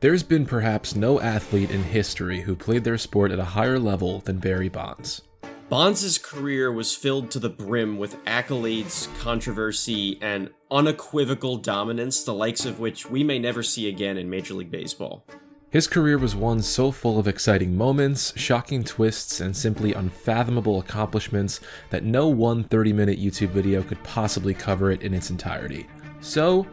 There's 0.00 0.22
been 0.22 0.46
perhaps 0.46 0.94
no 0.94 1.20
athlete 1.20 1.72
in 1.72 1.82
history 1.82 2.42
who 2.42 2.54
played 2.54 2.84
their 2.84 2.98
sport 2.98 3.32
at 3.32 3.40
a 3.40 3.44
higher 3.44 3.80
level 3.80 4.20
than 4.20 4.38
Barry 4.38 4.68
Bonds. 4.68 5.22
Bonds' 5.68 6.18
career 6.18 6.70
was 6.72 6.94
filled 6.94 7.32
to 7.32 7.40
the 7.40 7.48
brim 7.48 7.98
with 7.98 8.24
accolades, 8.24 9.12
controversy, 9.18 10.16
and 10.22 10.50
unequivocal 10.70 11.56
dominance, 11.56 12.22
the 12.22 12.32
likes 12.32 12.64
of 12.64 12.78
which 12.78 13.10
we 13.10 13.24
may 13.24 13.40
never 13.40 13.64
see 13.64 13.88
again 13.88 14.16
in 14.16 14.30
Major 14.30 14.54
League 14.54 14.70
Baseball. 14.70 15.24
His 15.68 15.88
career 15.88 16.16
was 16.16 16.36
one 16.36 16.62
so 16.62 16.92
full 16.92 17.18
of 17.18 17.26
exciting 17.26 17.76
moments, 17.76 18.32
shocking 18.36 18.84
twists, 18.84 19.40
and 19.40 19.54
simply 19.54 19.94
unfathomable 19.94 20.78
accomplishments 20.78 21.58
that 21.90 22.04
no 22.04 22.28
one 22.28 22.62
30 22.62 22.92
minute 22.92 23.18
YouTube 23.18 23.50
video 23.50 23.82
could 23.82 24.02
possibly 24.04 24.54
cover 24.54 24.92
it 24.92 25.02
in 25.02 25.12
its 25.12 25.30
entirety. 25.30 25.88
So, 26.20 26.68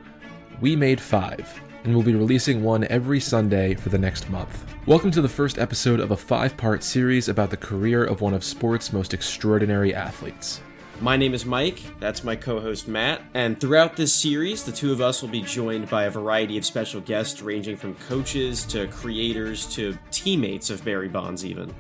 we 0.62 0.76
made 0.76 1.02
five 1.02 1.60
and 1.86 1.94
we'll 1.94 2.04
be 2.04 2.16
releasing 2.16 2.64
one 2.64 2.84
every 2.86 3.20
Sunday 3.20 3.76
for 3.76 3.90
the 3.90 3.98
next 3.98 4.28
month. 4.32 4.66
Welcome 4.88 5.12
to 5.12 5.22
the 5.22 5.30
first 5.30 5.60
episode 5.60 6.00
of 6.00 6.10
a 6.10 6.18
five 6.18 6.58
part 6.58 6.84
series 6.84 7.30
about 7.30 7.52
the 7.52 7.58
career 7.58 8.04
of 8.04 8.22
one 8.22 8.34
of 8.34 8.44
sport's 8.44 8.92
most 8.92 9.14
extraordinary 9.14 9.94
athletes. 9.94 10.62
My 11.00 11.16
name 11.16 11.36
is 11.36 11.46
Mike, 11.46 11.82
that's 12.00 12.24
my 12.24 12.36
co 12.36 12.60
host 12.60 12.88
Matt, 12.88 13.22
and 13.36 13.60
throughout 13.60 13.96
this 13.96 14.14
series, 14.14 14.64
the 14.64 14.72
two 14.72 14.92
of 14.92 15.00
us 15.02 15.22
will 15.22 15.30
be 15.30 15.42
joined 15.42 15.88
by 15.88 16.06
a 16.06 16.10
variety 16.10 16.58
of 16.58 16.66
special 16.66 17.02
guests 17.02 17.42
ranging 17.42 17.78
from 17.78 17.94
coaches 18.08 18.64
to 18.66 18.88
creators 18.88 19.68
to 19.76 19.96
teammates 20.10 20.72
of 20.72 20.84
Barry 20.84 21.10
Bonds, 21.10 21.46
even. 21.46 21.72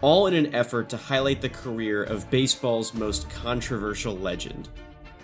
All 0.00 0.26
in 0.26 0.34
an 0.34 0.52
effort 0.52 0.88
to 0.88 0.96
highlight 0.96 1.40
the 1.40 1.48
career 1.48 2.02
of 2.02 2.28
baseball's 2.28 2.92
most 2.92 3.30
controversial 3.30 4.16
legend. 4.16 4.68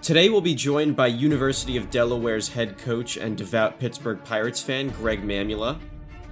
Today 0.02 0.30
we'll 0.30 0.40
be 0.40 0.54
joined 0.54 0.96
by 0.96 1.08
University 1.08 1.76
of 1.76 1.90
Delaware's 1.90 2.48
head 2.48 2.78
coach 2.78 3.18
and 3.18 3.36
devout 3.36 3.78
Pittsburgh 3.78 4.18
Pirates 4.24 4.62
fan, 4.62 4.88
Greg 4.88 5.22
Mamula. 5.22 5.78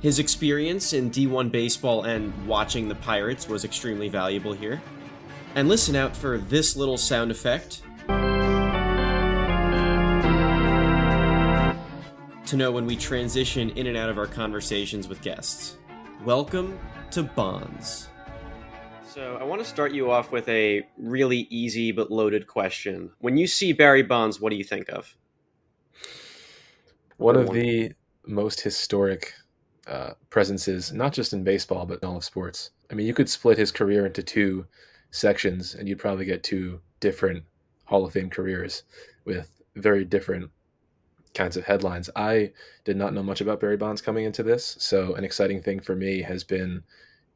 His 0.01 0.19
experience 0.19 0.95
in 0.95 1.11
D1 1.11 1.53
baseball 1.53 2.05
and 2.05 2.33
watching 2.47 2.89
the 2.89 2.95
Pirates 2.95 3.47
was 3.47 3.67
extremely 3.67 4.09
valuable 4.09 4.55
here. 4.55 4.81
And 5.55 5.69
listen 5.69 5.97
out 5.97 6.17
for 6.17 6.39
this 6.39 6.77
little 6.77 6.97
sound 6.97 7.31
effect 7.31 7.83
to 12.47 12.57
know 12.57 12.73
when 12.73 12.87
we 12.87 12.97
transition 12.97 13.69
in 13.71 13.87
and 13.87 13.99
out 13.99 14.09
of 14.09 14.17
our 14.17 14.27
conversations 14.27 15.09
with 15.09 15.21
guests. 15.21 15.77
Welcome 16.25 16.79
to 17.11 17.23
Bonds. 17.23 18.09
So 19.09 19.39
I 19.41 19.45
want 19.45 19.63
to 19.63 19.67
start 19.67 19.93
you 19.93 20.11
off 20.11 20.33
with 20.33 20.47
a 20.51 20.87
really 20.99 21.47
easy 21.49 21.93
but 21.93 22.11
loaded 22.11 22.47
question. 22.47 23.11
When 23.21 23.39
you 23.39 23.47
see 23.47 23.73
Barry 23.73 24.03
Bonds, 24.03 24.39
what 24.39 24.51
do 24.51 24.57
you 24.57 24.65
think 24.65 24.91
of? 24.91 25.17
One 27.17 27.35
of 27.35 27.51
the 27.51 27.93
most 28.27 28.61
historic 28.61 29.33
uh, 29.87 30.11
presences, 30.29 30.93
not 30.93 31.15
just 31.15 31.33
in 31.33 31.43
baseball, 31.43 31.87
but 31.87 32.01
in 32.03 32.09
all 32.09 32.19
of 32.19 32.25
sports. 32.25 32.71
I 32.91 32.95
mean, 32.95 33.07
you 33.07 33.15
could 33.15 33.31
split 33.31 33.57
his 33.57 33.73
career 33.73 34.05
into 34.05 34.23
two 34.23 34.67
sections, 35.11 35.75
and 35.75 35.89
you'd 35.89 35.99
probably 35.99 36.27
get 36.27 36.43
two 36.43 36.81
different 37.01 37.45
Hall 37.87 38.05
of 38.05 38.13
Fame 38.13 38.29
careers 38.29 38.83
with 39.25 39.51
very 39.75 40.05
different 40.05 40.51
kinds 41.33 41.57
of 41.57 41.65
headlines. 41.65 42.11
I 42.15 42.53
did 42.85 42.99
not 42.99 43.15
know 43.15 43.23
much 43.23 43.41
about 43.41 43.59
Barry 43.59 43.79
Bonds 43.79 44.03
coming 44.03 44.27
into 44.27 44.43
this, 44.43 44.77
so 44.79 45.15
an 45.15 45.25
exciting 45.25 45.63
thing 45.63 45.81
for 45.81 45.97
me 45.97 46.21
has 46.23 46.45
been 46.45 46.83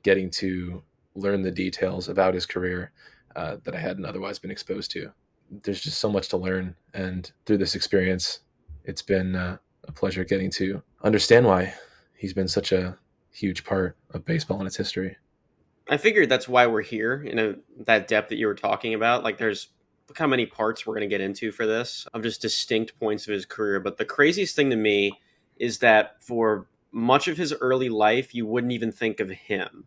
getting 0.02 0.30
to 0.32 0.82
learn 1.14 1.42
the 1.42 1.50
details 1.50 2.08
about 2.08 2.34
his 2.34 2.46
career 2.46 2.92
uh, 3.36 3.56
that 3.64 3.74
I 3.74 3.78
hadn't 3.78 4.04
otherwise 4.04 4.38
been 4.38 4.50
exposed 4.50 4.90
to. 4.92 5.12
There's 5.50 5.80
just 5.80 5.98
so 5.98 6.10
much 6.10 6.28
to 6.28 6.36
learn, 6.36 6.76
and 6.94 7.30
through 7.44 7.58
this 7.58 7.74
experience, 7.74 8.40
it's 8.84 9.02
been 9.02 9.36
uh, 9.36 9.58
a 9.84 9.92
pleasure 9.92 10.24
getting 10.24 10.50
to 10.52 10.82
understand 11.02 11.46
why 11.46 11.74
he's 12.16 12.32
been 12.32 12.48
such 12.48 12.72
a 12.72 12.98
huge 13.30 13.64
part 13.64 13.96
of 14.10 14.24
baseball 14.24 14.58
and 14.58 14.66
its 14.66 14.76
history. 14.76 15.16
I 15.88 15.96
figured 15.96 16.28
that's 16.28 16.48
why 16.48 16.66
we're 16.66 16.82
here 16.82 17.22
in 17.22 17.62
that 17.86 18.08
depth 18.08 18.28
that 18.28 18.36
you 18.36 18.46
were 18.46 18.54
talking 18.54 18.94
about. 18.94 19.24
Like, 19.24 19.38
there's 19.38 19.68
look 20.08 20.18
how 20.18 20.26
many 20.26 20.46
parts 20.46 20.86
we're 20.86 20.94
going 20.94 21.08
to 21.08 21.14
get 21.14 21.20
into 21.20 21.52
for 21.52 21.66
this 21.66 22.06
of 22.12 22.22
just 22.22 22.42
distinct 22.42 22.98
points 22.98 23.26
of 23.26 23.34
his 23.34 23.46
career. 23.46 23.80
But 23.80 23.96
the 23.96 24.04
craziest 24.04 24.54
thing 24.54 24.70
to 24.70 24.76
me 24.76 25.18
is 25.56 25.78
that 25.78 26.22
for 26.22 26.66
much 26.92 27.28
of 27.28 27.36
his 27.36 27.54
early 27.60 27.88
life, 27.88 28.34
you 28.34 28.46
wouldn't 28.46 28.72
even 28.72 28.92
think 28.92 29.20
of 29.20 29.30
him 29.30 29.84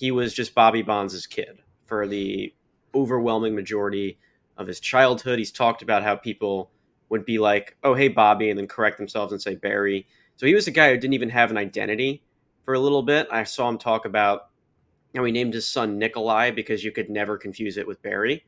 he 0.00 0.10
was 0.10 0.32
just 0.32 0.54
Bobby 0.54 0.80
Bonds' 0.80 1.26
kid 1.26 1.58
for 1.84 2.06
the 2.06 2.54
overwhelming 2.94 3.54
majority 3.54 4.18
of 4.56 4.66
his 4.66 4.80
childhood. 4.80 5.38
He's 5.38 5.52
talked 5.52 5.82
about 5.82 6.02
how 6.02 6.16
people 6.16 6.70
would 7.10 7.26
be 7.26 7.38
like, 7.38 7.76
"Oh, 7.84 7.92
hey, 7.92 8.08
Bobby," 8.08 8.48
and 8.48 8.58
then 8.58 8.66
correct 8.66 8.96
themselves 8.96 9.30
and 9.30 9.42
say 9.42 9.56
Barry. 9.56 10.06
So 10.36 10.46
he 10.46 10.54
was 10.54 10.66
a 10.66 10.70
guy 10.70 10.88
who 10.88 10.96
didn't 10.96 11.12
even 11.12 11.28
have 11.28 11.50
an 11.50 11.58
identity 11.58 12.22
for 12.64 12.72
a 12.72 12.80
little 12.80 13.02
bit. 13.02 13.28
I 13.30 13.44
saw 13.44 13.68
him 13.68 13.76
talk 13.76 14.06
about 14.06 14.48
how 15.14 15.22
he 15.24 15.32
named 15.32 15.52
his 15.52 15.68
son 15.68 15.98
Nikolai 15.98 16.50
because 16.50 16.82
you 16.82 16.92
could 16.92 17.10
never 17.10 17.36
confuse 17.36 17.76
it 17.76 17.86
with 17.86 18.00
Barry. 18.00 18.44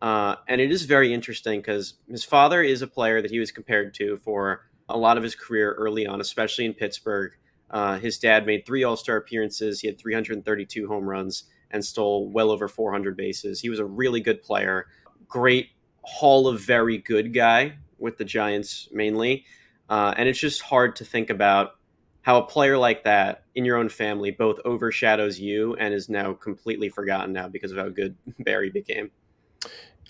Uh, 0.00 0.36
and 0.46 0.60
it 0.60 0.70
is 0.70 0.84
very 0.84 1.12
interesting 1.12 1.58
because 1.60 1.94
his 2.08 2.22
father 2.22 2.62
is 2.62 2.82
a 2.82 2.86
player 2.86 3.20
that 3.20 3.32
he 3.32 3.40
was 3.40 3.50
compared 3.50 3.94
to 3.94 4.18
for 4.18 4.68
a 4.88 4.96
lot 4.96 5.16
of 5.16 5.24
his 5.24 5.34
career 5.34 5.72
early 5.72 6.06
on, 6.06 6.20
especially 6.20 6.66
in 6.66 6.74
Pittsburgh. 6.74 7.32
Uh, 7.70 7.98
his 7.98 8.18
dad 8.18 8.46
made 8.46 8.64
three 8.64 8.84
All 8.84 8.96
Star 8.96 9.16
appearances. 9.16 9.80
He 9.80 9.86
had 9.86 9.98
332 9.98 10.86
home 10.86 11.08
runs 11.08 11.44
and 11.70 11.84
stole 11.84 12.28
well 12.28 12.50
over 12.50 12.68
400 12.68 13.16
bases. 13.16 13.60
He 13.60 13.68
was 13.68 13.78
a 13.80 13.84
really 13.84 14.20
good 14.20 14.42
player, 14.42 14.86
great 15.28 15.70
Hall 16.02 16.46
of 16.46 16.60
Very 16.60 16.98
Good 16.98 17.34
guy 17.34 17.76
with 17.98 18.16
the 18.16 18.24
Giants 18.24 18.88
mainly. 18.92 19.44
Uh, 19.88 20.14
and 20.16 20.28
it's 20.28 20.38
just 20.38 20.62
hard 20.62 20.96
to 20.96 21.04
think 21.04 21.30
about 21.30 21.76
how 22.22 22.38
a 22.38 22.46
player 22.46 22.78
like 22.78 23.04
that 23.04 23.44
in 23.54 23.64
your 23.64 23.76
own 23.76 23.88
family 23.88 24.30
both 24.30 24.58
overshadows 24.64 25.38
you 25.38 25.74
and 25.76 25.92
is 25.92 26.08
now 26.08 26.32
completely 26.32 26.88
forgotten 26.88 27.32
now 27.32 27.48
because 27.48 27.70
of 27.70 27.78
how 27.78 27.88
good 27.88 28.16
Barry 28.40 28.70
became. 28.70 29.10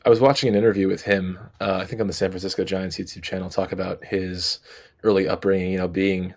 I 0.04 0.10
was 0.10 0.20
watching 0.20 0.50
an 0.50 0.54
interview 0.54 0.86
with 0.86 1.02
him, 1.02 1.38
uh, 1.60 1.78
I 1.80 1.86
think 1.86 2.00
on 2.00 2.06
the 2.06 2.12
San 2.12 2.30
Francisco 2.30 2.62
Giants 2.62 2.98
YouTube 2.98 3.22
channel, 3.22 3.48
talk 3.48 3.72
about 3.72 4.04
his 4.04 4.58
early 5.02 5.26
upbringing, 5.26 5.72
you 5.72 5.78
know, 5.78 5.88
being 5.88 6.34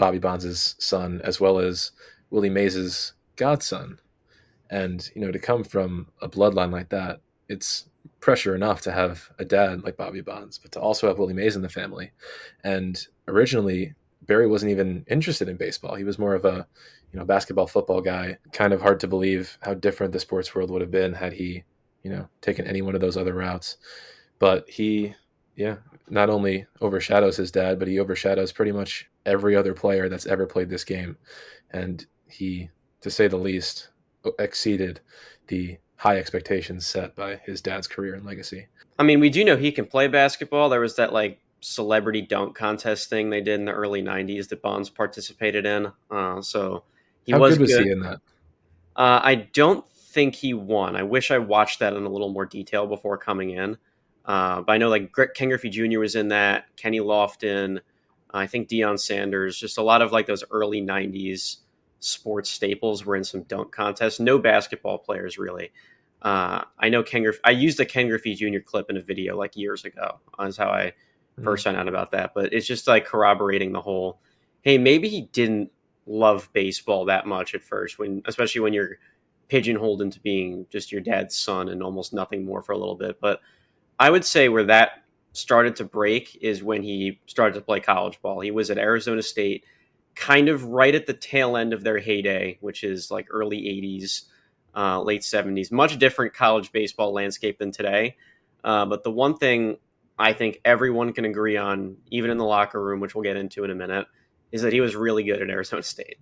Bobby 0.00 0.18
Bonds' 0.18 0.76
son, 0.78 1.20
as 1.22 1.40
well 1.40 1.58
as 1.58 1.92
Willie 2.30 2.48
Mays' 2.48 3.12
godson. 3.36 4.00
And, 4.70 5.10
you 5.14 5.20
know, 5.20 5.30
to 5.30 5.38
come 5.38 5.62
from 5.62 6.08
a 6.22 6.28
bloodline 6.28 6.72
like 6.72 6.88
that, 6.88 7.20
it's 7.50 7.84
pressure 8.18 8.54
enough 8.54 8.80
to 8.80 8.92
have 8.92 9.30
a 9.38 9.44
dad 9.44 9.84
like 9.84 9.98
Bobby 9.98 10.22
Bonds, 10.22 10.56
but 10.56 10.72
to 10.72 10.80
also 10.80 11.06
have 11.06 11.18
Willie 11.18 11.34
Mays 11.34 11.54
in 11.54 11.60
the 11.60 11.68
family. 11.68 12.12
And 12.64 12.98
originally, 13.28 13.94
Barry 14.22 14.46
wasn't 14.46 14.72
even 14.72 15.04
interested 15.06 15.50
in 15.50 15.58
baseball. 15.58 15.96
He 15.96 16.04
was 16.04 16.18
more 16.18 16.34
of 16.34 16.46
a, 16.46 16.66
you 17.12 17.18
know, 17.18 17.26
basketball, 17.26 17.66
football 17.66 18.00
guy. 18.00 18.38
Kind 18.54 18.72
of 18.72 18.80
hard 18.80 19.00
to 19.00 19.06
believe 19.06 19.58
how 19.60 19.74
different 19.74 20.14
the 20.14 20.20
sports 20.20 20.54
world 20.54 20.70
would 20.70 20.80
have 20.80 20.90
been 20.90 21.12
had 21.12 21.34
he, 21.34 21.64
you 22.02 22.10
know, 22.10 22.26
taken 22.40 22.66
any 22.66 22.80
one 22.80 22.94
of 22.94 23.02
those 23.02 23.18
other 23.18 23.34
routes. 23.34 23.76
But 24.38 24.66
he, 24.70 25.14
yeah, 25.56 25.76
not 26.08 26.30
only 26.30 26.64
overshadows 26.80 27.36
his 27.36 27.50
dad, 27.50 27.78
but 27.78 27.86
he 27.86 28.00
overshadows 28.00 28.52
pretty 28.52 28.72
much 28.72 29.09
every 29.26 29.56
other 29.56 29.74
player 29.74 30.08
that's 30.08 30.26
ever 30.26 30.46
played 30.46 30.70
this 30.70 30.84
game. 30.84 31.16
And 31.70 32.04
he, 32.28 32.70
to 33.00 33.10
say 33.10 33.28
the 33.28 33.36
least, 33.36 33.88
exceeded 34.38 35.00
the 35.48 35.78
high 35.96 36.18
expectations 36.18 36.86
set 36.86 37.14
by 37.14 37.36
his 37.36 37.60
dad's 37.60 37.86
career 37.86 38.14
and 38.14 38.24
legacy. 38.24 38.66
I 38.98 39.02
mean, 39.02 39.20
we 39.20 39.30
do 39.30 39.44
know 39.44 39.56
he 39.56 39.72
can 39.72 39.86
play 39.86 40.08
basketball. 40.08 40.68
There 40.68 40.80
was 40.80 40.96
that 40.96 41.12
like 41.12 41.40
celebrity 41.60 42.22
dunk 42.22 42.56
contest 42.56 43.10
thing 43.10 43.30
they 43.30 43.40
did 43.40 43.60
in 43.60 43.66
the 43.66 43.72
early 43.72 44.02
90s 44.02 44.48
that 44.48 44.62
Bonds 44.62 44.88
participated 44.88 45.66
in. 45.66 45.92
Uh, 46.10 46.40
so 46.40 46.84
he 47.24 47.32
How 47.32 47.38
was 47.38 47.54
good 47.54 47.60
was 47.62 47.74
good. 47.74 47.84
he 47.84 47.92
in 47.92 48.00
that? 48.00 48.20
Uh, 48.96 49.20
I 49.22 49.34
don't 49.52 49.86
think 49.88 50.34
he 50.34 50.54
won. 50.54 50.96
I 50.96 51.02
wish 51.02 51.30
I 51.30 51.38
watched 51.38 51.78
that 51.80 51.92
in 51.92 52.04
a 52.04 52.08
little 52.08 52.30
more 52.30 52.46
detail 52.46 52.86
before 52.86 53.16
coming 53.16 53.50
in. 53.50 53.76
Uh, 54.24 54.60
but 54.62 54.72
I 54.72 54.78
know 54.78 54.88
like 54.88 55.12
Ken 55.34 55.48
Griffey 55.48 55.70
Jr. 55.70 55.98
was 55.98 56.14
in 56.14 56.28
that, 56.28 56.64
Kenny 56.76 57.00
Lofton, 57.00 57.80
I 58.32 58.46
think 58.46 58.68
Deion 58.68 58.98
Sanders, 58.98 59.58
just 59.58 59.78
a 59.78 59.82
lot 59.82 60.02
of 60.02 60.12
like 60.12 60.26
those 60.26 60.44
early 60.50 60.80
90s 60.80 61.56
sports 62.00 62.50
staples 62.50 63.04
were 63.04 63.16
in 63.16 63.24
some 63.24 63.42
dunk 63.42 63.72
contests. 63.72 64.20
No 64.20 64.38
basketball 64.38 64.98
players 64.98 65.38
really. 65.38 65.72
Uh, 66.22 66.64
I 66.78 66.88
know 66.88 67.02
Ken 67.02 67.22
Griffey, 67.22 67.40
I 67.44 67.50
used 67.50 67.80
a 67.80 67.86
Ken 67.86 68.08
Griffey 68.08 68.34
Jr. 68.34 68.60
clip 68.64 68.90
in 68.90 68.96
a 68.96 69.02
video 69.02 69.36
like 69.36 69.56
years 69.56 69.84
ago. 69.84 70.18
Is 70.40 70.56
how 70.56 70.68
I 70.68 70.92
1st 71.38 71.44
mm-hmm. 71.44 71.62
found 71.62 71.76
out 71.76 71.88
about 71.88 72.10
that. 72.12 72.32
But 72.34 72.52
it's 72.52 72.66
just 72.66 72.86
like 72.86 73.06
corroborating 73.06 73.72
the 73.72 73.80
whole. 73.80 74.20
Hey, 74.62 74.76
maybe 74.78 75.08
he 75.08 75.22
didn't 75.32 75.70
love 76.06 76.50
baseball 76.52 77.06
that 77.06 77.26
much 77.26 77.54
at 77.54 77.62
first, 77.62 77.98
when 77.98 78.22
especially 78.26 78.60
when 78.60 78.72
you're 78.72 78.98
pigeonholed 79.48 80.02
into 80.02 80.20
being 80.20 80.66
just 80.70 80.92
your 80.92 81.00
dad's 81.00 81.36
son 81.36 81.68
and 81.68 81.82
almost 81.82 82.12
nothing 82.12 82.44
more 82.44 82.62
for 82.62 82.72
a 82.72 82.78
little 82.78 82.94
bit. 82.94 83.18
But 83.20 83.40
I 83.98 84.10
would 84.10 84.24
say 84.24 84.48
where 84.48 84.64
that 84.64 85.04
started 85.32 85.76
to 85.76 85.84
break 85.84 86.36
is 86.40 86.62
when 86.62 86.82
he 86.82 87.20
started 87.26 87.54
to 87.54 87.60
play 87.60 87.80
college 87.80 88.20
ball. 88.20 88.40
He 88.40 88.50
was 88.50 88.70
at 88.70 88.78
Arizona 88.78 89.22
State, 89.22 89.64
kind 90.14 90.48
of 90.48 90.64
right 90.64 90.94
at 90.94 91.06
the 91.06 91.14
tail 91.14 91.56
end 91.56 91.72
of 91.72 91.84
their 91.84 91.98
heyday, 91.98 92.58
which 92.60 92.84
is 92.84 93.10
like 93.10 93.26
early 93.30 93.58
80s, 93.58 94.22
uh, 94.76 95.00
late 95.02 95.22
70s. 95.22 95.70
Much 95.70 95.98
different 95.98 96.34
college 96.34 96.72
baseball 96.72 97.12
landscape 97.12 97.58
than 97.58 97.70
today. 97.70 98.16
Uh, 98.64 98.86
but 98.86 99.04
the 99.04 99.10
one 99.10 99.36
thing 99.36 99.78
I 100.18 100.32
think 100.32 100.60
everyone 100.64 101.12
can 101.12 101.24
agree 101.24 101.56
on, 101.56 101.96
even 102.10 102.30
in 102.30 102.38
the 102.38 102.44
locker 102.44 102.82
room, 102.82 103.00
which 103.00 103.14
we'll 103.14 103.24
get 103.24 103.36
into 103.36 103.64
in 103.64 103.70
a 103.70 103.74
minute, 103.74 104.06
is 104.52 104.62
that 104.62 104.72
he 104.72 104.80
was 104.80 104.96
really 104.96 105.24
good 105.24 105.40
at 105.40 105.48
Arizona 105.48 105.82
State. 105.82 106.18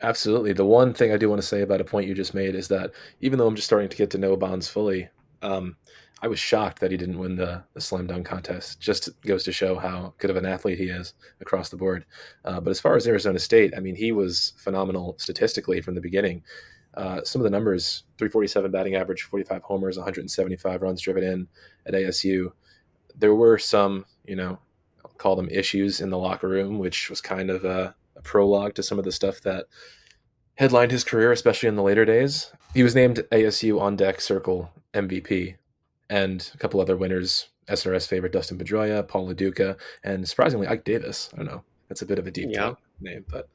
Absolutely. 0.00 0.52
The 0.52 0.64
one 0.64 0.94
thing 0.94 1.12
I 1.12 1.16
do 1.16 1.28
want 1.28 1.40
to 1.40 1.46
say 1.46 1.62
about 1.62 1.80
a 1.80 1.84
point 1.84 2.06
you 2.06 2.14
just 2.14 2.34
made 2.34 2.54
is 2.54 2.68
that 2.68 2.92
even 3.20 3.38
though 3.38 3.48
I'm 3.48 3.56
just 3.56 3.66
starting 3.66 3.88
to 3.88 3.96
get 3.96 4.10
to 4.10 4.18
know 4.18 4.36
Bonds 4.36 4.68
fully, 4.68 5.08
um, 5.42 5.76
I 6.20 6.26
was 6.26 6.38
shocked 6.38 6.80
that 6.80 6.90
he 6.90 6.96
didn't 6.96 7.18
win 7.18 7.36
the, 7.36 7.62
the 7.74 7.80
slam 7.80 8.08
dunk 8.08 8.26
contest. 8.26 8.80
Just 8.80 9.08
goes 9.22 9.44
to 9.44 9.52
show 9.52 9.78
how 9.78 10.14
good 10.18 10.30
of 10.30 10.36
an 10.36 10.46
athlete 10.46 10.78
he 10.78 10.86
is 10.86 11.14
across 11.40 11.68
the 11.68 11.76
board. 11.76 12.04
Uh, 12.44 12.60
but 12.60 12.70
as 12.70 12.80
far 12.80 12.96
as 12.96 13.06
Arizona 13.06 13.38
State, 13.38 13.72
I 13.76 13.80
mean, 13.80 13.94
he 13.94 14.10
was 14.10 14.54
phenomenal 14.56 15.14
statistically 15.18 15.80
from 15.80 15.94
the 15.94 16.00
beginning. 16.00 16.42
Uh, 16.94 17.22
some 17.22 17.40
of 17.40 17.44
the 17.44 17.50
numbers 17.50 18.02
347 18.18 18.70
batting 18.72 18.96
average, 18.96 19.22
45 19.22 19.62
homers, 19.62 19.96
175 19.96 20.82
runs 20.82 21.00
driven 21.00 21.22
in 21.22 21.48
at 21.86 21.94
ASU. 21.94 22.50
There 23.16 23.34
were 23.34 23.58
some, 23.58 24.04
you 24.26 24.34
know, 24.34 24.58
I'll 25.04 25.12
call 25.12 25.36
them 25.36 25.48
issues 25.50 26.00
in 26.00 26.10
the 26.10 26.18
locker 26.18 26.48
room, 26.48 26.80
which 26.80 27.08
was 27.08 27.20
kind 27.20 27.50
of 27.50 27.64
a, 27.64 27.94
a 28.16 28.22
prologue 28.22 28.74
to 28.74 28.82
some 28.82 28.98
of 28.98 29.04
the 29.04 29.12
stuff 29.12 29.40
that 29.42 29.66
headlined 30.56 30.90
his 30.90 31.04
career, 31.04 31.30
especially 31.30 31.68
in 31.68 31.76
the 31.76 31.82
later 31.82 32.04
days. 32.04 32.50
He 32.74 32.82
was 32.82 32.96
named 32.96 33.24
ASU 33.30 33.80
on 33.80 33.94
deck 33.94 34.20
circle 34.20 34.72
MVP 34.92 35.54
and 36.10 36.50
a 36.54 36.58
couple 36.58 36.80
other 36.80 36.96
winners 36.96 37.48
SRS 37.68 38.08
favorite 38.08 38.32
Dustin 38.32 38.58
Pedroia, 38.58 39.06
Paul 39.06 39.26
Lo 39.26 39.34
Duca, 39.34 39.76
and 40.04 40.26
surprisingly 40.28 40.66
Ike 40.66 40.84
Davis. 40.84 41.30
I 41.34 41.36
don't 41.36 41.46
know. 41.46 41.62
That's 41.88 42.02
a 42.02 42.06
bit 42.06 42.18
of 42.18 42.26
a 42.26 42.30
deep 42.30 42.48
yeah. 42.50 42.74
name, 43.00 43.24
but 43.28 43.48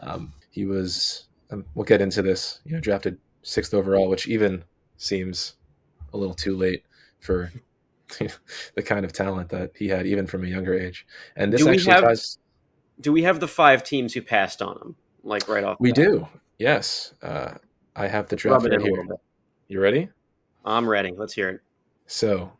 um, 0.00 0.32
he 0.50 0.66
was. 0.66 1.26
Um, 1.50 1.64
we'll 1.74 1.84
get 1.84 2.00
into 2.00 2.22
this. 2.22 2.60
You 2.64 2.72
know, 2.72 2.80
drafted 2.80 3.18
sixth 3.42 3.74
overall, 3.74 4.08
which 4.08 4.26
even 4.28 4.64
seems 4.96 5.54
a 6.12 6.16
little 6.16 6.34
too 6.34 6.56
late 6.56 6.84
for 7.20 7.52
the 8.74 8.82
kind 8.82 9.04
of 9.04 9.12
talent 9.12 9.48
that 9.50 9.72
he 9.76 9.88
had, 9.88 10.06
even 10.06 10.26
from 10.26 10.44
a 10.44 10.48
younger 10.48 10.74
age. 10.74 11.06
And 11.36 11.52
this 11.52 11.62
do 11.62 11.70
actually 11.70 11.92
have, 11.92 12.04
ties. 12.04 12.38
Do 13.00 13.12
we 13.12 13.22
have 13.22 13.40
the 13.40 13.48
five 13.48 13.82
teams 13.82 14.12
who 14.14 14.22
passed 14.22 14.62
on 14.62 14.76
him, 14.76 14.96
like 15.22 15.48
right 15.48 15.64
off? 15.64 15.76
We 15.80 15.92
do. 15.92 16.28
Yes, 16.58 17.14
uh, 17.22 17.54
I 17.96 18.06
have 18.06 18.28
the 18.28 18.36
draft 18.36 18.66
right 18.66 18.80
here. 18.80 19.06
You 19.68 19.80
ready? 19.80 20.08
I'm 20.64 20.88
ready. 20.88 21.12
Let's 21.16 21.32
hear 21.32 21.48
it. 21.48 21.60
So, 22.06 22.52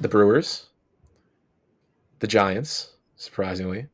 the 0.00 0.08
Brewers, 0.08 0.66
the 2.20 2.26
Giants, 2.26 2.94
surprisingly, 3.16 3.86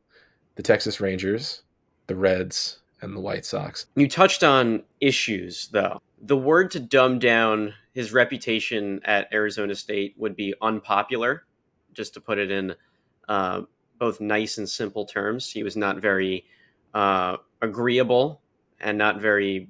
the 0.57 0.63
Texas 0.63 1.01
Rangers, 1.01 1.63
the 2.07 2.15
Reds, 2.15 2.81
and 3.01 3.15
the 3.15 3.21
White 3.21 3.45
Sox. 3.45 3.87
You 3.97 4.09
touched 4.09 4.43
on 4.43 4.83
issues, 5.01 5.69
though. 5.69 6.01
The 6.21 6.37
word 6.37 6.71
to 6.73 6.81
dumb 6.81 7.19
down 7.19 7.75
his 7.93 8.13
reputation 8.13 9.01
at 9.05 9.33
Arizona 9.33 9.75
State 9.75 10.15
would 10.17 10.37
be 10.37 10.55
unpopular, 10.61 11.45
just 11.93 12.15
to 12.15 12.21
put 12.21 12.39
it 12.39 12.51
in 12.51 12.75
uh, 13.29 13.63
both 13.99 14.21
nice 14.21 14.59
and 14.59 14.69
simple 14.69 15.05
terms. 15.05 15.51
He 15.51 15.63
was 15.63 15.77
not 15.77 15.99
very 15.99 16.45
uh, 16.93 17.37
agreeable 17.61 18.41
and 18.81 18.99
not 18.99 19.21
very 19.21 19.69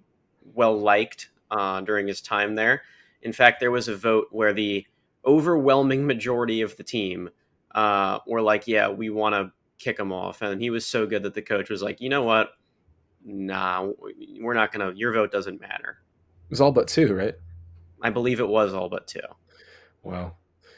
well 0.54 0.78
liked 0.78 1.30
uh, 1.50 1.80
during 1.82 2.06
his 2.06 2.20
time 2.20 2.54
there. 2.54 2.82
In 3.24 3.32
fact, 3.32 3.58
there 3.58 3.70
was 3.70 3.88
a 3.88 3.96
vote 3.96 4.28
where 4.30 4.52
the 4.52 4.86
overwhelming 5.26 6.06
majority 6.06 6.60
of 6.60 6.76
the 6.76 6.84
team 6.84 7.30
uh, 7.74 8.18
were 8.26 8.42
like, 8.42 8.68
"Yeah, 8.68 8.88
we 8.88 9.10
want 9.10 9.34
to 9.34 9.52
kick 9.78 9.98
him 9.98 10.12
off," 10.12 10.42
and 10.42 10.60
he 10.60 10.70
was 10.70 10.86
so 10.86 11.06
good 11.06 11.22
that 11.24 11.34
the 11.34 11.42
coach 11.42 11.70
was 11.70 11.82
like, 11.82 12.00
"You 12.00 12.10
know 12.10 12.22
what? 12.22 12.50
Nah, 13.24 13.90
we're 14.40 14.54
not 14.54 14.70
gonna. 14.70 14.92
Your 14.94 15.12
vote 15.12 15.32
doesn't 15.32 15.60
matter." 15.60 15.98
It 16.46 16.50
was 16.50 16.60
all 16.60 16.72
but 16.72 16.86
two, 16.86 17.14
right? 17.14 17.34
I 18.02 18.10
believe 18.10 18.38
it 18.38 18.48
was 18.48 18.74
all 18.74 18.88
but 18.88 19.08
two. 19.08 19.20
Wow. 20.02 20.36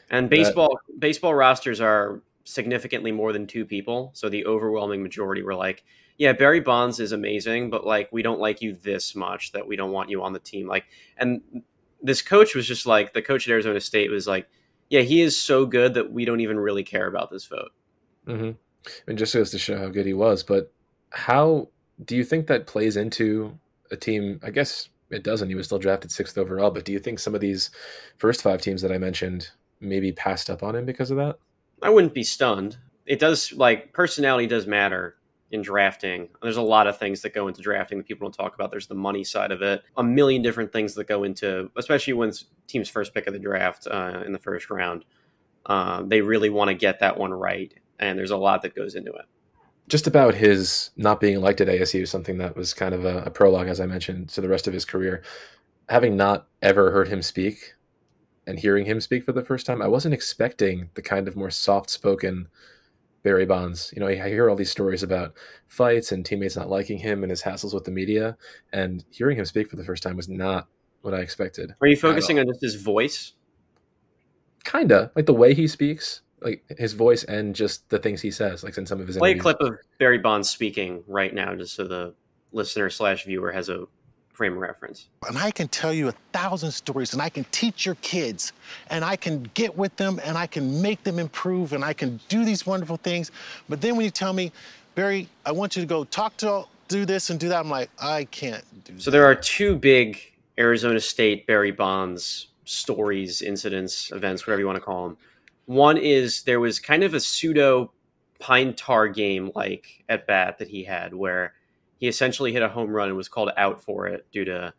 And 0.09 0.29
baseball 0.29 0.79
that... 0.87 0.99
baseball 0.99 1.35
rosters 1.35 1.81
are 1.81 2.23
significantly 2.45 3.11
more 3.11 3.33
than 3.33 3.45
two 3.45 3.65
people, 3.65 4.11
so 4.13 4.29
the 4.29 4.45
overwhelming 4.45 5.03
majority 5.03 5.43
were 5.43 5.55
like, 5.55 5.83
"Yeah, 6.17 6.31
Barry 6.31 6.61
Bonds 6.61 7.01
is 7.01 7.11
amazing, 7.11 7.69
but 7.69 7.85
like 7.85 8.07
we 8.13 8.21
don't 8.21 8.39
like 8.39 8.61
you 8.61 8.73
this 8.73 9.15
much 9.15 9.51
that 9.51 9.67
we 9.67 9.75
don't 9.75 9.91
want 9.91 10.09
you 10.09 10.23
on 10.23 10.31
the 10.31 10.39
team." 10.39 10.67
Like, 10.67 10.85
and 11.17 11.41
this 12.01 12.21
coach 12.21 12.55
was 12.55 12.67
just 12.67 12.85
like 12.85 13.13
the 13.13 13.21
coach 13.21 13.47
at 13.47 13.51
Arizona 13.51 13.79
State 13.79 14.11
was 14.11 14.27
like, 14.27 14.47
yeah, 14.89 15.01
he 15.01 15.21
is 15.21 15.39
so 15.39 15.65
good 15.65 15.93
that 15.95 16.11
we 16.11 16.25
don't 16.25 16.39
even 16.39 16.59
really 16.59 16.83
care 16.83 17.07
about 17.07 17.29
this 17.29 17.45
vote. 17.45 17.71
Mm-hmm. 18.27 18.51
And 19.07 19.17
just 19.17 19.33
goes 19.33 19.51
to 19.51 19.59
show 19.59 19.77
how 19.77 19.89
good 19.89 20.05
he 20.05 20.13
was. 20.13 20.43
But 20.43 20.71
how 21.09 21.69
do 22.03 22.15
you 22.15 22.23
think 22.23 22.47
that 22.47 22.67
plays 22.67 22.95
into 22.95 23.57
a 23.91 23.97
team? 23.97 24.39
I 24.43 24.51
guess 24.51 24.89
it 25.09 25.23
doesn't. 25.23 25.49
He 25.49 25.55
was 25.55 25.65
still 25.65 25.79
drafted 25.79 26.11
sixth 26.11 26.37
overall. 26.37 26.71
But 26.71 26.85
do 26.85 26.91
you 26.91 26.99
think 26.99 27.19
some 27.19 27.35
of 27.35 27.41
these 27.41 27.69
first 28.17 28.41
five 28.41 28.61
teams 28.61 28.81
that 28.81 28.91
I 28.91 28.97
mentioned 28.97 29.49
maybe 29.79 30.11
passed 30.11 30.49
up 30.49 30.63
on 30.63 30.75
him 30.75 30.85
because 30.85 31.11
of 31.11 31.17
that? 31.17 31.37
I 31.81 31.89
wouldn't 31.89 32.13
be 32.13 32.23
stunned. 32.23 32.77
It 33.05 33.19
does 33.19 33.53
like 33.53 33.93
personality 33.93 34.47
does 34.47 34.67
matter 34.67 35.15
in 35.51 35.61
drafting. 35.61 36.29
There's 36.41 36.57
a 36.57 36.61
lot 36.61 36.87
of 36.87 36.97
things 36.97 37.21
that 37.21 37.33
go 37.33 37.47
into 37.47 37.61
drafting 37.61 37.97
that 37.97 38.07
people 38.07 38.27
don't 38.27 38.33
talk 38.33 38.55
about. 38.55 38.71
There's 38.71 38.87
the 38.87 38.95
money 38.95 39.23
side 39.23 39.51
of 39.51 39.61
it, 39.61 39.83
a 39.95 40.03
million 40.03 40.41
different 40.41 40.71
things 40.71 40.93
that 40.95 41.07
go 41.07 41.23
into, 41.23 41.71
especially 41.77 42.13
when 42.13 42.31
teams 42.67 42.89
first 42.89 43.13
pick 43.13 43.27
of 43.27 43.33
the 43.33 43.39
draft 43.39 43.87
uh, 43.89 44.23
in 44.25 44.33
the 44.33 44.39
first 44.39 44.69
round. 44.69 45.05
Uh, 45.65 46.03
they 46.03 46.21
really 46.21 46.49
want 46.49 46.69
to 46.69 46.73
get 46.73 46.99
that 46.99 47.17
one 47.17 47.33
right, 47.33 47.73
and 47.99 48.17
there's 48.17 48.31
a 48.31 48.37
lot 48.37 48.61
that 48.61 48.75
goes 48.75 48.95
into 48.95 49.11
it. 49.13 49.25
Just 49.87 50.07
about 50.07 50.35
his 50.35 50.89
not 50.97 51.21
being 51.21 51.35
elected 51.35 51.69
ASU, 51.69 52.07
something 52.07 52.37
that 52.39 52.57
was 52.57 52.73
kind 52.73 52.93
of 52.93 53.05
a, 53.05 53.19
a 53.19 53.29
prologue, 53.29 53.67
as 53.67 53.79
I 53.79 53.85
mentioned, 53.85 54.29
to 54.29 54.41
the 54.41 54.49
rest 54.49 54.67
of 54.67 54.73
his 54.73 54.83
career. 54.85 55.23
Having 55.87 56.17
not 56.17 56.47
ever 56.61 56.91
heard 56.91 57.07
him 57.07 57.21
speak 57.21 57.75
and 58.45 58.59
hearing 58.59 58.85
him 58.85 58.99
speak 58.99 59.23
for 59.23 59.31
the 59.31 59.43
first 59.43 59.65
time, 59.65 59.81
I 59.81 59.87
wasn't 59.87 60.13
expecting 60.13 60.89
the 60.95 61.01
kind 61.01 61.27
of 61.27 61.37
more 61.37 61.51
soft 61.51 61.89
spoken 61.89 62.49
Barry 63.27 63.45
Bonds. 63.45 63.91
You 63.93 63.99
know, 63.99 64.07
I 64.07 64.29
hear 64.29 64.49
all 64.49 64.55
these 64.55 64.71
stories 64.71 65.03
about 65.03 65.33
fights 65.67 66.13
and 66.13 66.25
teammates 66.25 66.55
not 66.55 66.69
liking 66.69 66.97
him 66.97 67.23
and 67.25 67.29
his 67.29 67.43
hassles 67.43 67.73
with 67.73 67.83
the 67.83 67.91
media, 67.91 68.37
and 68.71 69.03
hearing 69.09 69.37
him 69.37 69.43
speak 69.43 69.69
for 69.69 69.75
the 69.75 69.83
first 69.83 70.01
time 70.01 70.15
was 70.15 70.29
not 70.29 70.69
what 71.01 71.13
I 71.13 71.17
expected. 71.17 71.75
Are 71.81 71.87
you 71.87 71.97
focusing 71.97 72.39
on 72.39 72.45
just 72.47 72.61
his 72.61 72.75
voice? 72.75 73.33
Kinda, 74.63 75.11
like 75.13 75.25
the 75.25 75.33
way 75.33 75.53
he 75.53 75.67
speaks, 75.67 76.21
like 76.41 76.63
his 76.77 76.93
voice 76.93 77.25
and 77.25 77.53
just 77.53 77.89
the 77.89 77.99
things 77.99 78.21
he 78.21 78.31
says, 78.31 78.63
like 78.63 78.77
in 78.77 78.85
some 78.85 79.01
of 79.01 79.07
his. 79.07 79.17
Play 79.17 79.31
interviews. 79.31 79.53
a 79.53 79.55
clip 79.57 79.73
of 79.73 79.77
Barry 79.99 80.19
Bonds 80.19 80.49
speaking 80.49 81.03
right 81.05 81.33
now, 81.33 81.53
just 81.53 81.75
so 81.75 81.85
the 81.85 82.15
listener 82.53 82.89
slash 82.89 83.25
viewer 83.25 83.51
has 83.51 83.67
a 83.67 83.87
frame 84.37 84.53
of 84.53 84.59
reference. 84.59 85.07
And 85.27 85.37
I 85.37 85.49
can 85.49 85.67
tell 85.67 85.91
you 85.91 86.07
a 86.07 86.13
thousand 86.31 86.71
stories 86.71 87.13
and 87.13 87.21
I 87.21 87.29
can 87.29 87.43
teach 87.51 87.85
your 87.85 87.95
kids 87.95 88.53
and 88.91 89.03
I 89.03 89.15
can 89.15 89.49
get 89.55 89.75
with 89.75 89.95
them 89.97 90.21
and 90.23 90.37
I 90.37 90.45
can 90.45 90.81
make 90.81 91.03
them 91.03 91.17
improve 91.17 91.73
and 91.73 91.83
I 91.83 91.93
can 91.93 92.19
do 92.29 92.45
these 92.45 92.65
wonderful 92.65 92.97
things. 92.97 93.31
But 93.67 93.81
then 93.81 93.95
when 93.95 94.05
you 94.05 94.11
tell 94.11 94.33
me, 94.33 94.51
Barry, 94.93 95.27
I 95.45 95.51
want 95.51 95.75
you 95.75 95.81
to 95.81 95.87
go 95.87 96.03
talk 96.03 96.37
to, 96.37 96.65
do 96.87 97.05
this 97.05 97.31
and 97.31 97.39
do 97.39 97.49
that, 97.49 97.59
I'm 97.59 97.69
like, 97.69 97.89
I 97.99 98.25
can't 98.25 98.63
do 98.85 98.93
that. 98.93 99.01
So 99.01 99.11
there 99.11 99.25
are 99.25 99.35
two 99.35 99.75
big 99.75 100.19
Arizona 100.57 100.99
State 100.99 101.47
Barry 101.47 101.71
Bonds 101.71 102.47
stories, 102.65 103.41
incidents, 103.41 104.11
events, 104.11 104.45
whatever 104.45 104.59
you 104.59 104.67
want 104.67 104.77
to 104.77 104.81
call 104.83 105.07
them. 105.07 105.17
One 105.65 105.97
is 105.97 106.43
there 106.43 106.59
was 106.59 106.79
kind 106.79 107.03
of 107.03 107.13
a 107.13 107.19
pseudo 107.19 107.91
pine 108.39 108.75
tar 108.75 109.07
game 109.07 109.51
like 109.55 110.03
at 110.07 110.27
bat 110.27 110.59
that 110.59 110.67
he 110.67 110.83
had 110.83 111.13
where 111.13 111.53
he 111.97 112.07
essentially 112.07 112.53
hit 112.53 112.61
a 112.61 112.69
home 112.69 112.91
run 112.91 113.09
and 113.09 113.17
was 113.17 113.27
called 113.27 113.51
out 113.57 113.81
for 113.81 114.07
it 114.07 114.25
due 114.31 114.45
to 114.45 114.73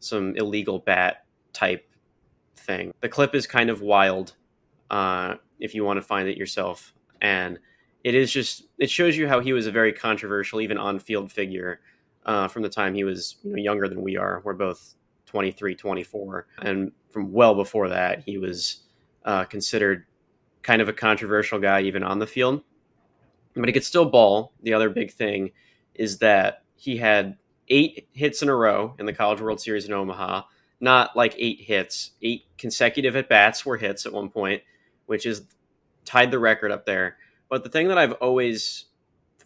some 0.00 0.36
illegal 0.36 0.78
bat 0.80 1.24
type 1.52 1.88
thing. 2.56 2.92
The 3.00 3.08
clip 3.08 3.34
is 3.34 3.46
kind 3.46 3.70
of 3.70 3.80
wild 3.80 4.34
uh, 4.90 5.36
if 5.60 5.74
you 5.74 5.84
want 5.84 5.98
to 5.98 6.02
find 6.02 6.28
it 6.28 6.36
yourself. 6.36 6.92
And 7.22 7.58
it 8.04 8.14
is 8.14 8.32
just, 8.32 8.64
it 8.78 8.90
shows 8.90 9.16
you 9.16 9.28
how 9.28 9.40
he 9.40 9.52
was 9.52 9.66
a 9.66 9.72
very 9.72 9.92
controversial, 9.92 10.60
even 10.60 10.78
on 10.78 10.98
field 10.98 11.30
figure 11.30 11.80
uh, 12.24 12.48
from 12.48 12.62
the 12.62 12.68
time 12.68 12.94
he 12.94 13.04
was 13.04 13.36
you 13.42 13.50
know, 13.52 13.62
younger 13.62 13.88
than 13.88 14.02
we 14.02 14.16
are. 14.16 14.42
We're 14.44 14.54
both 14.54 14.94
23, 15.26 15.74
24. 15.74 16.46
And 16.62 16.92
from 17.10 17.32
well 17.32 17.54
before 17.54 17.88
that, 17.88 18.22
he 18.24 18.38
was 18.38 18.82
uh, 19.24 19.44
considered 19.44 20.04
kind 20.62 20.82
of 20.82 20.88
a 20.88 20.92
controversial 20.92 21.58
guy, 21.58 21.82
even 21.82 22.02
on 22.02 22.18
the 22.18 22.26
field. 22.26 22.62
But 23.54 23.68
he 23.68 23.72
could 23.72 23.84
still 23.84 24.04
ball. 24.04 24.52
The 24.62 24.74
other 24.74 24.90
big 24.90 25.12
thing 25.12 25.52
is 25.98 26.18
that 26.18 26.62
he 26.76 26.96
had 26.96 27.36
eight 27.68 28.08
hits 28.12 28.42
in 28.42 28.48
a 28.48 28.54
row 28.54 28.94
in 28.98 29.06
the 29.06 29.12
College 29.12 29.40
World 29.40 29.60
Series 29.60 29.86
in 29.86 29.92
Omaha. 29.92 30.42
Not 30.78 31.16
like 31.16 31.34
eight 31.38 31.60
hits, 31.62 32.10
eight 32.20 32.44
consecutive 32.58 33.16
at 33.16 33.28
bats 33.28 33.64
were 33.64 33.78
hits 33.78 34.04
at 34.04 34.12
one 34.12 34.28
point, 34.28 34.62
which 35.06 35.24
is 35.24 35.42
tied 36.04 36.30
the 36.30 36.38
record 36.38 36.70
up 36.70 36.84
there. 36.84 37.16
But 37.48 37.64
the 37.64 37.70
thing 37.70 37.88
that 37.88 37.98
I've 37.98 38.12
always 38.12 38.84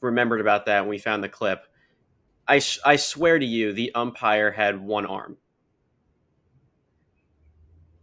remembered 0.00 0.40
about 0.40 0.66
that 0.66 0.80
when 0.80 0.90
we 0.90 0.98
found 0.98 1.22
the 1.22 1.28
clip, 1.28 1.66
I, 2.48 2.60
I 2.84 2.96
swear 2.96 3.38
to 3.38 3.46
you, 3.46 3.72
the 3.72 3.94
umpire 3.94 4.50
had 4.50 4.80
one 4.80 5.06
arm. 5.06 5.36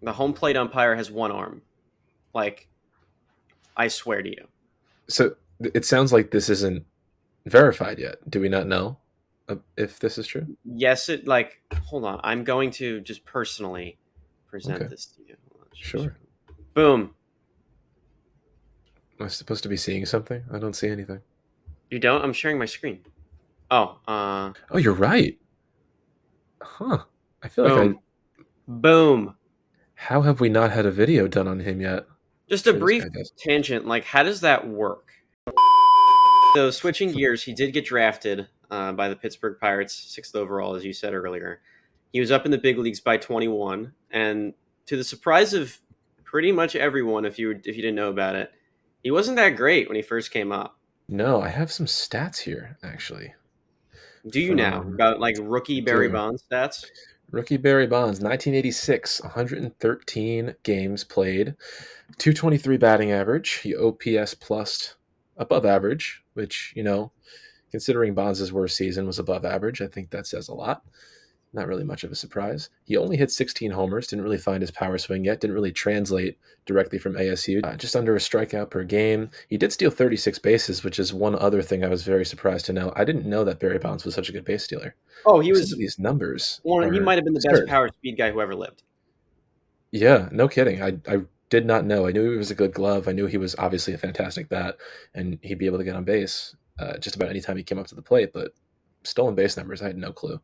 The 0.02 0.14
home 0.14 0.34
plate 0.34 0.56
umpire 0.56 0.96
has 0.96 1.12
one 1.12 1.32
arm. 1.32 1.64
Like, 2.34 2.70
I 3.76 3.90
swear 3.90 4.22
to 4.22 4.30
you. 4.30 4.48
So 5.10 5.36
it 5.60 5.86
sounds 5.86 6.14
like 6.14 6.32
this 6.32 6.50
isn't 6.50 6.86
verified 7.50 8.00
yet. 8.00 8.18
Do 8.30 8.40
we 8.40 8.50
not 8.50 8.68
know 8.68 8.98
if 9.78 10.00
this 10.00 10.18
is 10.18 10.28
true? 10.28 10.58
Yes, 10.66 11.10
it 11.10 11.28
like 11.28 11.62
hold 11.86 12.06
on. 12.06 12.20
I'm 12.24 12.44
going 12.44 12.72
to 12.72 13.02
just 13.02 13.26
personally 13.26 13.98
present 14.48 14.82
okay. 14.82 14.88
this 14.88 15.06
to 15.08 15.22
you. 15.28 15.36
Sure. 15.74 16.18
Boom. 16.74 17.14
Am 19.20 19.26
I 19.26 19.30
supposed 19.30 19.64
to 19.64 19.70
be 19.70 19.78
seeing 19.78 20.06
something? 20.06 20.44
I 20.52 20.60
don't 20.60 20.76
see 20.76 20.88
anything. 20.88 21.22
You 21.90 22.00
don't? 22.00 22.24
I'm 22.24 22.34
sharing 22.34 22.60
my 22.60 22.66
screen. 22.66 23.00
Oh, 23.72 23.98
uh, 24.08 24.54
Oh, 24.72 24.78
you're 24.78 24.94
right. 24.94 25.38
Huh. 26.62 27.00
I 27.42 27.48
feel 27.48 27.66
like 27.66 27.74
I. 27.74 27.78
boom, 27.78 28.00
boom. 28.68 29.36
How 29.96 30.22
have 30.22 30.40
we 30.40 30.50
not 30.50 30.72
had 30.72 30.86
a 30.86 30.92
video 30.92 31.28
done 31.28 31.48
on 31.48 31.60
him 31.60 31.82
yet? 31.82 32.06
Just 32.50 32.68
a 32.68 32.74
brief 32.74 33.04
tangent. 33.38 33.86
Like, 33.86 34.06
how 34.06 34.24
does 34.24 34.42
that 34.42 34.68
work? 34.68 35.10
So, 36.58 36.72
switching 36.72 37.12
gears, 37.12 37.44
he 37.44 37.54
did 37.54 37.72
get 37.72 37.86
drafted 37.86 38.48
uh, 38.72 38.92
by 38.92 39.10
the 39.10 39.16
Pittsburgh 39.16 39.60
Pirates, 39.62 39.94
sixth 39.94 40.36
overall, 40.36 40.74
as 40.74 40.84
you 40.84 40.92
said 40.92 41.14
earlier. 41.14 41.62
He 42.12 42.20
was 42.20 42.32
up 42.32 42.46
in 42.46 42.52
the 42.52 42.58
big 42.58 42.80
leagues 42.80 43.00
by 43.00 43.18
21, 43.18 43.94
and 44.10 44.56
to 44.88 44.98
the 44.98 45.04
surprise 45.04 45.54
of 45.54 45.80
pretty 46.24 46.52
much 46.52 46.76
everyone, 46.76 47.26
if 47.26 47.38
you 47.38 47.52
if 47.52 47.76
you 47.76 47.84
didn't 47.84 47.94
know 47.94 48.10
about 48.10 48.34
it, 48.34 48.52
he 49.04 49.12
wasn't 49.12 49.38
that 49.38 49.52
great 49.52 49.88
when 49.88 49.98
he 49.98 50.02
first 50.02 50.32
came 50.32 50.52
up. 50.52 50.80
No, 51.08 51.44
I 51.44 51.50
have 51.50 51.72
some 51.72 51.86
stats 51.86 52.40
here 52.40 52.76
actually. 52.82 53.36
Do 54.28 54.40
you 54.40 54.56
now 54.56 54.82
about 54.82 55.20
like 55.20 55.36
rookie 55.40 55.82
Barry 55.82 56.10
Bonds 56.10 56.44
stats? 56.52 56.86
Rookie 57.30 57.58
Barry 57.58 57.86
Bonds, 57.86 58.20
1986, 58.20 59.22
113 59.22 60.56
games 60.64 61.04
played, 61.04 61.54
223 62.18 62.78
batting 62.78 63.12
average. 63.12 63.52
He 63.60 63.76
OPS 63.76 64.34
plus 64.34 64.96
above 65.38 65.64
average, 65.64 66.24
which, 66.38 66.72
you 66.76 66.84
know, 66.84 67.12
considering 67.72 68.14
Bonds' 68.14 68.54
worst 68.54 68.78
season 68.78 69.06
was 69.06 69.20
above 69.20 69.44
average, 69.44 69.82
I 69.82 69.88
think 69.88 70.12
that 70.12 70.26
says 70.26 70.48
a 70.48 70.54
lot. 70.54 70.84
Not 71.54 71.68
really 71.68 71.86
much 71.86 72.04
of 72.04 72.12
a 72.12 72.16
surprise. 72.16 72.70
He 72.84 72.98
only 72.98 73.18
hit 73.18 73.32
16 73.32 73.72
homers, 73.72 74.08
didn't 74.08 74.24
really 74.24 74.38
find 74.38 74.62
his 74.62 74.70
power 74.70 74.98
swing 74.98 75.24
yet, 75.26 75.40
didn't 75.40 75.56
really 75.56 75.72
translate 75.72 76.38
directly 76.66 77.00
from 77.00 77.14
ASU. 77.16 77.62
Uh, 77.66 77.76
just 77.78 77.96
under 77.96 78.16
a 78.16 78.20
strikeout 78.20 78.70
per 78.70 78.84
game. 78.84 79.30
He 79.50 79.58
did 79.58 79.72
steal 79.74 79.90
36 79.90 80.40
bases, 80.40 80.84
which 80.84 81.00
is 81.00 81.14
one 81.14 81.36
other 81.36 81.62
thing 81.62 81.84
I 81.84 81.88
was 81.88 82.04
very 82.04 82.26
surprised 82.26 82.66
to 82.68 82.74
know. 82.74 82.92
I 82.96 83.06
didn't 83.06 83.26
know 83.26 83.44
that 83.46 83.60
Barry 83.60 83.80
Bonds 83.80 84.04
was 84.06 84.14
such 84.14 84.30
a 84.30 84.34
good 84.34 84.44
base 84.46 84.66
stealer. 84.66 84.96
Oh, 85.26 85.40
he 85.40 85.50
Some 85.54 85.60
was 85.62 85.76
these 85.78 85.98
numbers. 85.98 86.60
one. 86.64 86.94
He 86.94 87.00
might 87.00 87.16
have 87.16 87.24
been 87.24 87.34
the 87.34 87.40
absurd. 87.40 87.62
best 87.66 87.70
power 87.70 87.90
speed 87.90 88.18
guy 88.18 88.32
who 88.32 88.42
ever 88.42 88.54
lived. 88.54 88.84
Yeah, 89.92 90.28
no 90.32 90.48
kidding. 90.50 90.82
I 90.84 90.98
I 91.08 91.22
did 91.50 91.66
not 91.66 91.86
know. 91.86 92.08
I 92.08 92.12
knew 92.12 92.32
he 92.32 92.38
was 92.38 92.52
a 92.52 92.56
good 92.56 92.74
glove. 92.74 93.08
I 93.08 93.14
knew 93.14 93.26
he 93.26 93.38
was 93.38 93.56
obviously 93.58 93.94
a 93.94 93.98
fantastic 93.98 94.50
bat, 94.50 94.78
and 95.14 95.40
he'd 95.42 95.60
be 95.60 95.66
able 95.66 95.78
to 95.78 95.84
get 95.84 95.96
on 95.96 96.04
base 96.04 96.56
uh, 96.80 96.98
just 96.98 97.16
about 97.16 97.30
any 97.30 97.42
time 97.42 97.58
he 97.58 97.64
came 97.64 97.80
up 97.80 97.88
to 97.88 97.96
the 97.96 98.02
plate. 98.02 98.32
But 98.34 98.52
stolen 99.04 99.36
base 99.36 99.58
numbers, 99.58 99.82
I 99.82 99.88
had 99.88 99.98
no 99.98 100.12
clue. 100.12 100.40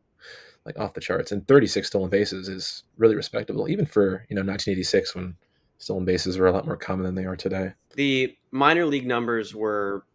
Like 0.64 0.78
off 0.78 0.94
the 0.94 1.00
charts, 1.00 1.30
and 1.30 1.46
36 1.46 1.86
stolen 1.86 2.08
bases 2.08 2.48
is 2.48 2.84
really 2.96 3.16
respectable, 3.16 3.68
even 3.68 3.84
for 3.84 4.24
you 4.30 4.34
know 4.34 4.40
1986 4.40 5.14
when 5.14 5.36
stolen 5.76 6.06
bases 6.06 6.38
were 6.38 6.46
a 6.46 6.52
lot 6.52 6.64
more 6.64 6.76
common 6.76 7.04
than 7.04 7.14
they 7.14 7.26
are 7.26 7.36
today. 7.36 7.72
The 7.96 8.34
minor 8.50 8.86
league 8.86 9.06
numbers 9.06 9.54
were 9.54 10.06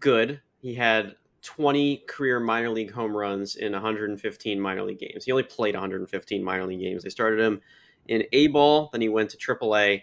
good. 0.00 0.40
He 0.60 0.74
had 0.74 1.14
20 1.42 1.98
career 2.08 2.40
minor 2.40 2.70
league 2.70 2.90
home 2.90 3.16
runs 3.16 3.54
in 3.54 3.72
115 3.72 4.60
minor 4.60 4.82
league 4.82 4.98
games. 4.98 5.24
He 5.24 5.30
only 5.30 5.44
played 5.44 5.74
115 5.74 6.42
minor 6.42 6.66
league 6.66 6.80
games. 6.80 7.04
They 7.04 7.10
started 7.10 7.38
him 7.38 7.60
in 8.08 8.24
A 8.32 8.48
ball, 8.48 8.90
then 8.92 9.00
he 9.00 9.08
went 9.08 9.30
to 9.30 9.36
AAA 9.36 10.02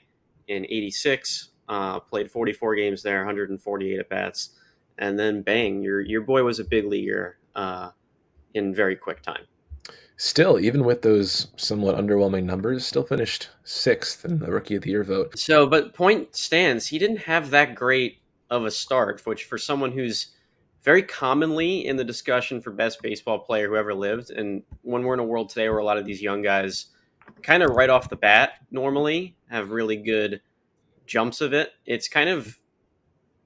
in 0.49 0.65
86, 0.65 1.49
uh, 1.69 1.99
played 2.01 2.29
44 2.29 2.75
games 2.75 3.03
there, 3.03 3.19
148 3.19 3.99
at 3.99 4.09
bats, 4.09 4.49
and 4.97 5.17
then 5.17 5.41
bang, 5.43 5.81
your 5.81 6.01
your 6.01 6.21
boy 6.21 6.43
was 6.43 6.59
a 6.59 6.65
big 6.65 6.85
leaguer 6.85 7.37
uh, 7.55 7.91
in 8.53 8.75
very 8.75 8.95
quick 8.95 9.21
time. 9.21 9.45
Still, 10.17 10.59
even 10.59 10.83
with 10.83 11.01
those 11.01 11.47
somewhat 11.55 11.95
underwhelming 11.95 12.43
numbers, 12.43 12.85
still 12.85 13.03
finished 13.03 13.49
sixth 13.63 14.25
in 14.25 14.39
the 14.39 14.51
Rookie 14.51 14.75
of 14.75 14.81
the 14.81 14.89
Year 14.89 15.03
vote. 15.03 15.39
So, 15.39 15.65
but 15.65 15.93
point 15.93 16.35
stands, 16.35 16.87
he 16.87 16.99
didn't 16.99 17.19
have 17.19 17.51
that 17.51 17.73
great 17.73 18.17
of 18.49 18.65
a 18.65 18.71
start, 18.71 19.25
which 19.25 19.45
for 19.45 19.57
someone 19.57 19.93
who's 19.93 20.27
very 20.83 21.03
commonly 21.03 21.85
in 21.85 21.95
the 21.95 22.03
discussion 22.03 22.61
for 22.61 22.71
best 22.71 23.01
baseball 23.01 23.39
player 23.39 23.69
who 23.69 23.77
ever 23.77 23.93
lived, 23.93 24.31
and 24.31 24.63
when 24.81 25.03
we're 25.03 25.13
in 25.13 25.19
a 25.21 25.23
world 25.23 25.49
today 25.49 25.69
where 25.69 25.77
a 25.77 25.85
lot 25.85 25.97
of 25.97 26.05
these 26.05 26.21
young 26.21 26.41
guys 26.41 26.87
kind 27.43 27.63
of 27.63 27.69
right 27.69 27.89
off 27.89 28.09
the 28.09 28.15
bat 28.15 28.53
normally 28.71 29.37
have 29.49 29.71
really 29.71 29.97
good 29.97 30.41
jumps 31.05 31.41
of 31.41 31.53
it, 31.53 31.71
it's 31.85 32.07
kind 32.07 32.29
of 32.29 32.57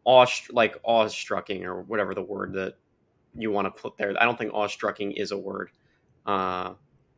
awe 0.05 0.25
like 0.51 0.81
awestrucking 0.83 1.63
or 1.63 1.81
whatever 1.81 2.13
the 2.13 2.21
word 2.21 2.53
that 2.53 2.75
you 3.35 3.51
want 3.51 3.65
to 3.65 3.81
put 3.81 3.97
there. 3.97 4.13
I 4.19 4.25
don't 4.25 4.37
think 4.37 4.53
awestrucking 4.53 5.13
is 5.15 5.31
a 5.31 5.37
word. 5.37 5.69
Uh, 6.25 6.73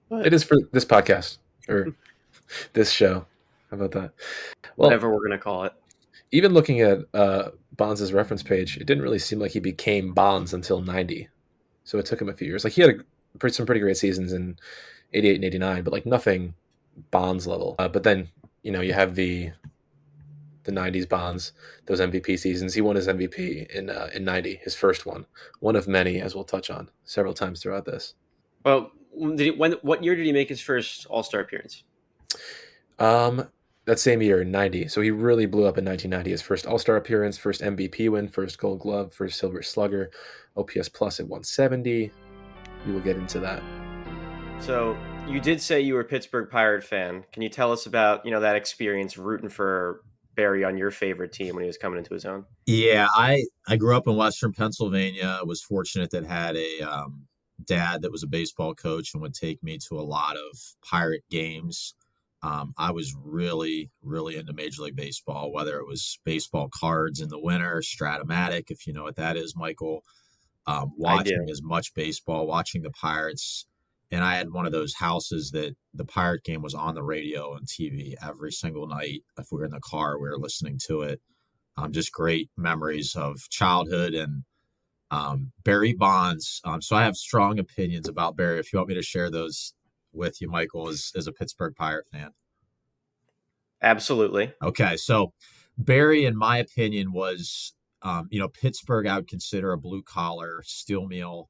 but 0.10 0.26
It 0.26 0.34
is 0.34 0.44
for 0.44 0.58
this 0.72 0.86
podcast 0.86 1.38
or 1.68 1.88
this 2.74 2.92
show. 2.92 3.26
How 3.72 3.78
about 3.78 3.92
that? 3.92 4.12
Well, 4.78 4.90
whatever 4.90 5.10
we're 5.10 5.24
gonna 5.24 5.40
call 5.40 5.64
it. 5.64 5.74
even 6.32 6.54
looking 6.54 6.82
at 6.82 7.00
uh, 7.14 7.50
Bonds' 7.76 8.14
reference 8.14 8.44
page, 8.44 8.78
it 8.78 8.86
didn't 8.86 9.04
really 9.04 9.20
seem 9.20 9.40
like 9.40 9.52
he 9.52 9.60
became 9.60 10.14
Bonds 10.14 10.54
until 10.54 10.82
90. 10.82 11.28
So 11.84 11.98
it 11.98 12.06
took 12.06 12.22
him 12.22 12.30
a 12.30 12.34
few 12.34 12.48
years. 12.48 12.64
Like 12.64 12.74
he 12.74 12.82
had 12.82 13.02
a, 13.42 13.50
some 13.50 13.66
pretty 13.66 13.82
great 13.82 13.98
seasons 13.98 14.34
in 14.34 14.58
88 15.14 15.36
and 15.36 15.46
89, 15.46 15.84
but 15.84 15.94
like 15.94 16.06
nothing 16.06 16.54
Bonds 17.12 17.48
level. 17.48 17.76
Uh, 17.78 17.88
but 17.88 18.04
then, 18.04 18.30
you 18.66 18.72
know, 18.72 18.82
you 18.82 18.94
have 18.94 19.14
the 19.14 19.52
the 20.64 20.72
90s 20.72 21.08
Bonds, 21.08 21.54
those 21.86 22.00
MVP 22.02 22.40
seasons. 22.40 22.74
He 22.74 22.82
won 22.82 22.96
his 22.96 23.08
MVP 23.08 23.70
in 23.70 23.92
uh, 23.92 24.10
in 24.12 24.26
90, 24.26 24.56
his 24.64 24.74
first 24.74 25.06
one. 25.06 25.28
One 25.60 25.76
of 25.76 25.88
many, 25.88 26.20
as 26.20 26.34
we'll 26.34 26.46
touch 26.46 26.72
on 26.72 26.90
several 27.04 27.36
times 27.36 27.62
throughout 27.62 27.86
this. 27.86 28.16
Well, 28.66 28.92
did 29.16 29.40
he, 29.40 29.52
when 29.52 29.74
what 29.84 30.04
year 30.04 30.16
did 30.16 30.26
he 30.26 30.32
make 30.32 30.50
his 30.50 30.62
first 30.62 31.06
All 31.06 31.22
Star 31.22 31.42
appearance? 31.42 31.84
Um, 32.98 33.48
that 33.86 34.00
same 34.00 34.24
year 34.24 34.42
in 34.42 34.50
90. 34.50 34.88
So 34.88 35.00
he 35.00 35.12
really 35.12 35.46
blew 35.46 35.66
up 35.66 35.78
in 35.78 35.86
1990. 35.86 36.32
His 36.32 36.42
first 36.42 36.66
All 36.66 36.80
Star 36.80 36.96
appearance, 36.96 37.38
first 37.38 37.62
MVP 37.62 38.10
win, 38.10 38.28
first 38.28 38.58
Gold 38.58 38.80
Glove, 38.80 39.14
first 39.14 39.38
Silver 39.38 39.62
Slugger, 39.62 40.10
OPS 40.58 40.90
Plus 40.90 41.20
at 41.20 41.28
170. 41.28 42.12
We 42.88 42.92
will 42.92 43.00
get 43.00 43.18
into 43.18 43.40
that. 43.42 43.62
So 44.60 44.98
you 45.28 45.40
did 45.40 45.62
say 45.62 45.82
you 45.82 45.96
were 45.96 46.02
a 46.02 46.06
Pittsburgh 46.06 46.50
Pirate 46.50 46.84
fan. 46.84 47.26
Can 47.32 47.42
you 47.42 47.50
tell 47.50 47.72
us 47.72 47.86
about 47.86 48.26
you 48.26 48.32
know 48.32 48.40
that 48.40 48.56
experience 48.56 49.18
rooting 49.18 49.50
for 49.50 50.02
Barry 50.36 50.64
on 50.64 50.78
your 50.78 50.92
favorite 50.92 51.32
team 51.32 51.56
when 51.56 51.64
he 51.64 51.68
was 51.68 51.78
coming 51.78 51.98
into 51.98 52.14
his 52.14 52.26
own? 52.26 52.46
Yeah, 52.66 53.08
I 53.14 53.46
I 53.68 53.78
grew 53.78 53.96
up 53.96 54.08
in 54.08 54.16
Western 54.16 54.54
Pennsylvania. 54.54 55.40
Was 55.44 55.62
fortunate 55.62 56.12
that 56.12 56.26
had 56.26 56.56
a 56.56 56.82
um, 56.82 57.28
dad 57.64 58.02
that 58.02 58.12
was 58.12 58.24
a 58.24 58.28
baseball 58.28 58.76
coach 58.76 59.14
and 59.14 59.22
would 59.22 59.34
take 59.34 59.64
me 59.64 59.78
to 59.90 60.00
a 60.00 60.02
lot 60.02 60.36
of 60.36 60.76
Pirate 60.84 61.24
games. 61.30 61.96
Um, 62.44 62.74
I 62.78 62.92
was 62.92 63.16
really, 63.16 63.90
really 64.04 64.36
into 64.38 64.54
Major 64.54 64.84
League 64.84 64.96
Baseball, 64.96 65.52
whether 65.52 65.80
it 65.80 65.88
was 65.88 66.20
baseball 66.26 66.70
cards 66.72 67.20
in 67.20 67.30
the 67.30 67.40
winter, 67.40 67.82
Strat-O-Matic, 67.84 68.70
if 68.70 68.86
you 68.86 68.94
know 68.94 69.02
what 69.02 69.16
that 69.16 69.36
is, 69.36 69.56
Michael. 69.56 70.04
Um, 70.68 70.94
watching 70.96 71.48
as 71.50 71.64
much 71.64 71.94
baseball, 71.96 72.46
watching 72.46 72.84
the 72.84 72.92
Pirates, 72.92 73.66
and 74.16 74.24
I 74.24 74.36
had 74.36 74.52
one 74.52 74.66
of 74.66 74.72
those 74.72 74.96
houses 74.96 75.52
that 75.52 75.76
the 75.94 76.06
Pirate 76.06 76.44
game 76.44 76.62
was 76.62 76.74
on 76.74 76.96
the 76.96 77.04
radio 77.04 77.54
and 77.54 77.68
TV 77.68 78.16
every 78.26 78.52
single 78.52 78.88
night. 78.88 79.24
If 79.38 79.48
we 79.52 79.60
were 79.60 79.66
in 79.66 79.72
the 79.72 79.82
car, 79.82 80.18
we 80.18 80.30
were 80.30 80.40
listening 80.40 80.80
to 80.88 81.02
it 81.02 81.22
um, 81.78 81.92
just 81.92 82.12
great 82.12 82.50
memories 82.58 83.16
of 83.16 83.50
childhood 83.50 84.14
and 84.14 84.44
um, 85.12 85.52
Barry 85.64 85.94
Bonds. 85.94 86.62
Um, 86.64 86.82
so 86.82 86.96
I 86.96 87.04
have 87.04 87.16
strong 87.16 87.60
opinions 87.60 88.08
about 88.08 88.38
Barry. 88.38 88.60
If 88.60 88.72
you 88.72 88.80
want 88.80 88.90
me 88.90 88.96
to 88.96 89.02
share 89.02 89.30
those 89.30 89.74
with 90.14 90.42
you, 90.42 90.50
Michael, 90.50 90.88
as, 90.88 91.12
as 91.16 91.28
a 91.28 91.34
Pittsburgh 91.34 91.76
Pirate 91.76 92.08
fan. 92.12 92.32
Absolutely. 93.82 94.54
Okay, 94.64 94.96
so 94.96 95.34
Barry, 95.78 96.26
in 96.26 96.38
my 96.38 96.58
opinion, 96.58 97.12
was 97.12 97.74
um, 98.02 98.28
you 98.32 98.40
know 98.40 98.48
Pittsburgh. 98.48 99.06
I 99.06 99.18
would 99.18 99.28
consider 99.28 99.74
a 99.74 99.78
blue 99.78 100.02
collar 100.02 100.62
steel 100.64 101.08
mill 101.08 101.50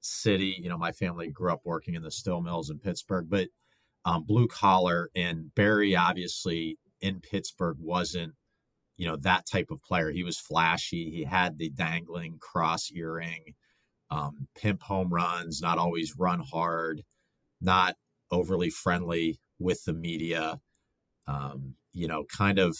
city. 0.00 0.56
You 0.60 0.68
know, 0.68 0.78
my 0.78 0.92
family 0.92 1.28
grew 1.28 1.52
up 1.52 1.62
working 1.64 1.94
in 1.94 2.02
the 2.02 2.10
steel 2.10 2.40
mills 2.40 2.70
in 2.70 2.78
Pittsburgh, 2.78 3.26
but 3.28 3.48
um, 4.04 4.24
blue 4.24 4.46
collar 4.48 5.10
and 5.14 5.54
Barry 5.54 5.94
obviously 5.94 6.78
in 7.00 7.20
Pittsburgh 7.20 7.76
wasn't 7.80 8.34
you 8.96 9.06
know 9.06 9.16
that 9.16 9.46
type 9.46 9.70
of 9.70 9.82
player. 9.82 10.10
He 10.10 10.24
was 10.24 10.38
flashy. 10.38 11.10
He 11.10 11.24
had 11.24 11.56
the 11.56 11.70
dangling 11.70 12.36
cross 12.38 12.90
earring, 12.92 13.54
um, 14.10 14.48
pimp 14.54 14.82
home 14.82 15.08
runs, 15.08 15.62
not 15.62 15.78
always 15.78 16.16
run 16.18 16.40
hard, 16.40 17.02
not 17.62 17.96
overly 18.30 18.68
friendly 18.68 19.40
with 19.58 19.84
the 19.86 19.94
media. 19.94 20.60
Um, 21.26 21.76
you 21.94 22.08
know, 22.08 22.24
kind 22.24 22.58
of. 22.58 22.76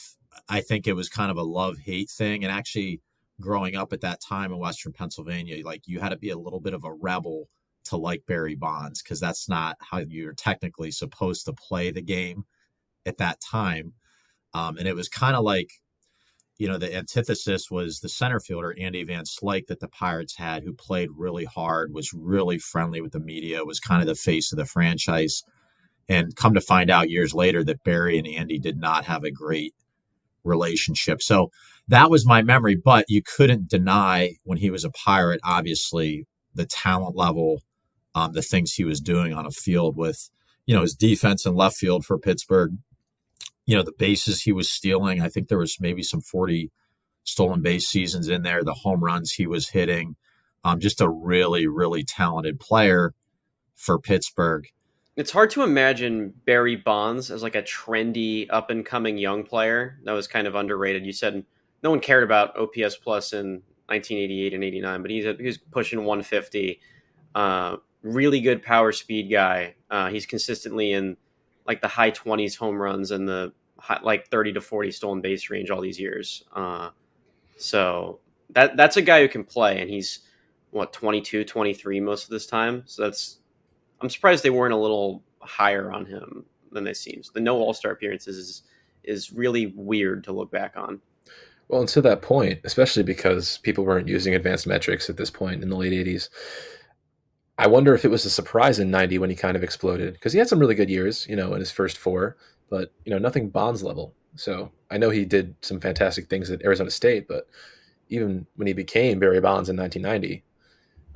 I 0.49 0.61
think 0.61 0.87
it 0.87 0.93
was 0.93 1.09
kind 1.09 1.31
of 1.31 1.39
a 1.39 1.43
love 1.43 1.79
hate 1.79 2.11
thing, 2.11 2.45
and 2.45 2.53
actually 2.53 3.01
growing 3.41 3.77
up 3.77 3.93
at 3.93 4.01
that 4.03 4.21
time 4.21 4.53
in 4.53 4.59
Western 4.59 4.93
Pennsylvania, 4.93 5.65
like 5.65 5.83
you 5.87 6.01
had 6.01 6.11
to 6.11 6.17
be 6.17 6.31
a 6.31 6.39
little 6.39 6.61
bit 6.61 6.75
of 6.75 6.85
a 6.85 6.93
rebel 6.93 7.49
to 7.85 7.97
like 7.97 8.23
Barry 8.27 8.55
Bonds 8.55 9.03
because 9.03 9.21
that's 9.21 9.49
not 9.49 9.77
how 9.81 9.99
you're 9.99 10.35
technically 10.35 10.91
supposed 10.91 11.45
to 11.47 11.53
play 11.53 11.91
the 11.91 12.03
game 12.03 12.45
at 13.07 13.19
that 13.19 13.41
time. 13.41 13.95
Um, 14.55 14.77
and 14.77 14.87
it 14.87 14.95
was 14.95 15.09
kind 15.09 15.37
of 15.37 15.45
like, 15.45 15.71
you 16.59 16.69
know, 16.69 16.77
the 16.77 16.95
antithesis 16.95 17.71
was 17.71 18.01
the 18.01 18.09
center 18.09 18.39
fielder, 18.39 18.75
Andy 18.79 19.03
Van 19.05 19.25
Slyke, 19.25 19.67
that 19.69 19.81
the 19.81 19.89
Pirates 19.89 20.37
had, 20.37 20.63
who 20.63 20.75
played 20.75 21.09
really 21.17 21.47
hard, 21.47 21.95
was 21.95 22.13
really 22.13 22.59
friendly 22.59 23.01
with 23.01 23.13
the 23.13 23.21
media, 23.21 23.65
was 23.65 23.81
kind 23.81 24.03
of 24.03 24.07
the 24.07 24.15
face 24.15 24.53
of 24.53 24.59
the 24.59 24.67
franchise. 24.67 25.43
And 26.09 26.35
come 26.35 26.55
to 26.55 26.61
find 26.61 26.91
out 26.91 27.09
years 27.09 27.33
later 27.33 27.63
that 27.65 27.85
Barry 27.85 28.19
and 28.19 28.27
Andy 28.27 28.59
did 28.59 28.77
not 28.77 29.05
have 29.05 29.25
a 29.25 29.31
great 29.31 29.75
relationship. 30.45 31.23
So 31.23 31.51
that 31.89 32.11
was 32.11 32.27
my 32.27 32.43
memory, 32.43 32.77
but 32.77 33.05
you 33.09 33.23
couldn't 33.23 33.69
deny 33.69 34.37
when 34.45 34.59
he 34.59 34.71
was 34.71 34.85
a 34.85 34.91
pirate, 34.91 35.41
obviously, 35.45 36.27
the 36.55 36.67
talent 36.67 37.17
level, 37.17 37.63
um, 38.15 38.33
the 38.33 38.43
things 38.43 38.75
he 38.75 38.85
was 38.85 39.01
doing 39.01 39.33
on 39.33 39.47
a 39.47 39.51
field 39.51 39.97
with, 39.97 40.31
you 40.67 40.75
know, 40.75 40.83
his 40.83 40.95
defense 40.95 41.47
and 41.47 41.57
left 41.57 41.77
field 41.77 42.05
for 42.05 42.19
Pittsburgh, 42.19 42.73
you 43.67 43.77
know, 43.77 43.83
the 43.83 43.93
bases 43.99 44.43
he 44.43 44.53
was 44.53 44.71
stealing. 44.71 45.21
I 45.21 45.29
think 45.29 45.49
there 45.49 45.59
was 45.59 45.79
maybe 45.81 46.03
some 46.03 46.21
40 46.21 46.71
stolen 47.25 47.63
base 47.63 47.89
seasons 47.89 48.29
in 48.29 48.43
there, 48.43 48.65
the 48.65 48.75
home 48.75 49.03
runs 49.03 49.33
he 49.33 49.47
was 49.47 49.71
hitting. 49.71 50.17
Um, 50.63 50.79
just 50.81 51.01
a 51.01 51.09
really, 51.09 51.67
really 51.67 52.05
talented 52.05 52.61
player 52.61 53.15
for 53.75 53.99
Pittsburgh. 53.99 54.67
It's 55.17 55.33
hard 55.33 55.51
to 55.51 55.63
imagine 55.63 56.33
Barry 56.47 56.77
Bonds 56.77 57.31
as 57.31 57.43
like 57.43 57.57
a 57.57 57.63
trendy, 57.63 58.47
up 58.49 58.71
and 58.71 58.87
coming 58.87 59.19
young 59.19 59.43
player 59.45 59.99
that 60.05 60.13
was 60.13 60.27
kind 60.27 60.47
of 60.47 60.55
underrated. 60.55 61.05
You 61.05 61.13
said 61.13 61.45
no 61.83 61.91
one 61.91 62.01
cared 62.01 62.23
about 62.25 62.57
OPS 62.57 62.97
plus 62.97 63.33
in 63.33 63.63
1988 63.87 64.55
and 64.55 64.65
89, 64.65 65.03
but 65.03 65.11
he's 65.11 65.25
he's 65.39 65.59
pushing 65.59 65.99
150. 66.01 66.81
Uh, 67.35 67.77
really 68.03 68.41
good 68.41 68.63
power 68.63 68.93
speed 68.93 69.31
guy. 69.31 69.75
Uh, 69.91 70.09
he's 70.09 70.27
consistently 70.27 70.93
in 70.93 71.17
like 71.67 71.81
the 71.83 71.89
high 71.89 72.11
20s 72.11 72.57
home 72.57 72.81
runs 72.81 73.11
and 73.11 73.29
the 73.29 73.53
high, 73.79 74.01
like 74.03 74.29
30 74.29 74.55
to 74.55 74.61
40 74.61 74.91
stolen 74.93 75.21
base 75.21 75.51
range 75.51 75.71
all 75.71 75.81
these 75.81 75.99
years. 75.99 76.45
Uh, 76.55 76.91
so 77.57 78.21
that 78.51 78.77
that's 78.77 78.97
a 78.97 79.03
guy 79.03 79.21
who 79.21 79.29
can 79.29 79.45
play, 79.45 79.81
and 79.81 79.91
he's 79.91 80.21
what 80.71 80.93
22, 80.93 81.45
23 81.45 82.01
most 82.01 82.25
of 82.25 82.31
this 82.31 82.47
time. 82.47 82.85
So 82.87 83.03
that's 83.03 83.40
I'm 84.01 84.11
surprised 84.11 84.43
they 84.43 84.51
weren't 84.51 84.75
a 84.75 84.79
little 84.79 85.23
higher 85.41 85.93
on 85.93 86.07
him 86.07 86.45
than 86.73 86.85
they 86.85 86.95
seem. 86.95 87.23
The 87.35 87.41
no 87.41 87.57
All 87.59 87.75
Star 87.75 87.93
appearances 87.93 88.37
is 88.37 88.63
is 89.03 89.33
really 89.33 89.73
weird 89.77 90.25
to 90.25 90.33
look 90.33 90.51
back 90.51 90.77
on. 90.77 91.01
Well, 91.69 91.81
and 91.81 91.89
to 91.91 92.03
that 92.03 92.21
point, 92.21 92.61
especially 92.65 93.03
because 93.03 93.59
people 93.59 93.85
weren't 93.85 94.09
using 94.09 94.35
advanced 94.35 94.67
metrics 94.67 95.09
at 95.09 95.17
this 95.17 95.31
point 95.31 95.63
in 95.63 95.71
the 95.71 95.77
late 95.77 95.93
80s, 95.93 96.29
I 97.59 97.67
wonder 97.67 97.95
if 97.95 98.05
it 98.05 98.11
was 98.11 98.25
a 98.25 98.31
surprise 98.31 98.79
in 98.79 98.91
90 98.91 99.19
when 99.19 99.31
he 99.31 99.37
kind 99.37 99.57
of 99.57 99.63
exploded 99.63 100.15
because 100.15 100.33
he 100.33 100.39
had 100.39 100.49
some 100.49 100.59
really 100.59 100.75
good 100.75 100.91
years, 100.91 101.27
you 101.29 101.37
know, 101.37 101.55
in 101.55 101.61
his 101.61 101.71
first 101.71 101.97
four, 101.97 102.37
but, 102.69 102.93
you 103.05 103.11
know, 103.11 103.19
nothing 103.19 103.51
Bonds 103.51 103.83
level. 103.83 104.15
So 104.35 104.73
I 104.91 104.99
know 104.99 105.11
he 105.11 105.25
did 105.25 105.55
some 105.61 105.81
fantastic 105.81 106.29
things 106.29 106.51
at 106.51 106.63
Arizona 106.65 106.91
State, 106.91 107.29
but 107.29 107.47
even 108.09 108.47
when 108.57 108.67
he 108.67 108.73
became 108.73 109.19
Barry 109.19 109.41
Bonds 109.41 109.69
in 109.69 109.77
1990, 109.77 110.43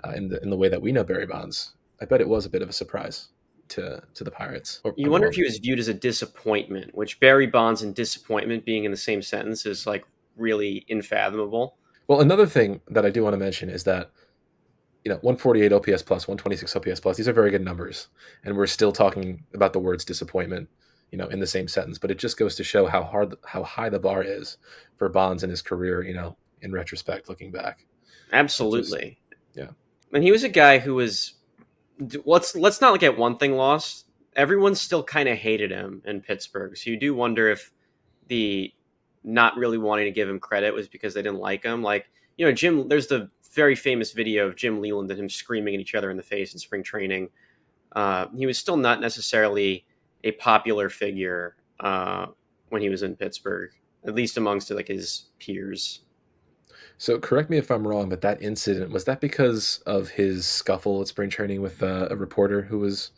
uh, 0.04 0.10
in 0.10 0.28
the 0.28 0.42
in 0.42 0.50
the 0.50 0.56
way 0.56 0.68
that 0.68 0.82
we 0.82 0.92
know 0.92 1.04
Barry 1.04 1.26
Bonds, 1.26 1.72
I 2.04 2.06
bet 2.06 2.20
it 2.20 2.28
was 2.28 2.44
a 2.44 2.50
bit 2.50 2.60
of 2.60 2.68
a 2.68 2.72
surprise 2.72 3.28
to 3.68 4.02
to 4.12 4.24
the 4.24 4.30
Pirates. 4.30 4.82
Or, 4.84 4.92
you 4.98 5.10
wonder 5.10 5.26
if 5.26 5.36
he 5.36 5.42
was 5.42 5.56
viewed 5.56 5.78
as 5.78 5.88
a 5.88 5.94
disappointment, 5.94 6.94
which 6.94 7.18
Barry 7.18 7.46
Bonds 7.46 7.80
and 7.80 7.94
disappointment 7.94 8.66
being 8.66 8.84
in 8.84 8.90
the 8.90 8.96
same 8.98 9.22
sentence 9.22 9.64
is 9.64 9.86
like 9.86 10.04
really 10.36 10.84
unfathomable. 10.90 11.78
Well, 12.06 12.20
another 12.20 12.44
thing 12.44 12.82
that 12.88 13.06
I 13.06 13.10
do 13.10 13.22
want 13.22 13.32
to 13.32 13.38
mention 13.38 13.70
is 13.70 13.84
that 13.84 14.10
you 15.02 15.08
know 15.08 15.16
148 15.22 15.72
OPS 15.72 16.02
plus, 16.02 16.28
126 16.28 16.76
OPS 16.76 17.00
plus. 17.00 17.16
These 17.16 17.26
are 17.26 17.32
very 17.32 17.50
good 17.50 17.64
numbers, 17.64 18.08
and 18.44 18.54
we're 18.54 18.66
still 18.66 18.92
talking 18.92 19.44
about 19.54 19.72
the 19.72 19.80
words 19.80 20.04
disappointment, 20.04 20.68
you 21.10 21.16
know, 21.16 21.28
in 21.28 21.40
the 21.40 21.46
same 21.46 21.68
sentence. 21.68 21.96
But 21.96 22.10
it 22.10 22.18
just 22.18 22.36
goes 22.36 22.56
to 22.56 22.64
show 22.64 22.84
how 22.84 23.02
hard, 23.02 23.34
how 23.46 23.62
high 23.62 23.88
the 23.88 23.98
bar 23.98 24.22
is 24.22 24.58
for 24.98 25.08
Bonds 25.08 25.42
in 25.42 25.48
his 25.48 25.62
career. 25.62 26.02
You 26.02 26.12
know, 26.12 26.36
in 26.60 26.70
retrospect, 26.70 27.30
looking 27.30 27.50
back. 27.50 27.86
Absolutely. 28.30 29.16
Is, 29.54 29.62
yeah. 29.62 29.70
And 30.12 30.22
he 30.22 30.32
was 30.32 30.44
a 30.44 30.50
guy 30.50 30.80
who 30.80 30.96
was. 30.96 31.32
Let's 32.24 32.56
let's 32.56 32.80
not 32.80 32.98
get 33.00 33.18
one 33.18 33.38
thing 33.38 33.54
lost. 33.56 34.06
Everyone 34.34 34.74
still 34.74 35.04
kind 35.04 35.28
of 35.28 35.38
hated 35.38 35.70
him 35.70 36.02
in 36.04 36.20
Pittsburgh, 36.20 36.76
so 36.76 36.90
you 36.90 36.98
do 36.98 37.14
wonder 37.14 37.48
if 37.48 37.72
the 38.26 38.72
not 39.22 39.56
really 39.56 39.78
wanting 39.78 40.04
to 40.04 40.10
give 40.10 40.28
him 40.28 40.38
credit 40.38 40.74
was 40.74 40.88
because 40.88 41.14
they 41.14 41.22
didn't 41.22 41.38
like 41.38 41.62
him. 41.64 41.82
Like, 41.82 42.06
you 42.36 42.44
know, 42.44 42.52
Jim, 42.52 42.88
there's 42.88 43.06
the 43.06 43.30
very 43.52 43.74
famous 43.74 44.12
video 44.12 44.46
of 44.46 44.56
Jim 44.56 44.80
Leyland 44.80 45.10
and 45.10 45.18
him 45.18 45.28
screaming 45.28 45.74
at 45.74 45.80
each 45.80 45.94
other 45.94 46.10
in 46.10 46.16
the 46.16 46.22
face 46.22 46.52
in 46.52 46.58
spring 46.58 46.82
training. 46.82 47.30
Uh, 47.92 48.26
he 48.36 48.46
was 48.46 48.58
still 48.58 48.76
not 48.76 49.00
necessarily 49.00 49.86
a 50.24 50.32
popular 50.32 50.88
figure 50.88 51.56
uh, 51.80 52.26
when 52.68 52.82
he 52.82 52.88
was 52.88 53.02
in 53.02 53.16
Pittsburgh, 53.16 53.70
at 54.04 54.14
least 54.14 54.36
amongst 54.36 54.70
like 54.70 54.88
his 54.88 55.26
peers. 55.38 56.00
So 56.98 57.18
correct 57.18 57.50
me 57.50 57.58
if 57.58 57.70
I'm 57.70 57.86
wrong, 57.86 58.08
but 58.08 58.20
that 58.22 58.40
incident 58.42 58.90
was 58.90 59.04
that 59.04 59.20
because 59.20 59.82
of 59.86 60.10
his 60.10 60.46
scuffle 60.46 61.00
at 61.00 61.08
spring 61.08 61.28
training 61.28 61.60
with 61.60 61.82
uh, 61.82 62.08
a 62.10 62.16
reporter 62.16 62.62
who 62.62 62.78
was 62.78 63.10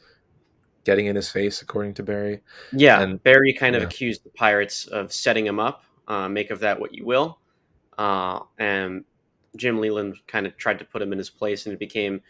getting 0.85 1.07
in 1.07 1.17
his 1.17 1.31
face, 1.31 1.63
according 1.63 1.95
to 1.95 2.03
Barry. 2.03 2.41
Yeah, 2.73 3.01
and 3.01 3.23
Barry 3.23 3.53
kind 3.53 3.77
of 3.77 3.83
accused 3.83 4.25
the 4.25 4.31
Pirates 4.31 4.87
of 4.87 5.13
setting 5.13 5.47
him 5.47 5.61
up 5.61 5.85
uh, 6.09 6.29
make 6.29 6.51
of 6.51 6.61
that 6.61 6.79
what 6.79 6.95
you 6.95 7.05
will. 7.05 7.39
Uh, 7.99 8.41
and 8.59 9.05
Jim 9.57 9.81
Leyland 9.81 10.17
kind 10.27 10.47
of 10.47 10.57
tried 10.57 10.79
to 10.79 10.85
put 10.85 11.03
him 11.03 11.13
in 11.13 11.19
his 11.19 11.31
place, 11.31 11.67
and 11.67 11.73
it 11.73 11.79
became, 11.79 12.21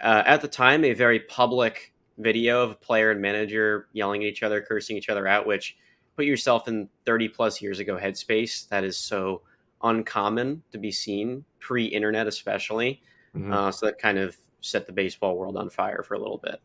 uh, 0.00 0.22
at 0.26 0.40
the 0.40 0.48
time, 0.48 0.84
a 0.84 0.92
very 0.92 1.20
public 1.20 1.92
video 2.18 2.62
of 2.62 2.72
a 2.72 2.76
player 2.76 3.10
and 3.10 3.20
manager 3.20 3.88
yelling 3.92 4.22
at 4.22 4.28
each 4.28 4.42
other, 4.42 4.60
cursing 4.60 4.96
each 4.96 5.08
other 5.08 5.26
out, 5.26 5.46
which 5.46 5.76
put 6.16 6.24
yourself 6.24 6.68
in 6.68 6.88
30 7.06 7.28
plus 7.28 7.60
years 7.60 7.78
ago 7.78 7.96
headspace. 7.96 8.68
That 8.68 8.84
is 8.84 8.96
so 8.96 9.42
uncommon 9.84 10.62
to 10.72 10.78
be 10.78 10.90
seen, 10.90 11.44
pre 11.60 11.84
internet 11.84 12.26
especially. 12.26 13.02
Mm-hmm. 13.36 13.52
Uh, 13.52 13.70
so 13.70 13.86
that 13.86 13.98
kind 13.98 14.18
of 14.18 14.36
set 14.60 14.86
the 14.86 14.92
baseball 14.92 15.36
world 15.36 15.56
on 15.56 15.70
fire 15.70 16.02
for 16.02 16.14
a 16.14 16.18
little 16.18 16.38
bit. 16.38 16.60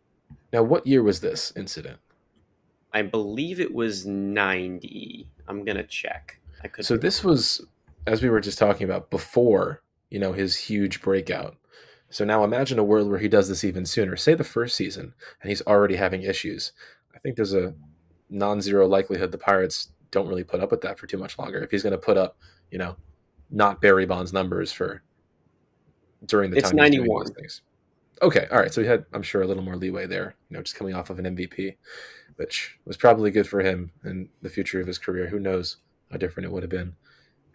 Now, 0.54 0.64
what 0.64 0.88
year 0.88 1.04
was 1.04 1.20
this 1.20 1.54
incident? 1.56 2.00
I 2.94 3.04
believe 3.04 3.60
it 3.60 3.74
was 3.74 4.06
90. 4.06 5.28
I'm 5.48 5.64
going 5.64 5.78
to 5.78 5.84
check. 5.84 6.40
I 6.64 6.68
could. 6.68 6.86
So 6.86 6.98
this 6.98 7.24
was, 7.24 7.66
as 8.08 8.24
we 8.24 8.30
were 8.30 8.40
just 8.40 8.58
talking 8.58 8.86
about 8.86 9.12
before, 9.12 9.84
you 10.10 10.20
know, 10.20 10.34
his 10.34 10.56
huge 10.56 11.02
breakout. 11.02 11.56
So 12.10 12.26
now 12.26 12.44
imagine 12.44 12.80
a 12.80 12.84
world 12.84 13.10
where 13.10 13.20
he 13.20 13.28
does 13.28 13.48
this 13.48 13.64
even 13.64 13.86
sooner. 13.86 14.16
Say 14.16 14.34
the 14.34 14.44
first 14.44 14.76
season, 14.76 15.14
and 15.42 15.50
he's 15.50 15.62
already 15.64 15.96
having 15.96 16.24
issues. 16.24 16.72
I 17.16 17.20
think 17.20 17.36
there's 17.36 17.54
a 17.54 17.76
non-zero 18.32 18.88
likelihood 18.88 19.32
the 19.32 19.38
Pirates 19.38 19.90
don't 20.12 20.28
really 20.28 20.44
put 20.44 20.60
up 20.60 20.72
with 20.72 20.82
that 20.82 20.98
for 20.98 21.06
too 21.06 21.18
much 21.18 21.38
longer. 21.38 21.60
If 21.60 21.70
he's 21.70 21.84
going 21.84 21.92
to 21.92 22.00
put 22.00 22.18
up, 22.18 22.38
you 22.72 22.80
know, 22.80 22.96
not 23.50 23.82
Barry 23.82 24.06
Bonds 24.06 24.34
numbers 24.34 24.72
for 24.72 25.02
during 26.26 26.52
the 26.52 26.58
it's 26.58 26.70
time 26.70 26.78
91. 26.78 27.26
things. 27.34 27.62
Okay, 28.22 28.48
all 28.52 28.60
right. 28.60 28.74
So 28.74 28.82
he 28.82 28.88
had, 28.88 29.06
I'm 29.14 29.24
sure, 29.24 29.42
a 29.42 29.48
little 29.48 29.64
more 29.64 29.78
leeway 29.78 30.06
there. 30.06 30.36
You 30.50 30.58
know, 30.58 30.64
just 30.64 30.76
coming 30.76 30.94
off 30.94 31.10
of 31.10 31.20
an 31.20 31.26
MVP, 31.36 31.76
which 32.36 32.78
was 32.86 32.98
probably 32.98 33.32
good 33.32 33.48
for 33.48 33.62
him 33.62 33.92
and 34.04 34.28
the 34.42 34.50
future 34.50 34.82
of 34.82 34.88
his 34.88 34.98
career. 34.98 35.28
Who 35.28 35.40
knows? 35.40 35.78
how 36.12 36.18
different 36.18 36.46
it 36.48 36.52
would 36.52 36.64
have 36.64 36.70
been. 36.70 36.96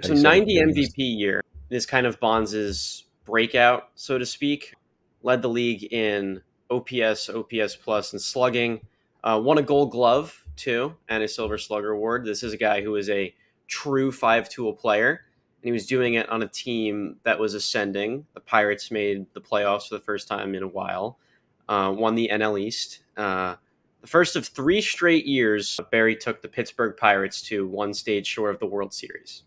So 0.02 0.14
90 0.14 0.56
MVP 0.56 0.92
year 0.96 1.42
is 1.70 1.86
kind 1.86 2.06
of 2.06 2.18
Bonds's 2.20 3.04
breakout, 3.24 3.88
so 3.94 4.18
to 4.18 4.26
speak. 4.26 4.74
Led 5.22 5.42
the 5.42 5.48
league 5.48 5.92
in 5.92 6.42
OPS, 6.70 7.30
OPS 7.30 7.76
plus, 7.76 8.12
and 8.12 8.20
slugging. 8.20 8.80
Uh, 9.22 9.40
won 9.42 9.58
a 9.58 9.62
Gold 9.62 9.90
Glove 9.90 10.44
too, 10.56 10.94
and 11.08 11.22
a 11.22 11.28
Silver 11.28 11.58
Slugger 11.58 11.92
award. 11.92 12.24
This 12.24 12.42
is 12.42 12.52
a 12.52 12.56
guy 12.56 12.82
who 12.82 12.96
is 12.96 13.08
a 13.08 13.34
true 13.66 14.12
five-tool 14.12 14.74
player, 14.74 15.22
and 15.64 15.68
he 15.70 15.72
was 15.72 15.86
doing 15.86 16.12
it 16.12 16.28
on 16.28 16.42
a 16.42 16.46
team 16.46 17.16
that 17.22 17.38
was 17.38 17.54
ascending. 17.54 18.26
The 18.34 18.40
Pirates 18.40 18.90
made 18.90 19.24
the 19.32 19.40
playoffs 19.40 19.88
for 19.88 19.94
the 19.94 20.04
first 20.04 20.28
time 20.28 20.54
in 20.54 20.62
a 20.62 20.68
while. 20.68 21.18
Uh, 21.66 21.90
won 21.96 22.14
the 22.14 22.28
NL 22.30 22.60
East. 22.60 22.98
Uh, 23.16 23.54
the 24.02 24.06
first 24.06 24.36
of 24.36 24.46
three 24.46 24.82
straight 24.82 25.24
years, 25.24 25.80
Barry 25.90 26.16
took 26.16 26.42
the 26.42 26.48
Pittsburgh 26.48 26.98
Pirates 26.98 27.40
to 27.44 27.66
one 27.66 27.94
stage 27.94 28.26
short 28.26 28.52
of 28.52 28.60
the 28.60 28.66
World 28.66 28.92
Series. 28.92 29.44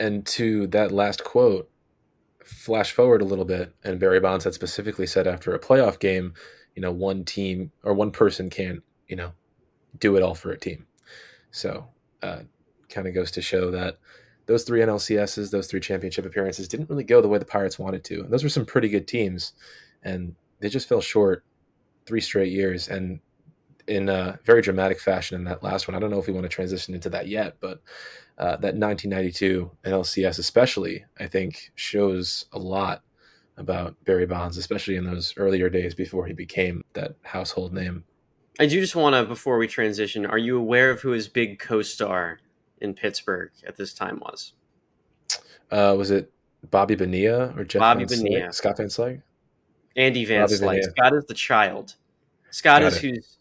And 0.00 0.24
to 0.28 0.66
that 0.68 0.92
last 0.92 1.24
quote, 1.24 1.68
flash 2.42 2.90
forward 2.90 3.20
a 3.20 3.26
little 3.26 3.44
bit, 3.44 3.74
and 3.84 4.00
Barry 4.00 4.20
Bonds 4.20 4.44
had 4.44 4.54
specifically 4.54 5.06
said 5.06 5.26
after 5.26 5.54
a 5.54 5.58
playoff 5.58 5.98
game, 5.98 6.32
you 6.74 6.80
know, 6.80 6.90
one 6.90 7.22
team 7.22 7.70
or 7.82 7.92
one 7.92 8.12
person 8.12 8.48
can't, 8.48 8.82
you 9.08 9.16
know, 9.16 9.32
do 9.98 10.16
it 10.16 10.22
all 10.22 10.34
for 10.34 10.52
a 10.52 10.58
team. 10.58 10.86
So, 11.50 11.88
uh, 12.22 12.40
kind 12.88 13.06
of 13.06 13.12
goes 13.12 13.30
to 13.32 13.42
show 13.42 13.70
that 13.72 13.98
those 14.46 14.64
three 14.64 14.80
NLCSs, 14.80 15.50
those 15.50 15.66
three 15.66 15.80
championship 15.80 16.24
appearances 16.24 16.68
didn't 16.68 16.88
really 16.88 17.04
go 17.04 17.20
the 17.20 17.28
way 17.28 17.38
the 17.38 17.44
Pirates 17.44 17.78
wanted 17.78 18.04
to. 18.04 18.20
And 18.20 18.32
those 18.32 18.42
were 18.42 18.48
some 18.48 18.64
pretty 18.64 18.88
good 18.88 19.06
teams, 19.06 19.52
and 20.02 20.34
they 20.60 20.68
just 20.68 20.88
fell 20.88 21.00
short 21.00 21.44
three 22.06 22.20
straight 22.20 22.52
years. 22.52 22.88
And 22.88 23.20
in 23.86 24.08
a 24.08 24.38
very 24.44 24.62
dramatic 24.62 25.00
fashion 25.00 25.36
in 25.36 25.44
that 25.44 25.62
last 25.62 25.86
one. 25.88 25.94
I 25.94 26.00
don't 26.00 26.10
know 26.10 26.18
if 26.18 26.26
we 26.26 26.32
want 26.32 26.44
to 26.44 26.48
transition 26.48 26.94
into 26.94 27.10
that 27.10 27.28
yet, 27.28 27.56
but 27.60 27.80
uh, 28.38 28.56
that 28.56 28.76
1992 28.76 29.70
NLCS, 29.84 30.38
especially, 30.38 31.04
I 31.18 31.26
think 31.26 31.70
shows 31.74 32.46
a 32.52 32.58
lot 32.58 33.02
about 33.56 33.96
Barry 34.04 34.26
Bonds, 34.26 34.58
especially 34.58 34.96
in 34.96 35.04
those 35.04 35.32
earlier 35.36 35.70
days 35.70 35.94
before 35.94 36.26
he 36.26 36.34
became 36.34 36.82
that 36.92 37.14
household 37.22 37.72
name. 37.72 38.04
I 38.58 38.66
do 38.66 38.80
just 38.80 38.96
want 38.96 39.14
to, 39.14 39.24
before 39.24 39.58
we 39.58 39.66
transition, 39.66 40.26
are 40.26 40.38
you 40.38 40.58
aware 40.58 40.90
of 40.90 41.00
who 41.00 41.10
his 41.10 41.28
big 41.28 41.58
co-star 41.58 42.40
in 42.80 42.94
Pittsburgh 42.94 43.50
at 43.66 43.76
this 43.76 43.92
time 43.94 44.20
was? 44.20 44.52
Uh, 45.70 45.94
was 45.96 46.10
it 46.10 46.32
Bobby 46.70 46.94
Bonilla 46.94 47.52
or 47.56 47.64
Jeff 47.64 47.80
Bobby 47.80 48.04
Van 48.04 48.22
Bonilla. 48.22 48.52
Scott 48.52 48.76
Van 48.76 48.86
Slyke? 48.86 49.22
Andy 49.96 50.24
Van 50.24 50.42
Bobby 50.42 50.54
Slyke. 50.54 50.82
Scott 50.90 51.14
is 51.14 51.24
the 51.26 51.34
child. 51.34 51.94
Scott 52.50 52.82
Got 52.82 52.92
is 52.92 52.96
it. 52.98 53.02
who's 53.02 53.36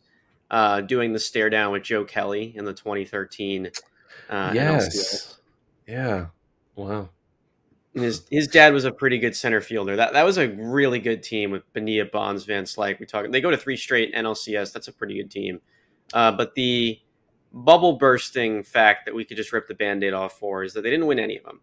uh, 0.52 0.82
doing 0.82 1.14
the 1.14 1.20
stare 1.20 1.50
down 1.50 1.72
with 1.72 1.84
Joe 1.84 2.06
Kelly 2.06 2.54
in 2.56 2.66
the 2.66 2.74
2013 2.74 3.70
Uh, 4.30 4.52
yes. 4.54 5.38
Yeah. 5.88 6.28
Wow. 6.76 7.10
his 7.94 8.24
his 8.30 8.48
dad 8.48 8.74
was 8.74 8.86
a 8.86 8.92
pretty 8.92 9.18
good 9.20 9.36
center 9.36 9.62
fielder. 9.62 9.96
That 9.96 10.14
that 10.14 10.24
was 10.24 10.38
a 10.38 10.50
really 10.50 11.00
good 11.00 11.22
team 11.24 11.52
with 11.52 11.62
Bonilla 11.74 12.06
Bonds, 12.06 12.44
Van 12.46 12.64
Slyke. 12.64 13.00
We 13.00 13.06
talk. 13.06 13.30
They 13.32 13.42
go 13.42 13.52
to 13.52 13.58
three 13.58 13.78
straight 13.78 14.14
NLCS. 14.14 14.74
That's 14.74 14.88
a 14.88 14.94
pretty 14.94 15.16
good 15.16 15.30
team. 15.32 15.62
Uh, 16.14 16.32
but 16.32 16.54
the 16.56 17.00
bubble 17.56 17.94
bursting 17.94 18.62
fact 18.62 19.06
that 19.06 19.16
we 19.16 19.24
could 19.24 19.38
just 19.38 19.54
rip 19.54 19.68
the 19.68 19.74
band-aid 19.74 20.14
off 20.14 20.34
for 20.34 20.64
is 20.64 20.74
that 20.74 20.82
they 20.82 20.90
didn't 20.90 21.08
win 21.08 21.20
any 21.20 21.38
of 21.38 21.46
them. 21.46 21.62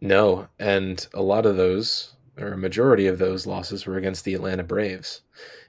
No, 0.00 0.48
and 0.58 1.06
a 1.14 1.22
lot 1.22 1.46
of 1.46 1.56
those, 1.56 2.14
or 2.38 2.48
a 2.48 2.58
majority 2.58 3.06
of 3.06 3.18
those 3.18 3.46
losses, 3.46 3.86
were 3.86 3.98
against 3.98 4.24
the 4.24 4.34
Atlanta 4.34 4.64
Braves 4.64 5.20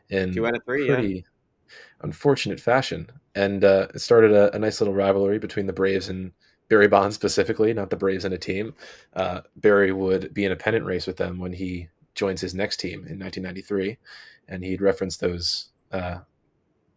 in 0.10 0.34
Two 0.34 0.48
out 0.48 0.56
of 0.56 0.64
three, 0.64 0.88
pretty 0.88 1.14
yeah. 1.14 1.22
unfortunate 2.02 2.60
fashion. 2.60 3.10
And 3.36 3.64
uh, 3.64 3.88
it 3.94 4.00
started 4.00 4.32
a, 4.32 4.56
a 4.56 4.60
nice 4.60 4.82
little 4.82 4.94
rivalry 4.94 5.38
between 5.38 5.68
the 5.68 5.74
Braves 5.74 6.10
and 6.10 6.32
Barry 6.70 6.88
Bonds 6.88 7.16
specifically, 7.16 7.74
not 7.74 7.90
the 7.90 7.96
Braves 7.96 8.26
and 8.26 8.34
a 8.34 8.38
team. 8.38 8.74
Uh, 9.14 9.42
Barry 9.58 9.92
would 9.92 10.34
be 10.34 10.46
in 10.46 10.52
a 10.52 10.58
pennant 10.58 10.86
race 10.86 11.08
with 11.08 11.18
them 11.18 11.40
when 11.40 11.54
he 11.54 11.90
joins 12.16 12.42
his 12.42 12.56
next 12.56 12.78
team 12.78 13.06
in 13.06 13.20
1993, 13.20 13.98
and 14.48 14.64
he'd 14.64 14.82
reference 14.82 15.18
those 15.18 15.70
uh, 15.92 16.20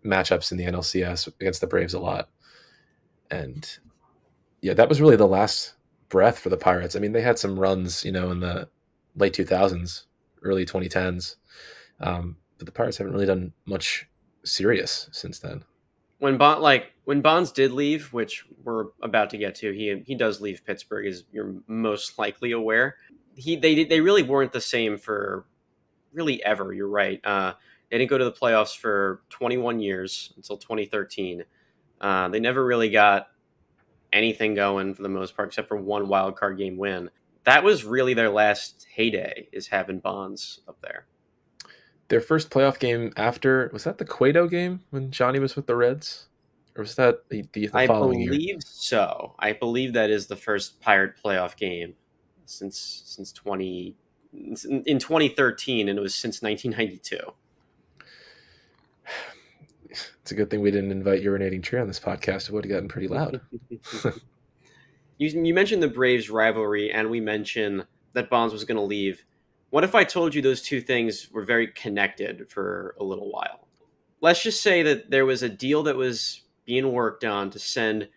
matchups 0.05 0.51
in 0.51 0.59
the 0.59 0.65
NLCS 0.65 1.29
against 1.41 1.61
the 1.61 1.67
Braves 1.67 1.95
a 1.95 2.01
lot. 2.01 2.29
And 3.31 3.69
yeah, 4.61 4.75
that 4.75 4.89
was 4.89 5.01
really 5.01 5.17
the 5.17 5.27
last 5.27 5.75
breath 6.09 6.39
for 6.39 6.49
the 6.49 6.57
Pirates. 6.57 6.97
I 6.97 6.99
mean, 6.99 7.13
they 7.13 7.23
had 7.23 7.39
some 7.39 7.59
runs, 7.59 8.05
you 8.05 8.13
know, 8.13 8.31
in 8.31 8.41
the 8.41 8.69
late 9.17 9.35
2000s, 9.35 10.05
early 10.43 10.67
2010s, 10.67 11.37
um, 12.01 12.37
but 12.59 12.67
the 12.67 12.73
Pirates 12.73 12.99
haven't 12.99 13.13
really 13.13 13.27
done 13.27 13.53
much 13.65 14.09
serious 14.45 15.09
since 15.13 15.39
then. 15.39 15.65
When 16.19 16.37
like 16.37 16.93
when 17.05 17.23
Bonds 17.23 17.51
did 17.51 17.73
leave, 17.73 18.13
which 18.13 18.45
we're 18.63 18.87
about 19.03 19.31
to 19.31 19.39
get 19.39 19.55
to, 19.57 19.73
he 19.73 20.03
he 20.07 20.15
does 20.15 20.41
leave 20.41 20.63
Pittsburgh, 20.67 21.07
as 21.07 21.25
you're 21.33 21.55
most 21.67 22.19
likely 22.19 22.53
aware. 22.53 22.97
He 23.37 23.57
they 23.57 23.85
they 23.85 24.03
really 24.03 24.23
weren't 24.23 24.53
the 24.53 24.61
same 24.61 24.99
for 24.99 25.47
really 26.13 26.45
ever. 26.45 26.75
You're 26.75 26.89
right. 26.89 27.25
Uh, 27.25 27.55
they 27.91 27.97
didn't 27.97 28.11
go 28.11 28.19
to 28.19 28.25
the 28.25 28.33
playoffs 28.33 28.77
for 28.77 29.23
21 29.31 29.81
years 29.81 30.33
until 30.37 30.59
2013. 30.59 31.45
Uh, 32.01 32.29
they 32.29 32.41
never 32.41 32.65
really 32.65 32.91
got 32.91 33.29
anything 34.13 34.55
going 34.55 34.95
for 34.95 35.03
the 35.03 35.09
most 35.09 35.37
part, 35.37 35.49
except 35.49 35.69
for 35.69 35.77
one 35.77 36.09
wild 36.09 36.37
card 36.37 36.59
game 36.59 36.77
win. 36.77 37.11
That 37.45 37.65
was 37.65 37.85
really 37.85 38.15
their 38.15 38.31
last 38.31 38.87
heyday, 38.93 39.49
is 39.53 39.69
having 39.69 39.99
Bonds 39.99 40.61
up 40.69 40.79
there. 40.83 41.07
Their 42.09 42.21
first 42.21 42.51
playoff 42.51 42.79
game 42.79 43.13
after 43.17 43.71
was 43.73 43.85
that 43.85 43.99
the 43.99 44.05
Cueto 44.05 44.49
game 44.49 44.81
when 44.91 45.11
Johnny 45.11 45.39
was 45.39 45.57
with 45.57 45.67
the 45.67 45.77
Reds, 45.77 46.27
or 46.77 46.83
was 46.83 46.97
that 46.97 47.29
the, 47.29 47.45
the, 47.53 47.71
I 47.73 47.87
following 47.87 48.21
year? 48.21 48.31
believe 48.31 48.63
so. 48.65 49.35
I 49.39 49.53
believe 49.53 49.93
that 49.93 50.11
is 50.11 50.27
the 50.27 50.37
first 50.37 50.81
Pirate 50.81 51.15
playoff 51.23 51.57
game 51.57 51.95
since 52.47 53.03
since 53.07 53.33
20 53.33 53.95
in 54.33 54.99
2013 54.99 55.89
and 55.89 55.99
it 55.99 56.03
was 56.03 56.15
since 56.15 56.43
1992. 56.43 57.19
It's 60.23 60.31
a 60.31 60.35
good 60.35 60.51
thing 60.51 60.61
we 60.61 60.71
didn't 60.71 60.93
invite 60.93 61.25
urinating 61.25 61.63
tree 61.63 61.81
on 61.81 61.89
this 61.89 61.99
podcast. 61.99 62.49
It 62.49 62.53
would 62.53 62.65
have 62.65 62.71
gotten 62.71 62.89
pretty 62.89 63.09
loud. 63.09 63.41
you, 65.19 65.29
you 65.29 65.53
mentioned 65.53 65.83
the 65.83 65.89
Braves 65.89 66.31
rivalry, 66.31 66.93
and 66.93 67.11
we 67.11 67.21
mentioned 67.21 67.87
that 68.13 68.31
Bonds 68.31 68.53
was 68.53 68.65
going 68.65 68.77
to 68.77 68.83
leave. 68.83 69.25
What 69.71 69.83
if 69.83 69.95
I 69.95 70.05
told 70.05 70.35
you 70.35 70.43
those 70.43 70.63
two 70.63 70.81
things 70.81 71.31
were 71.33 71.45
very 71.45 71.69
connected 71.69 72.49
for 72.51 72.95
a 73.01 73.05
little 73.05 73.31
while? 73.31 73.67
Let's 74.21 74.43
just 74.43 74.63
say 74.63 74.83
that 74.83 75.11
there 75.11 75.27
was 75.27 75.43
a 75.43 75.49
deal 75.49 75.83
that 75.85 75.97
was 75.97 76.43
being 76.65 76.93
worked 76.93 77.25
on 77.25 77.51
to 77.51 77.59
send 77.59 78.09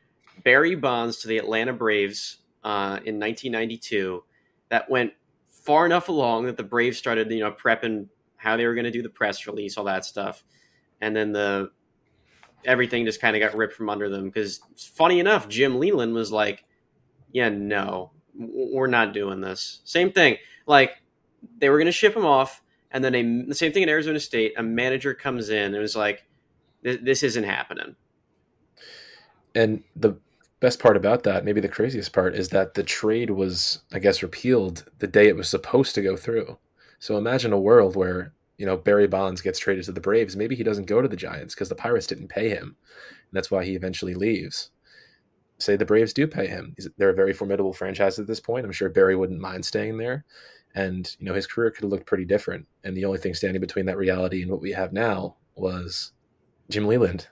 Barry 0.43 0.75
Bonds 0.75 1.17
to 1.17 1.27
the 1.27 1.37
Atlanta 1.37 1.73
Braves 1.73 2.37
uh, 2.63 2.99
in 3.05 3.19
1992. 3.19 4.23
That 4.69 4.89
went 4.89 5.13
far 5.49 5.85
enough 5.85 6.09
along 6.09 6.45
that 6.45 6.57
the 6.57 6.63
Braves 6.63 6.97
started, 6.97 7.31
you 7.31 7.39
know, 7.39 7.51
prepping 7.51 8.07
how 8.35 8.57
they 8.57 8.65
were 8.65 8.75
going 8.75 8.83
to 8.85 8.91
do 8.91 9.01
the 9.01 9.09
press 9.09 9.47
release, 9.47 9.77
all 9.77 9.85
that 9.85 10.05
stuff, 10.05 10.43
and 11.03 11.15
then 11.15 11.33
the 11.33 11.71
everything 12.65 13.05
just 13.05 13.21
kind 13.21 13.35
of 13.35 13.41
got 13.41 13.57
ripped 13.57 13.75
from 13.75 13.89
under 13.89 14.09
them 14.09 14.25
because 14.25 14.61
funny 14.77 15.19
enough 15.19 15.49
jim 15.49 15.79
leyland 15.79 16.13
was 16.13 16.31
like 16.31 16.65
yeah 17.33 17.49
no 17.49 18.11
we're 18.37 18.87
not 18.87 19.13
doing 19.13 19.41
this 19.41 19.81
same 19.85 20.11
thing 20.11 20.37
like 20.67 20.91
they 21.59 21.69
were 21.69 21.77
going 21.77 21.87
to 21.87 21.91
ship 21.91 22.15
him 22.15 22.25
off 22.25 22.63
and 22.91 23.03
then 23.03 23.15
a, 23.15 23.45
the 23.47 23.55
same 23.55 23.73
thing 23.73 23.83
in 23.83 23.89
arizona 23.89 24.19
state 24.19 24.53
a 24.57 24.63
manager 24.63 25.13
comes 25.13 25.49
in 25.49 25.73
and 25.73 25.81
was 25.81 25.95
like 25.95 26.25
this 26.83 27.23
isn't 27.23 27.45
happening 27.45 27.95
And 29.55 29.83
the 29.95 30.17
best 30.59 30.79
part 30.79 30.97
about 30.97 31.23
that, 31.23 31.45
maybe 31.45 31.61
the 31.61 31.69
craziest 31.69 32.13
part, 32.13 32.35
is 32.35 32.49
that 32.49 32.75
the 32.75 32.83
trade 32.83 33.31
was, 33.31 33.81
I 33.91 33.99
guess, 33.99 34.23
repealed 34.23 34.85
the 34.99 35.07
day 35.07 35.27
it 35.27 35.35
was 35.35 35.49
supposed 35.49 35.95
to 35.95 36.01
go 36.01 36.15
through. 36.17 36.57
So 36.99 37.17
imagine 37.17 37.53
a 37.53 37.59
world 37.59 37.95
where, 37.95 38.33
you 38.57 38.65
know, 38.65 38.77
Barry 38.77 39.07
Bonds 39.07 39.41
gets 39.41 39.59
traded 39.59 39.85
to 39.85 39.91
the 39.91 40.01
Braves. 40.01 40.35
Maybe 40.35 40.55
he 40.55 40.63
doesn't 40.63 40.85
go 40.85 41.01
to 41.01 41.07
the 41.07 41.15
Giants 41.15 41.55
because 41.55 41.69
the 41.69 41.75
Pirates 41.75 42.07
didn't 42.07 42.27
pay 42.27 42.49
him. 42.49 42.63
And 42.63 43.31
that's 43.33 43.51
why 43.51 43.65
he 43.65 43.75
eventually 43.75 44.13
leaves. 44.13 44.69
Say 45.57 45.75
the 45.75 45.85
Braves 45.85 46.13
do 46.13 46.27
pay 46.27 46.47
him. 46.47 46.75
They're 46.97 47.09
a 47.09 47.15
very 47.15 47.33
formidable 47.33 47.73
franchise 47.73 48.19
at 48.19 48.27
this 48.27 48.39
point. 48.39 48.65
I'm 48.65 48.71
sure 48.71 48.89
Barry 48.89 49.15
wouldn't 49.15 49.39
mind 49.39 49.65
staying 49.65 49.97
there. 49.97 50.25
And, 50.75 51.15
you 51.19 51.25
know, 51.25 51.33
his 51.33 51.47
career 51.47 51.71
could 51.71 51.83
have 51.83 51.91
looked 51.91 52.07
pretty 52.07 52.25
different. 52.25 52.67
And 52.83 52.97
the 52.97 53.05
only 53.05 53.19
thing 53.19 53.33
standing 53.33 53.61
between 53.61 53.85
that 53.85 53.97
reality 53.97 54.41
and 54.41 54.51
what 54.51 54.61
we 54.61 54.71
have 54.71 54.91
now 54.91 55.35
was 55.55 56.11
Jim 56.69 56.85
Leyland 56.87 57.27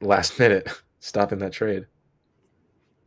last 0.00 0.38
minute 0.38 0.68
stopping 1.00 1.38
that 1.38 1.52
trade. 1.52 1.86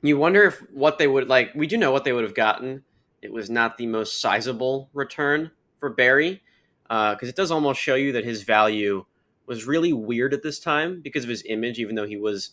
you 0.01 0.17
wonder 0.17 0.43
if 0.43 0.59
what 0.71 0.97
they 0.97 1.07
would 1.07 1.27
like 1.27 1.53
we 1.55 1.67
do 1.67 1.77
know 1.77 1.91
what 1.91 2.03
they 2.03 2.13
would 2.13 2.23
have 2.23 2.35
gotten 2.35 2.83
it 3.21 3.33
was 3.33 3.49
not 3.49 3.77
the 3.77 3.87
most 3.87 4.21
sizable 4.21 4.89
return 4.93 5.51
for 5.79 5.89
barry 5.89 6.41
because 6.87 7.29
it 7.29 7.35
does 7.35 7.51
almost 7.51 7.79
show 7.79 7.95
you 7.95 8.11
that 8.11 8.23
his 8.23 8.43
value 8.43 9.05
was 9.45 9.65
really 9.65 9.93
weird 9.93 10.33
at 10.33 10.43
this 10.43 10.59
time 10.59 11.01
because 11.01 11.23
of 11.23 11.29
his 11.29 11.43
image 11.47 11.79
even 11.79 11.95
though 11.95 12.05
he 12.05 12.17
was 12.17 12.51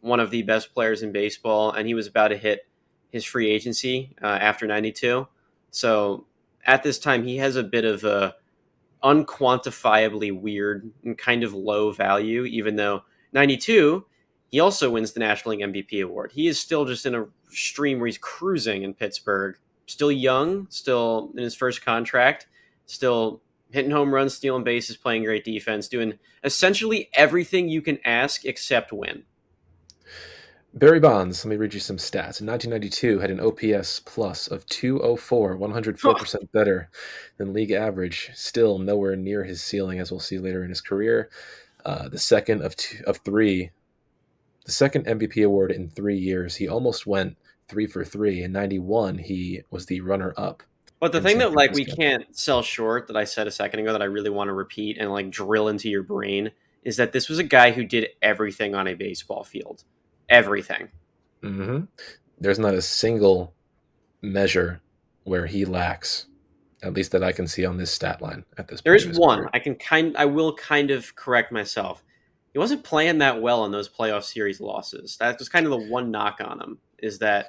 one 0.00 0.20
of 0.20 0.30
the 0.30 0.42
best 0.42 0.72
players 0.74 1.02
in 1.02 1.12
baseball 1.12 1.70
and 1.70 1.86
he 1.86 1.94
was 1.94 2.06
about 2.06 2.28
to 2.28 2.36
hit 2.36 2.66
his 3.10 3.24
free 3.24 3.50
agency 3.50 4.14
uh, 4.22 4.26
after 4.26 4.66
92 4.66 5.26
so 5.70 6.26
at 6.66 6.82
this 6.82 6.98
time 6.98 7.24
he 7.24 7.36
has 7.36 7.56
a 7.56 7.62
bit 7.62 7.84
of 7.84 8.04
a 8.04 8.34
unquantifiably 9.02 10.38
weird 10.38 10.90
and 11.04 11.18
kind 11.18 11.42
of 11.42 11.52
low 11.52 11.90
value 11.90 12.44
even 12.44 12.76
though 12.76 13.02
92 13.32 14.04
he 14.52 14.60
also 14.60 14.90
wins 14.90 15.12
the 15.12 15.20
National 15.20 15.56
League 15.56 15.66
MVP 15.66 16.04
award. 16.04 16.32
He 16.32 16.46
is 16.46 16.60
still 16.60 16.84
just 16.84 17.06
in 17.06 17.14
a 17.14 17.26
stream 17.48 17.98
where 17.98 18.06
he's 18.06 18.18
cruising 18.18 18.82
in 18.82 18.92
Pittsburgh. 18.92 19.56
Still 19.86 20.12
young, 20.12 20.66
still 20.68 21.32
in 21.34 21.42
his 21.42 21.54
first 21.54 21.82
contract, 21.82 22.46
still 22.84 23.40
hitting 23.72 23.90
home 23.90 24.14
runs, 24.14 24.34
stealing 24.34 24.64
bases, 24.64 24.96
playing 24.96 25.24
great 25.24 25.44
defense, 25.44 25.88
doing 25.88 26.18
essentially 26.44 27.08
everything 27.14 27.68
you 27.68 27.82
can 27.82 27.98
ask 28.04 28.44
except 28.44 28.92
win. 28.92 29.24
Barry 30.74 31.00
Bonds, 31.00 31.44
let 31.44 31.50
me 31.50 31.56
read 31.56 31.74
you 31.74 31.80
some 31.80 31.98
stats. 31.98 32.40
In 32.40 32.46
1992, 32.46 33.18
had 33.18 33.30
an 33.30 33.40
OPS 33.40 34.00
plus 34.00 34.46
of 34.46 34.64
204, 34.66 35.58
104% 35.58 36.52
better 36.52 36.88
than 37.36 37.52
league 37.52 37.72
average. 37.72 38.30
Still 38.34 38.78
nowhere 38.78 39.14
near 39.14 39.44
his 39.44 39.62
ceiling, 39.62 40.00
as 40.00 40.10
we'll 40.10 40.20
see 40.20 40.38
later 40.38 40.62
in 40.64 40.70
his 40.70 40.80
career. 40.80 41.28
Uh, 41.84 42.08
the 42.08 42.18
second 42.18 42.62
of 42.62 42.74
two, 42.76 43.04
of 43.06 43.18
three, 43.18 43.70
the 44.64 44.72
second 44.72 45.04
MVP 45.04 45.44
award 45.44 45.72
in 45.72 45.90
three 45.90 46.16
years. 46.16 46.56
He 46.56 46.68
almost 46.68 47.06
went 47.06 47.36
three 47.68 47.86
for 47.86 48.02
three. 48.02 48.42
In 48.42 48.52
91, 48.52 49.18
he 49.18 49.62
was 49.70 49.86
the 49.86 50.00
runner 50.00 50.32
up. 50.38 50.62
But 51.02 51.10
the 51.10 51.20
thing 51.20 51.38
that 51.38 51.52
like 51.52 51.72
we 51.72 51.84
can't 51.84 52.24
sell 52.30 52.62
short 52.62 53.08
that 53.08 53.16
I 53.16 53.24
said 53.24 53.48
a 53.48 53.50
second 53.50 53.80
ago 53.80 53.90
that 53.92 54.00
I 54.02 54.04
really 54.04 54.30
want 54.30 54.46
to 54.46 54.52
repeat 54.52 54.98
and 54.98 55.10
like 55.10 55.30
drill 55.30 55.66
into 55.66 55.90
your 55.90 56.04
brain 56.04 56.52
is 56.84 56.96
that 56.96 57.10
this 57.10 57.28
was 57.28 57.40
a 57.40 57.42
guy 57.42 57.72
who 57.72 57.84
did 57.84 58.06
everything 58.22 58.76
on 58.76 58.86
a 58.86 58.94
baseball 58.94 59.42
field. 59.42 59.82
Everything. 60.28 60.90
hmm 61.42 61.80
There's 62.38 62.60
not 62.60 62.74
a 62.74 62.80
single 62.82 63.52
measure 64.20 64.80
where 65.24 65.46
he 65.46 65.64
lacks, 65.64 66.26
at 66.84 66.94
least 66.94 67.10
that 67.10 67.24
I 67.24 67.32
can 67.32 67.48
see 67.48 67.64
on 67.66 67.78
this 67.78 67.90
stat 67.90 68.22
line 68.22 68.44
at 68.56 68.68
this 68.68 68.80
There 68.82 68.96
point. 68.96 69.10
is 69.10 69.18
one. 69.18 69.38
career. 69.38 69.50
I 69.54 69.58
can 69.58 69.74
kind 69.74 70.16
I 70.16 70.26
will 70.26 70.54
kind 70.54 70.92
of 70.92 71.16
correct 71.16 71.50
myself. 71.50 72.04
He 72.52 72.60
wasn't 72.60 72.84
playing 72.84 73.18
that 73.18 73.42
well 73.42 73.64
in 73.64 73.72
those 73.72 73.88
playoff 73.88 74.22
series 74.22 74.60
losses. 74.60 75.16
That 75.18 75.36
was 75.40 75.48
kind 75.48 75.66
of 75.66 75.70
the 75.70 75.78
one 75.90 76.12
knock 76.12 76.38
on 76.40 76.60
him 76.60 76.78
is 76.98 77.18
that 77.18 77.46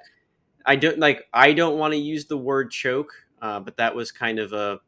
I 0.66 0.76
don't 0.76 0.98
like 0.98 1.26
I 1.32 1.54
don't 1.54 1.78
want 1.78 1.94
to 1.94 2.00
use 2.00 2.26
the 2.26 2.38
word 2.38 2.72
choke, 2.72 3.12
uh, 3.44 3.60
but 3.60 3.76
that 3.76 3.94
was 3.94 4.12
kind 4.12 4.40
of 4.40 4.54
a 4.54 4.80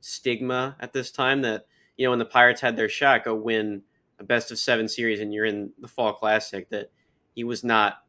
stigma 0.00 0.76
at 0.78 0.92
this 0.92 1.10
time 1.10 1.40
that 1.42 1.66
you 1.96 2.06
know 2.06 2.10
when 2.10 2.18
the 2.18 2.26
Pirates 2.26 2.60
had 2.60 2.76
their 2.76 2.88
shot 2.88 3.24
go 3.24 3.34
win 3.34 3.82
a 4.20 4.24
best 4.24 4.50
of 4.52 4.58
seven 4.58 4.86
series 4.86 5.18
and 5.18 5.32
you're 5.32 5.46
in 5.46 5.72
the 5.80 5.88
fall 5.88 6.12
classic 6.12 6.68
that 6.68 6.90
he 7.34 7.42
was 7.42 7.64
not 7.64 8.04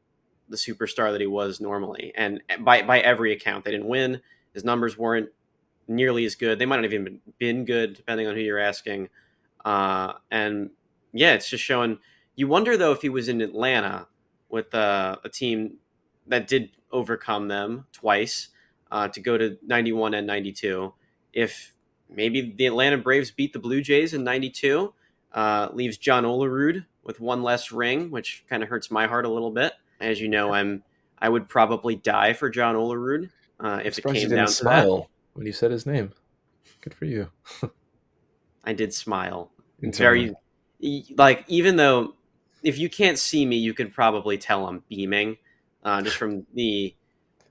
the 0.50 0.58
superstar 0.58 1.12
that 1.14 1.22
he 1.22 1.28
was 1.28 1.62
normally. 1.62 2.12
And 2.16 2.42
by 2.60 2.82
by 2.82 3.00
every 3.00 3.32
account 3.32 3.64
they 3.64 3.72
didn't 3.72 3.88
win. 3.88 4.22
His 4.54 4.66
numbers 4.66 4.98
weren't 4.98 5.30
nearly 5.88 6.26
as 6.26 6.36
good. 6.36 6.60
They 6.60 6.66
might 6.66 6.76
not 6.76 6.84
have 6.84 6.94
even 6.94 7.20
been, 7.40 7.66
good 7.66 7.96
depending 7.96 8.28
on 8.28 8.36
who 8.36 8.42
you're 8.42 8.60
asking. 8.60 9.10
Uh, 9.64 10.14
and 10.30 10.72
yeah 11.14 11.34
it's 11.34 11.50
just 11.50 11.64
showing 11.64 12.00
you 12.36 12.48
wonder 12.48 12.76
though 12.76 12.92
if 12.92 13.02
he 13.02 13.08
was 13.10 13.30
in 13.30 13.40
Atlanta 13.40 14.08
with 14.50 14.76
uh, 14.76 15.16
a 15.24 15.30
team 15.30 15.78
that 16.28 16.48
did 16.48 16.72
overcome 16.92 17.48
them 17.48 17.86
twice 17.94 18.50
uh, 18.94 19.08
to 19.08 19.20
go 19.20 19.38
to 19.38 19.58
91 19.66 20.14
and 20.14 20.28
92. 20.28 20.94
If 21.34 21.74
maybe 22.10 22.54
the 22.56 22.68
Atlanta 22.68 22.98
Braves 22.98 23.32
beat 23.32 23.52
the 23.52 23.60
Blue 23.60 23.82
Jays 23.82 24.14
in 24.14 24.24
92, 24.24 24.94
uh, 25.34 25.70
leaves 25.74 25.98
John 25.98 26.24
Olerud 26.24 26.86
with 27.04 27.20
one 27.20 27.42
less 27.42 27.72
ring, 27.72 28.12
which 28.12 28.46
kind 28.48 28.62
of 28.62 28.70
hurts 28.70 28.92
my 28.92 29.08
heart 29.08 29.26
a 29.26 29.30
little 29.30 29.50
bit. 29.50 29.74
As 30.00 30.22
you 30.22 30.30
know, 30.30 30.54
I'm 30.54 30.84
I 31.18 31.28
would 31.28 31.50
probably 31.50 31.96
die 31.96 32.34
for 32.34 32.50
John 32.50 32.76
Olerud 32.76 33.30
uh, 33.60 33.82
if 33.84 33.98
it 33.98 34.06
came 34.06 34.30
down 34.30 34.46
to 34.46 34.52
smile 34.52 34.98
that. 34.98 35.08
when 35.34 35.48
you 35.48 35.54
said 35.54 35.72
his 35.72 35.88
name. 35.88 36.12
Good 36.82 36.94
for 36.94 37.06
you. 37.06 37.30
I 38.64 38.74
did 38.74 38.94
smile. 38.94 39.52
Very 39.82 40.36
like 41.18 41.46
even 41.48 41.78
though 41.78 42.14
if 42.62 42.78
you 42.78 42.90
can't 42.90 43.18
see 43.18 43.46
me, 43.46 43.58
you 43.58 43.74
could 43.74 43.92
probably 43.92 44.38
tell 44.38 44.68
I'm 44.68 44.84
beaming 44.88 45.38
uh, 45.84 46.02
just 46.04 46.16
from 46.16 46.46
the 46.54 46.94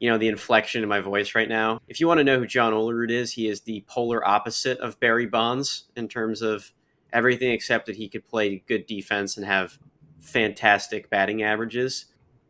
you 0.02 0.10
know 0.10 0.18
the 0.18 0.26
inflection 0.26 0.82
in 0.82 0.88
my 0.88 0.98
voice 0.98 1.36
right 1.36 1.48
now. 1.48 1.80
If 1.86 2.00
you 2.00 2.08
want 2.08 2.18
to 2.18 2.24
know 2.24 2.40
who 2.40 2.46
John 2.46 2.72
Olerud 2.72 3.12
is, 3.12 3.30
he 3.30 3.46
is 3.46 3.60
the 3.60 3.84
polar 3.86 4.26
opposite 4.26 4.78
of 4.80 4.98
Barry 4.98 5.26
Bonds 5.26 5.84
in 5.94 6.08
terms 6.08 6.42
of 6.42 6.72
everything 7.12 7.52
except 7.52 7.86
that 7.86 7.94
he 7.94 8.08
could 8.08 8.26
play 8.26 8.64
good 8.66 8.86
defense 8.86 9.36
and 9.36 9.46
have 9.46 9.78
fantastic 10.18 11.08
batting 11.08 11.44
averages. 11.44 12.06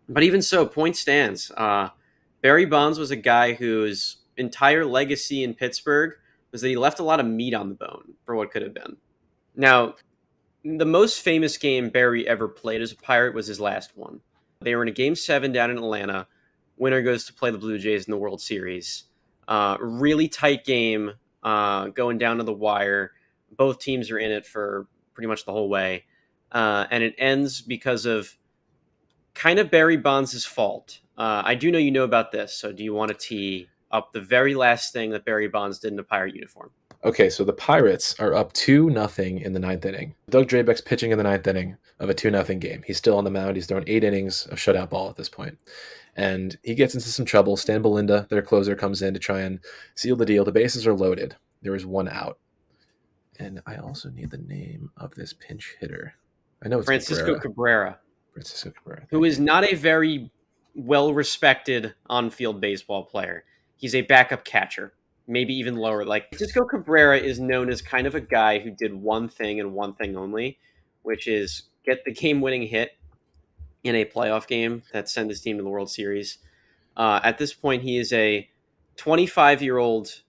But 0.08 0.22
even 0.22 0.40
so, 0.40 0.64
point 0.64 0.96
stands. 0.96 1.50
Uh, 1.50 1.90
Barry 2.40 2.64
Bonds 2.64 2.98
was 2.98 3.10
a 3.10 3.16
guy 3.16 3.52
whose 3.52 4.16
entire 4.38 4.86
legacy 4.86 5.44
in 5.44 5.52
Pittsburgh 5.52 6.14
was 6.52 6.62
that 6.62 6.68
he 6.68 6.76
left 6.76 7.00
a 7.00 7.04
lot 7.04 7.20
of 7.20 7.26
meat 7.26 7.52
on 7.52 7.68
the 7.68 7.74
bone 7.74 8.14
for 8.24 8.34
what 8.34 8.50
could 8.50 8.62
have 8.62 8.72
been. 8.72 8.96
Now, 9.54 9.96
the 10.64 10.86
most 10.86 11.20
famous 11.20 11.58
game 11.58 11.90
Barry 11.90 12.26
ever 12.26 12.48
played 12.48 12.80
as 12.80 12.92
a 12.92 12.96
Pirate 12.96 13.34
was 13.34 13.46
his 13.46 13.60
last 13.60 13.94
one. 13.94 14.22
They 14.62 14.74
were 14.74 14.82
in 14.82 14.88
a 14.88 14.92
game 14.92 15.16
seven 15.16 15.52
down 15.52 15.70
in 15.70 15.76
Atlanta. 15.76 16.28
Winner 16.82 17.00
goes 17.00 17.24
to 17.26 17.32
play 17.32 17.52
the 17.52 17.58
Blue 17.58 17.78
Jays 17.78 18.06
in 18.06 18.10
the 18.10 18.16
World 18.16 18.40
Series. 18.40 19.04
Uh, 19.46 19.76
really 19.80 20.26
tight 20.26 20.64
game, 20.64 21.12
uh, 21.44 21.86
going 21.86 22.18
down 22.18 22.38
to 22.38 22.42
the 22.42 22.52
wire. 22.52 23.12
Both 23.56 23.78
teams 23.78 24.10
are 24.10 24.18
in 24.18 24.32
it 24.32 24.44
for 24.44 24.88
pretty 25.14 25.28
much 25.28 25.44
the 25.44 25.52
whole 25.52 25.68
way. 25.68 26.06
Uh, 26.50 26.86
and 26.90 27.04
it 27.04 27.14
ends 27.18 27.60
because 27.60 28.04
of 28.04 28.36
kind 29.32 29.60
of 29.60 29.70
Barry 29.70 29.96
Bonds' 29.96 30.44
fault. 30.44 30.98
Uh, 31.16 31.42
I 31.44 31.54
do 31.54 31.70
know 31.70 31.78
you 31.78 31.92
know 31.92 32.02
about 32.02 32.32
this, 32.32 32.52
so 32.52 32.72
do 32.72 32.82
you 32.82 32.92
want 32.92 33.10
to 33.10 33.16
tee 33.16 33.68
up 33.92 34.12
the 34.12 34.20
very 34.20 34.54
last 34.54 34.92
thing 34.92 35.10
that 35.10 35.24
Barry 35.24 35.48
Bonds 35.48 35.78
did 35.78 35.92
in 35.92 35.98
a 35.98 36.04
pirate 36.04 36.34
uniform? 36.34 36.70
Okay, 37.04 37.28
so 37.28 37.42
the 37.42 37.52
Pirates 37.52 38.14
are 38.20 38.32
up 38.32 38.52
two 38.52 38.88
nothing 38.88 39.40
in 39.40 39.52
the 39.52 39.58
ninth 39.58 39.84
inning. 39.84 40.14
Doug 40.30 40.48
Drabek's 40.48 40.80
pitching 40.80 41.10
in 41.10 41.18
the 41.18 41.24
ninth 41.24 41.46
inning 41.46 41.76
of 41.98 42.08
a 42.08 42.14
two 42.14 42.30
nothing 42.30 42.60
game. 42.60 42.82
He's 42.86 42.98
still 42.98 43.18
on 43.18 43.24
the 43.24 43.30
mound. 43.30 43.56
He's 43.56 43.66
thrown 43.66 43.84
eight 43.88 44.04
innings 44.04 44.46
of 44.46 44.58
shutout 44.58 44.90
ball 44.90 45.10
at 45.10 45.16
this 45.16 45.28
point, 45.28 45.58
and 46.14 46.56
he 46.62 46.74
gets 46.74 46.94
into 46.94 47.08
some 47.08 47.26
trouble. 47.26 47.56
Stan 47.56 47.82
Belinda, 47.82 48.28
their 48.30 48.40
closer, 48.40 48.76
comes 48.76 49.02
in 49.02 49.14
to 49.14 49.20
try 49.20 49.40
and 49.40 49.58
seal 49.96 50.14
the 50.14 50.26
deal. 50.26 50.44
The 50.44 50.52
bases 50.52 50.86
are 50.86 50.94
loaded. 50.94 51.34
There 51.60 51.74
is 51.74 51.84
one 51.84 52.08
out, 52.08 52.38
and 53.38 53.60
I 53.66 53.76
also 53.76 54.08
need 54.10 54.30
the 54.30 54.38
name 54.38 54.90
of 54.96 55.12
this 55.16 55.32
pinch 55.32 55.74
hitter. 55.80 56.14
I 56.64 56.68
know 56.68 56.78
it's 56.78 56.86
Francisco 56.86 57.38
Cabrera. 57.38 57.40
Cabrera. 57.40 57.98
Francisco 58.32 58.70
Cabrera, 58.70 59.06
who 59.10 59.24
is 59.24 59.40
not 59.40 59.64
a 59.64 59.74
very 59.74 60.30
well 60.76 61.12
respected 61.12 61.94
on 62.06 62.30
field 62.30 62.60
baseball 62.60 63.04
player. 63.04 63.44
He's 63.82 63.94
a 63.94 64.00
backup 64.00 64.46
catcher 64.46 64.94
maybe 65.26 65.54
even 65.54 65.76
lower. 65.76 66.04
Like 66.04 66.28
Francisco 66.28 66.64
Cabrera 66.64 67.18
is 67.18 67.38
known 67.40 67.68
as 67.68 67.82
kind 67.82 68.06
of 68.06 68.14
a 68.14 68.20
guy 68.20 68.58
who 68.58 68.70
did 68.70 68.94
one 68.94 69.28
thing 69.28 69.60
and 69.60 69.72
one 69.72 69.94
thing 69.94 70.16
only, 70.16 70.58
which 71.02 71.26
is 71.26 71.64
get 71.84 72.04
the 72.04 72.12
game 72.12 72.40
winning 72.40 72.66
hit 72.66 72.92
in 73.84 73.94
a 73.94 74.04
playoff 74.04 74.46
game 74.46 74.82
that 74.92 75.08
sent 75.08 75.28
his 75.28 75.40
team 75.40 75.56
to 75.56 75.62
the 75.62 75.68
World 75.68 75.90
Series. 75.90 76.38
Uh, 76.96 77.20
at 77.22 77.38
this 77.38 77.52
point, 77.52 77.82
he 77.82 77.96
is 77.96 78.12
a 78.12 78.48
25 78.96 79.62
year 79.62 79.78
old 79.78 80.22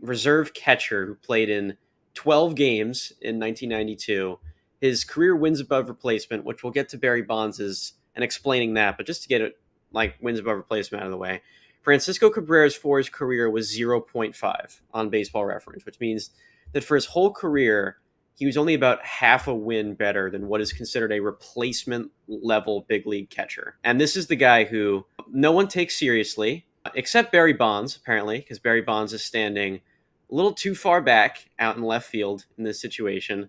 reserve 0.00 0.54
catcher 0.54 1.06
who 1.06 1.14
played 1.14 1.48
in 1.48 1.76
12 2.14 2.54
games 2.54 3.12
in 3.20 3.38
1992. 3.38 4.38
His 4.80 5.04
career 5.04 5.34
wins 5.34 5.60
above 5.60 5.88
replacement, 5.88 6.44
which 6.44 6.62
we'll 6.62 6.72
get 6.72 6.88
to 6.90 6.98
Barry 6.98 7.22
Bonds' 7.22 7.94
and 8.14 8.24
explaining 8.24 8.74
that, 8.74 8.96
but 8.96 9.06
just 9.06 9.22
to 9.22 9.28
get 9.28 9.40
it 9.40 9.58
like 9.92 10.14
wins 10.20 10.38
above 10.38 10.56
replacement 10.56 11.02
out 11.02 11.06
of 11.06 11.12
the 11.12 11.18
way. 11.18 11.42
Francisco 11.86 12.28
Cabrera's 12.30 12.74
for 12.74 12.98
his 12.98 13.08
career 13.08 13.48
was 13.48 13.70
0.5 13.70 14.80
on 14.92 15.08
baseball 15.08 15.44
reference, 15.44 15.86
which 15.86 16.00
means 16.00 16.30
that 16.72 16.82
for 16.82 16.96
his 16.96 17.06
whole 17.06 17.32
career, 17.32 17.98
he 18.34 18.44
was 18.44 18.56
only 18.56 18.74
about 18.74 19.06
half 19.06 19.46
a 19.46 19.54
win 19.54 19.94
better 19.94 20.28
than 20.28 20.48
what 20.48 20.60
is 20.60 20.72
considered 20.72 21.12
a 21.12 21.20
replacement 21.20 22.10
level 22.26 22.84
big 22.88 23.06
league 23.06 23.30
catcher. 23.30 23.76
And 23.84 24.00
this 24.00 24.16
is 24.16 24.26
the 24.26 24.34
guy 24.34 24.64
who 24.64 25.06
no 25.30 25.52
one 25.52 25.68
takes 25.68 25.96
seriously, 25.96 26.66
except 26.96 27.30
Barry 27.30 27.52
Bonds, 27.52 27.94
apparently, 27.94 28.40
because 28.40 28.58
Barry 28.58 28.82
Bonds 28.82 29.12
is 29.12 29.22
standing 29.22 29.76
a 29.76 30.34
little 30.34 30.54
too 30.54 30.74
far 30.74 31.00
back 31.00 31.50
out 31.60 31.76
in 31.76 31.84
left 31.84 32.10
field 32.10 32.46
in 32.58 32.64
this 32.64 32.80
situation 32.80 33.48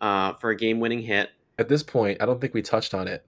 uh, 0.00 0.32
for 0.32 0.48
a 0.48 0.56
game 0.56 0.80
winning 0.80 1.02
hit. 1.02 1.32
At 1.58 1.68
this 1.68 1.82
point, 1.82 2.22
I 2.22 2.24
don't 2.24 2.40
think 2.40 2.54
we 2.54 2.62
touched 2.62 2.94
on 2.94 3.08
it. 3.08 3.26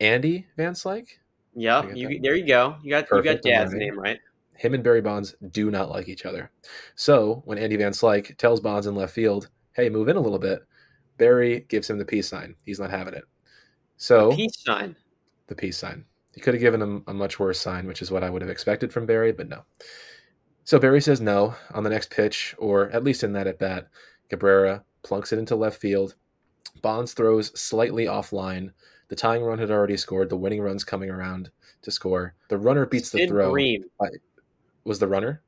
Andy 0.00 0.46
Van 0.56 0.72
Slyke 0.72 1.18
yeah, 1.58 1.86
you, 1.92 2.20
there 2.20 2.36
you 2.36 2.46
go. 2.46 2.76
You 2.82 2.90
got 2.90 3.08
Perfect. 3.08 3.44
you 3.44 3.52
got 3.52 3.58
Dad's 3.58 3.74
name 3.74 3.98
right. 3.98 4.18
Him 4.54 4.74
and 4.74 4.82
Barry 4.82 5.00
Bonds 5.00 5.34
do 5.50 5.70
not 5.70 5.90
like 5.90 6.08
each 6.08 6.26
other. 6.26 6.50
So 6.94 7.42
when 7.44 7.58
Andy 7.58 7.76
Van 7.76 7.92
Slyke 7.92 8.36
tells 8.36 8.60
Bonds 8.60 8.86
in 8.86 8.94
left 8.94 9.14
field, 9.14 9.48
"Hey, 9.72 9.88
move 9.88 10.08
in 10.08 10.16
a 10.16 10.20
little 10.20 10.38
bit," 10.38 10.60
Barry 11.16 11.66
gives 11.68 11.88
him 11.88 11.98
the 11.98 12.04
peace 12.04 12.28
sign. 12.28 12.54
He's 12.64 12.80
not 12.80 12.90
having 12.90 13.14
it. 13.14 13.24
So 13.96 14.30
the 14.30 14.36
peace 14.36 14.62
sign. 14.64 14.96
The 15.48 15.54
peace 15.54 15.78
sign. 15.78 16.04
He 16.34 16.40
could 16.40 16.54
have 16.54 16.60
given 16.60 16.80
him 16.80 17.04
a 17.06 17.14
much 17.14 17.40
worse 17.40 17.60
sign, 17.60 17.86
which 17.86 18.02
is 18.02 18.10
what 18.10 18.22
I 18.22 18.30
would 18.30 18.42
have 18.42 18.50
expected 18.50 18.92
from 18.92 19.06
Barry, 19.06 19.32
but 19.32 19.48
no. 19.48 19.64
So 20.64 20.78
Barry 20.78 21.00
says 21.00 21.20
no 21.20 21.54
on 21.72 21.82
the 21.82 21.90
next 21.90 22.10
pitch, 22.10 22.54
or 22.58 22.90
at 22.90 23.02
least 23.02 23.24
in 23.24 23.32
that 23.32 23.46
at 23.46 23.58
bat. 23.58 23.88
Cabrera 24.28 24.84
plunks 25.02 25.32
it 25.32 25.38
into 25.38 25.56
left 25.56 25.80
field. 25.80 26.14
Bonds 26.82 27.14
throws 27.14 27.58
slightly 27.58 28.04
offline 28.04 28.72
the 29.08 29.16
tying 29.16 29.42
run 29.42 29.58
had 29.58 29.70
already 29.70 29.96
scored. 29.96 30.30
The 30.30 30.36
winning 30.36 30.60
run's 30.60 30.84
coming 30.84 31.10
around 31.10 31.50
to 31.82 31.90
score. 31.90 32.34
The 32.48 32.58
runner 32.58 32.86
beats 32.86 33.10
Sid 33.10 33.22
the 33.22 33.26
throw. 33.28 33.50
Bream. 33.50 33.84
Was 34.84 34.98
the 34.98 35.08
runner? 35.08 35.42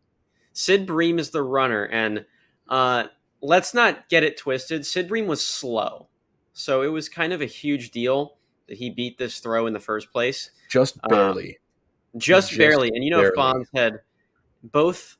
Sid 0.52 0.86
Bream 0.86 1.18
is 1.18 1.30
the 1.30 1.42
runner, 1.42 1.84
and 1.84 2.24
uh, 2.68 3.04
let's 3.40 3.72
not 3.72 4.08
get 4.08 4.24
it 4.24 4.36
twisted. 4.36 4.84
Sid 4.84 5.08
Bream 5.08 5.26
was 5.26 5.44
slow, 5.44 6.08
so 6.52 6.82
it 6.82 6.88
was 6.88 7.08
kind 7.08 7.32
of 7.32 7.40
a 7.40 7.46
huge 7.46 7.90
deal 7.90 8.36
that 8.66 8.78
he 8.78 8.90
beat 8.90 9.18
this 9.18 9.38
throw 9.38 9.66
in 9.66 9.72
the 9.72 9.80
first 9.80 10.12
place. 10.12 10.50
Just 10.68 10.98
uh, 11.04 11.08
barely. 11.08 11.58
just, 12.16 12.48
just, 12.48 12.58
barely. 12.58 12.88
And 12.88 13.04
you 13.04 13.10
know, 13.10 13.18
barely. 13.18 13.30
if 13.30 13.36
Bonds 13.36 13.68
had 13.74 14.00
both 14.62 15.16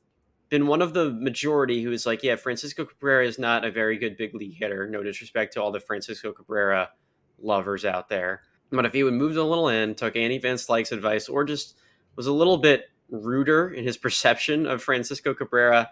been 0.49 0.67
one 0.67 0.81
of 0.81 0.93
the 0.93 1.11
majority 1.11 1.81
who 1.81 1.91
is 1.91 2.05
like, 2.05 2.23
yeah, 2.23 2.35
Francisco 2.35 2.85
Cabrera 2.85 3.25
is 3.25 3.39
not 3.39 3.63
a 3.63 3.71
very 3.71 3.97
good 3.97 4.17
big 4.17 4.35
league 4.35 4.55
hitter. 4.55 4.87
No 4.87 5.01
disrespect 5.01 5.53
to 5.53 5.61
all 5.61 5.71
the 5.71 5.79
Francisco 5.79 6.33
Cabrera 6.33 6.89
lovers 7.43 7.85
out 7.85 8.09
there. 8.09 8.41
But 8.71 8.85
if 8.85 8.93
he 8.93 9.03
would 9.03 9.13
moved 9.13 9.37
a 9.37 9.43
little 9.43 9.67
in, 9.67 9.95
took 9.95 10.15
Andy 10.15 10.37
Van 10.37 10.57
Slyke's 10.57 10.91
advice, 10.91 11.27
or 11.27 11.43
just 11.43 11.77
was 12.15 12.27
a 12.27 12.33
little 12.33 12.57
bit 12.57 12.85
ruder 13.09 13.69
in 13.69 13.83
his 13.83 13.97
perception 13.97 14.65
of 14.65 14.81
Francisco 14.81 15.33
Cabrera, 15.33 15.89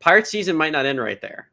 Pirate 0.00 0.26
season 0.26 0.56
might 0.56 0.72
not 0.72 0.86
end 0.86 1.00
right 1.00 1.20
there. 1.20 1.50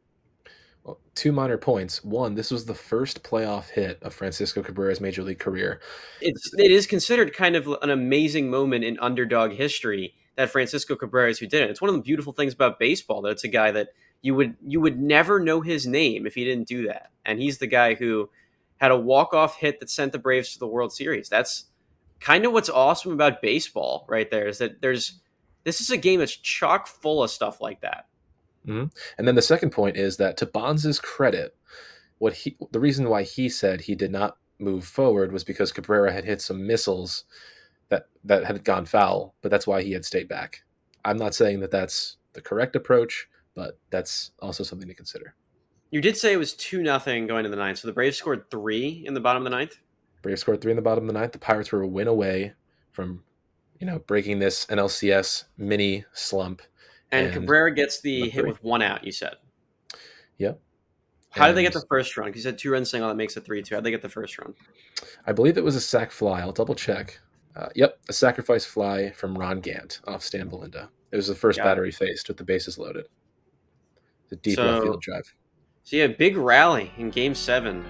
Well, 0.84 1.00
two 1.16 1.32
minor 1.32 1.58
points. 1.58 2.04
One, 2.04 2.36
this 2.36 2.50
was 2.50 2.64
the 2.64 2.74
first 2.74 3.24
playoff 3.24 3.70
hit 3.70 4.00
of 4.02 4.14
Francisco 4.14 4.62
Cabrera's 4.62 5.00
major 5.00 5.24
league 5.24 5.40
career. 5.40 5.80
It's 6.20 6.52
it 6.56 6.70
is 6.70 6.86
considered 6.86 7.34
kind 7.34 7.56
of 7.56 7.66
an 7.82 7.90
amazing 7.90 8.50
moment 8.50 8.84
in 8.84 8.96
underdog 9.00 9.52
history 9.52 10.14
that 10.36 10.50
Francisco 10.50 10.94
Cabrera 10.94 11.30
is 11.30 11.40
who 11.40 11.48
did 11.48 11.62
it. 11.62 11.70
It's 11.70 11.80
one 11.80 11.88
of 11.88 11.96
the 11.96 12.02
beautiful 12.02 12.32
things 12.32 12.52
about 12.52 12.78
baseball 12.78 13.22
that 13.22 13.30
it's 13.30 13.42
a 13.42 13.48
guy 13.48 13.72
that 13.72 13.88
you 14.22 14.36
would 14.36 14.54
you 14.64 14.80
would 14.80 15.00
never 15.00 15.40
know 15.40 15.60
his 15.60 15.88
name 15.88 16.24
if 16.24 16.36
he 16.36 16.44
didn't 16.44 16.68
do 16.68 16.86
that. 16.86 17.10
And 17.24 17.40
he's 17.40 17.58
the 17.58 17.66
guy 17.66 17.94
who 17.94 18.30
had 18.78 18.90
a 18.90 18.98
walk-off 18.98 19.56
hit 19.56 19.80
that 19.80 19.90
sent 19.90 20.12
the 20.12 20.18
Braves 20.18 20.52
to 20.52 20.58
the 20.58 20.66
World 20.66 20.92
Series. 20.92 21.28
That's 21.28 21.66
kind 22.20 22.44
of 22.44 22.52
what's 22.52 22.70
awesome 22.70 23.12
about 23.12 23.42
baseball 23.42 24.06
right 24.08 24.30
there 24.30 24.48
is 24.48 24.58
that 24.58 24.80
there's 24.80 25.20
this 25.64 25.80
is 25.80 25.90
a 25.90 25.96
game 25.96 26.20
that's 26.20 26.36
chock 26.36 26.86
full 26.86 27.22
of 27.22 27.30
stuff 27.30 27.60
like 27.60 27.80
that. 27.80 28.06
Mm-hmm. 28.66 28.86
And 29.18 29.28
then 29.28 29.34
the 29.34 29.42
second 29.42 29.70
point 29.70 29.96
is 29.96 30.16
that 30.16 30.36
to 30.38 30.46
Bonds' 30.46 31.00
credit, 31.00 31.56
what 32.18 32.34
he 32.34 32.56
the 32.72 32.80
reason 32.80 33.08
why 33.08 33.22
he 33.22 33.48
said 33.48 33.80
he 33.80 33.94
did 33.94 34.10
not 34.10 34.36
move 34.58 34.84
forward 34.84 35.32
was 35.32 35.44
because 35.44 35.72
Cabrera 35.72 36.12
had 36.12 36.24
hit 36.24 36.40
some 36.40 36.66
missiles 36.66 37.24
that 37.88 38.06
that 38.24 38.44
had 38.44 38.64
gone 38.64 38.86
foul, 38.86 39.34
but 39.42 39.50
that's 39.50 39.66
why 39.66 39.82
he 39.82 39.92
had 39.92 40.04
stayed 40.04 40.28
back. 40.28 40.62
I'm 41.04 41.18
not 41.18 41.34
saying 41.34 41.60
that 41.60 41.70
that's 41.70 42.16
the 42.32 42.40
correct 42.40 42.74
approach, 42.74 43.28
but 43.54 43.78
that's 43.90 44.32
also 44.40 44.64
something 44.64 44.88
to 44.88 44.94
consider. 44.94 45.34
You 45.90 46.00
did 46.00 46.16
say 46.16 46.32
it 46.32 46.36
was 46.36 46.52
two 46.54 46.82
nothing 46.82 47.26
going 47.26 47.44
to 47.44 47.50
the 47.50 47.56
ninth, 47.56 47.78
so 47.78 47.88
the 47.88 47.92
Braves 47.94 48.16
scored 48.16 48.50
three 48.50 49.04
in 49.06 49.14
the 49.14 49.20
bottom 49.20 49.42
of 49.42 49.44
the 49.44 49.56
ninth. 49.56 49.78
Braves 50.22 50.40
scored 50.40 50.60
three 50.60 50.72
in 50.72 50.76
the 50.76 50.82
bottom 50.82 51.04
of 51.04 51.14
the 51.14 51.18
ninth. 51.18 51.32
The 51.32 51.38
Pirates 51.38 51.70
were 51.70 51.82
a 51.82 51.86
win 51.86 52.08
away 52.08 52.54
from, 52.90 53.22
you 53.78 53.86
know, 53.86 54.00
breaking 54.00 54.40
this 54.40 54.66
NLCS 54.66 55.44
mini 55.56 56.04
slump. 56.12 56.62
And, 57.12 57.26
and 57.26 57.34
Cabrera 57.34 57.72
gets 57.72 58.00
the 58.00 58.28
hit 58.28 58.46
with 58.46 58.62
one 58.64 58.82
out. 58.82 59.04
You 59.04 59.12
said. 59.12 59.34
Yep. 60.38 60.60
How 61.30 61.46
did 61.46 61.56
they 61.56 61.62
get 61.62 61.72
the 61.72 61.84
first 61.88 62.16
run? 62.16 62.28
Because 62.28 62.44
you 62.44 62.50
said 62.50 62.58
two 62.58 62.72
run 62.72 62.84
single 62.84 63.08
that 63.08 63.14
makes 63.14 63.36
it 63.36 63.44
three 63.44 63.62
two. 63.62 63.74
How 63.74 63.80
did 63.80 63.84
they 63.86 63.90
get 63.90 64.02
the 64.02 64.08
first 64.08 64.38
run? 64.38 64.54
I 65.26 65.32
believe 65.32 65.56
it 65.56 65.64
was 65.64 65.76
a 65.76 65.80
sac 65.80 66.10
fly. 66.10 66.40
I'll 66.40 66.52
double 66.52 66.74
check. 66.74 67.20
Uh, 67.54 67.68
yep, 67.74 67.98
a 68.08 68.12
sacrifice 68.12 68.64
fly 68.64 69.12
from 69.12 69.36
Ron 69.38 69.60
Gant 69.60 70.00
off 70.06 70.22
Stan 70.22 70.48
Belinda. 70.48 70.90
It 71.12 71.16
was 71.16 71.28
the 71.28 71.34
first 71.34 71.58
Got 71.58 71.64
it. 71.64 71.70
battery 71.70 71.90
faced 71.92 72.28
with 72.28 72.36
the 72.38 72.44
bases 72.44 72.76
loaded. 72.78 73.06
The 74.30 74.36
deep 74.36 74.56
So- 74.56 74.64
left 74.64 74.82
field 74.82 75.00
drive. 75.00 75.32
So 75.86 75.94
yeah, 75.94 76.08
big 76.08 76.36
rally 76.36 76.90
in 76.98 77.10
Game 77.10 77.32
Seven. 77.32 77.84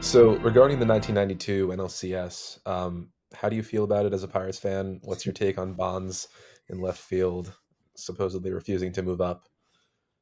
So 0.00 0.36
regarding 0.40 0.78
the 0.78 0.84
1992 0.84 1.68
NLCS, 1.68 2.66
um, 2.66 3.08
how 3.32 3.48
do 3.48 3.56
you 3.56 3.62
feel 3.62 3.84
about 3.84 4.04
it 4.04 4.12
as 4.12 4.22
a 4.22 4.28
Pirates 4.28 4.58
fan? 4.58 5.00
What's 5.02 5.24
your 5.24 5.32
take 5.32 5.56
on 5.56 5.72
Bonds 5.72 6.28
in 6.68 6.78
left 6.78 7.00
field, 7.00 7.54
supposedly 7.94 8.52
refusing 8.52 8.92
to 8.92 9.02
move 9.02 9.22
up? 9.22 9.48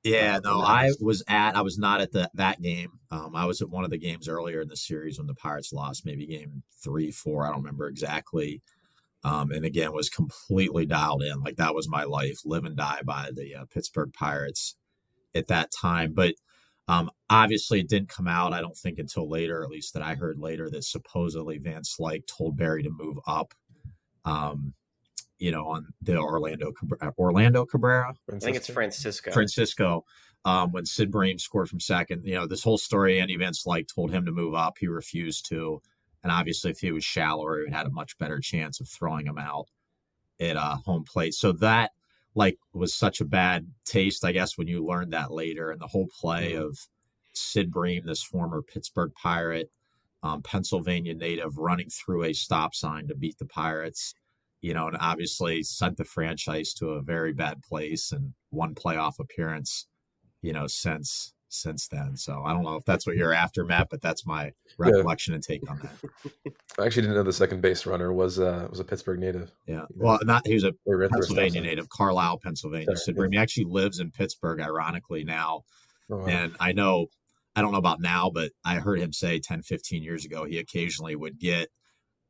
Yeah, 0.04 0.38
no, 0.44 0.60
I 0.60 0.92
was 1.00 1.24
at. 1.26 1.56
I 1.56 1.62
was 1.62 1.78
not 1.78 2.00
at 2.00 2.12
the 2.12 2.30
that 2.34 2.62
game. 2.62 3.00
Um, 3.10 3.34
I 3.34 3.44
was 3.44 3.60
at 3.60 3.70
one 3.70 3.82
of 3.82 3.90
the 3.90 3.98
games 3.98 4.28
earlier 4.28 4.60
in 4.60 4.68
the 4.68 4.76
series 4.76 5.18
when 5.18 5.26
the 5.26 5.34
Pirates 5.34 5.72
lost, 5.72 6.06
maybe 6.06 6.28
game 6.28 6.62
three, 6.80 7.10
four. 7.10 7.44
I 7.44 7.48
don't 7.48 7.62
remember 7.62 7.88
exactly. 7.88 8.62
Um, 9.24 9.50
and 9.50 9.64
again, 9.64 9.92
was 9.92 10.10
completely 10.10 10.86
dialed 10.86 11.24
in. 11.24 11.40
Like 11.40 11.56
that 11.56 11.74
was 11.74 11.88
my 11.88 12.04
life, 12.04 12.42
live 12.44 12.64
and 12.64 12.76
die 12.76 13.00
by 13.04 13.30
the 13.34 13.52
uh, 13.56 13.64
Pittsburgh 13.64 14.12
Pirates 14.12 14.76
at 15.34 15.48
that 15.48 15.72
time. 15.72 16.12
But 16.12 16.36
um, 16.88 17.10
obviously, 17.30 17.80
it 17.80 17.88
didn't 17.88 18.08
come 18.08 18.28
out. 18.28 18.52
I 18.52 18.60
don't 18.60 18.76
think 18.76 18.98
until 18.98 19.28
later, 19.28 19.62
at 19.62 19.70
least 19.70 19.94
that 19.94 20.02
I 20.02 20.14
heard 20.14 20.38
later, 20.38 20.68
that 20.70 20.84
supposedly 20.84 21.58
Van 21.58 21.82
Slyke 21.82 22.26
told 22.26 22.56
Barry 22.56 22.82
to 22.82 22.90
move 22.90 23.18
up. 23.26 23.54
Um, 24.24 24.74
you 25.38 25.50
know, 25.50 25.66
on 25.66 25.86
the 26.00 26.16
Orlando 26.16 26.72
Cabra- 26.72 27.12
Orlando 27.18 27.66
Cabrera 27.66 28.14
I 28.32 28.38
think 28.38 28.56
it's 28.56 28.70
Francisco. 28.70 29.32
Francisco. 29.32 30.04
Um, 30.46 30.72
when 30.72 30.84
Sid 30.84 31.10
Bream 31.10 31.38
scored 31.38 31.68
from 31.70 31.80
second, 31.80 32.22
you 32.24 32.34
know, 32.34 32.46
this 32.46 32.62
whole 32.62 32.78
story, 32.78 33.18
Andy 33.18 33.36
Van 33.36 33.52
Slyke 33.52 33.88
told 33.92 34.10
him 34.10 34.26
to 34.26 34.32
move 34.32 34.54
up. 34.54 34.76
He 34.78 34.88
refused 34.88 35.48
to. 35.48 35.80
And 36.22 36.30
obviously, 36.30 36.70
if 36.70 36.78
he 36.78 36.92
was 36.92 37.04
shallower, 37.04 37.64
he 37.66 37.72
had 37.72 37.86
a 37.86 37.90
much 37.90 38.16
better 38.18 38.40
chance 38.40 38.80
of 38.80 38.88
throwing 38.88 39.26
him 39.26 39.38
out 39.38 39.66
at 40.40 40.56
uh, 40.56 40.76
home 40.84 41.04
plate. 41.04 41.34
So 41.34 41.52
that, 41.52 41.92
like, 42.34 42.58
was 42.72 42.94
such 42.94 43.20
a 43.20 43.24
bad 43.24 43.66
taste, 43.84 44.24
I 44.24 44.32
guess, 44.32 44.58
when 44.58 44.68
you 44.68 44.84
learned 44.84 45.12
that 45.12 45.30
later. 45.30 45.70
And 45.70 45.80
the 45.80 45.86
whole 45.86 46.08
play 46.08 46.54
of 46.54 46.78
Sid 47.34 47.70
Bream, 47.70 48.04
this 48.06 48.22
former 48.22 48.62
Pittsburgh 48.62 49.12
Pirate, 49.14 49.70
um, 50.22 50.42
Pennsylvania 50.42 51.14
native, 51.14 51.58
running 51.58 51.88
through 51.90 52.24
a 52.24 52.32
stop 52.32 52.74
sign 52.74 53.08
to 53.08 53.14
beat 53.14 53.38
the 53.38 53.46
Pirates 53.46 54.14
you 54.64 54.72
know, 54.72 54.88
and 54.88 54.96
obviously 54.98 55.62
sent 55.62 55.98
the 55.98 56.06
franchise 56.06 56.72
to 56.72 56.92
a 56.92 57.02
very 57.02 57.34
bad 57.34 57.60
place 57.60 58.12
and 58.12 58.32
one 58.48 58.74
playoff 58.74 59.18
appearance, 59.18 59.88
you 60.40 60.54
know, 60.54 60.66
since 60.66 61.34
since 61.54 61.88
then. 61.88 62.16
So 62.16 62.42
I 62.44 62.52
don't 62.52 62.64
know 62.64 62.76
if 62.76 62.84
that's 62.84 63.06
what 63.06 63.16
you're 63.16 63.32
after, 63.32 63.64
Matt, 63.64 63.88
but 63.90 64.02
that's 64.02 64.26
my 64.26 64.52
recollection 64.78 65.34
and 65.34 65.42
take 65.42 65.68
on 65.70 65.80
that. 65.80 66.52
I 66.78 66.86
actually 66.86 67.02
didn't 67.02 67.16
know 67.16 67.22
the 67.22 67.32
second 67.32 67.62
base 67.62 67.86
runner 67.86 68.12
was 68.12 68.38
uh, 68.38 68.66
was 68.70 68.80
a 68.80 68.84
Pittsburgh 68.84 69.20
native. 69.20 69.52
Yeah. 69.66 69.84
Well, 69.94 70.18
not 70.24 70.46
he 70.46 70.54
was 70.54 70.64
a 70.64 70.72
They 70.86 70.94
ran 70.94 71.10
through 71.10 71.20
a 71.20 71.22
stop 71.22 71.36
Pennsylvania 71.36 71.60
native, 71.62 71.88
Carlisle, 71.88 72.40
Pennsylvania. 72.42 72.96
Sorry, 72.96 73.16
yeah. 73.16 73.26
He 73.30 73.38
actually 73.38 73.64
lives 73.64 74.00
in 74.00 74.10
Pittsburgh, 74.10 74.60
ironically, 74.60 75.24
now. 75.24 75.62
Oh, 76.10 76.18
wow. 76.18 76.26
And 76.26 76.56
I 76.60 76.72
know, 76.72 77.06
I 77.56 77.62
don't 77.62 77.72
know 77.72 77.78
about 77.78 78.00
now, 78.00 78.30
but 78.32 78.52
I 78.64 78.76
heard 78.76 78.98
him 78.98 79.12
say 79.12 79.38
10, 79.38 79.62
15 79.62 80.02
years 80.02 80.24
ago, 80.24 80.44
he 80.44 80.58
occasionally 80.58 81.16
would 81.16 81.38
get, 81.38 81.68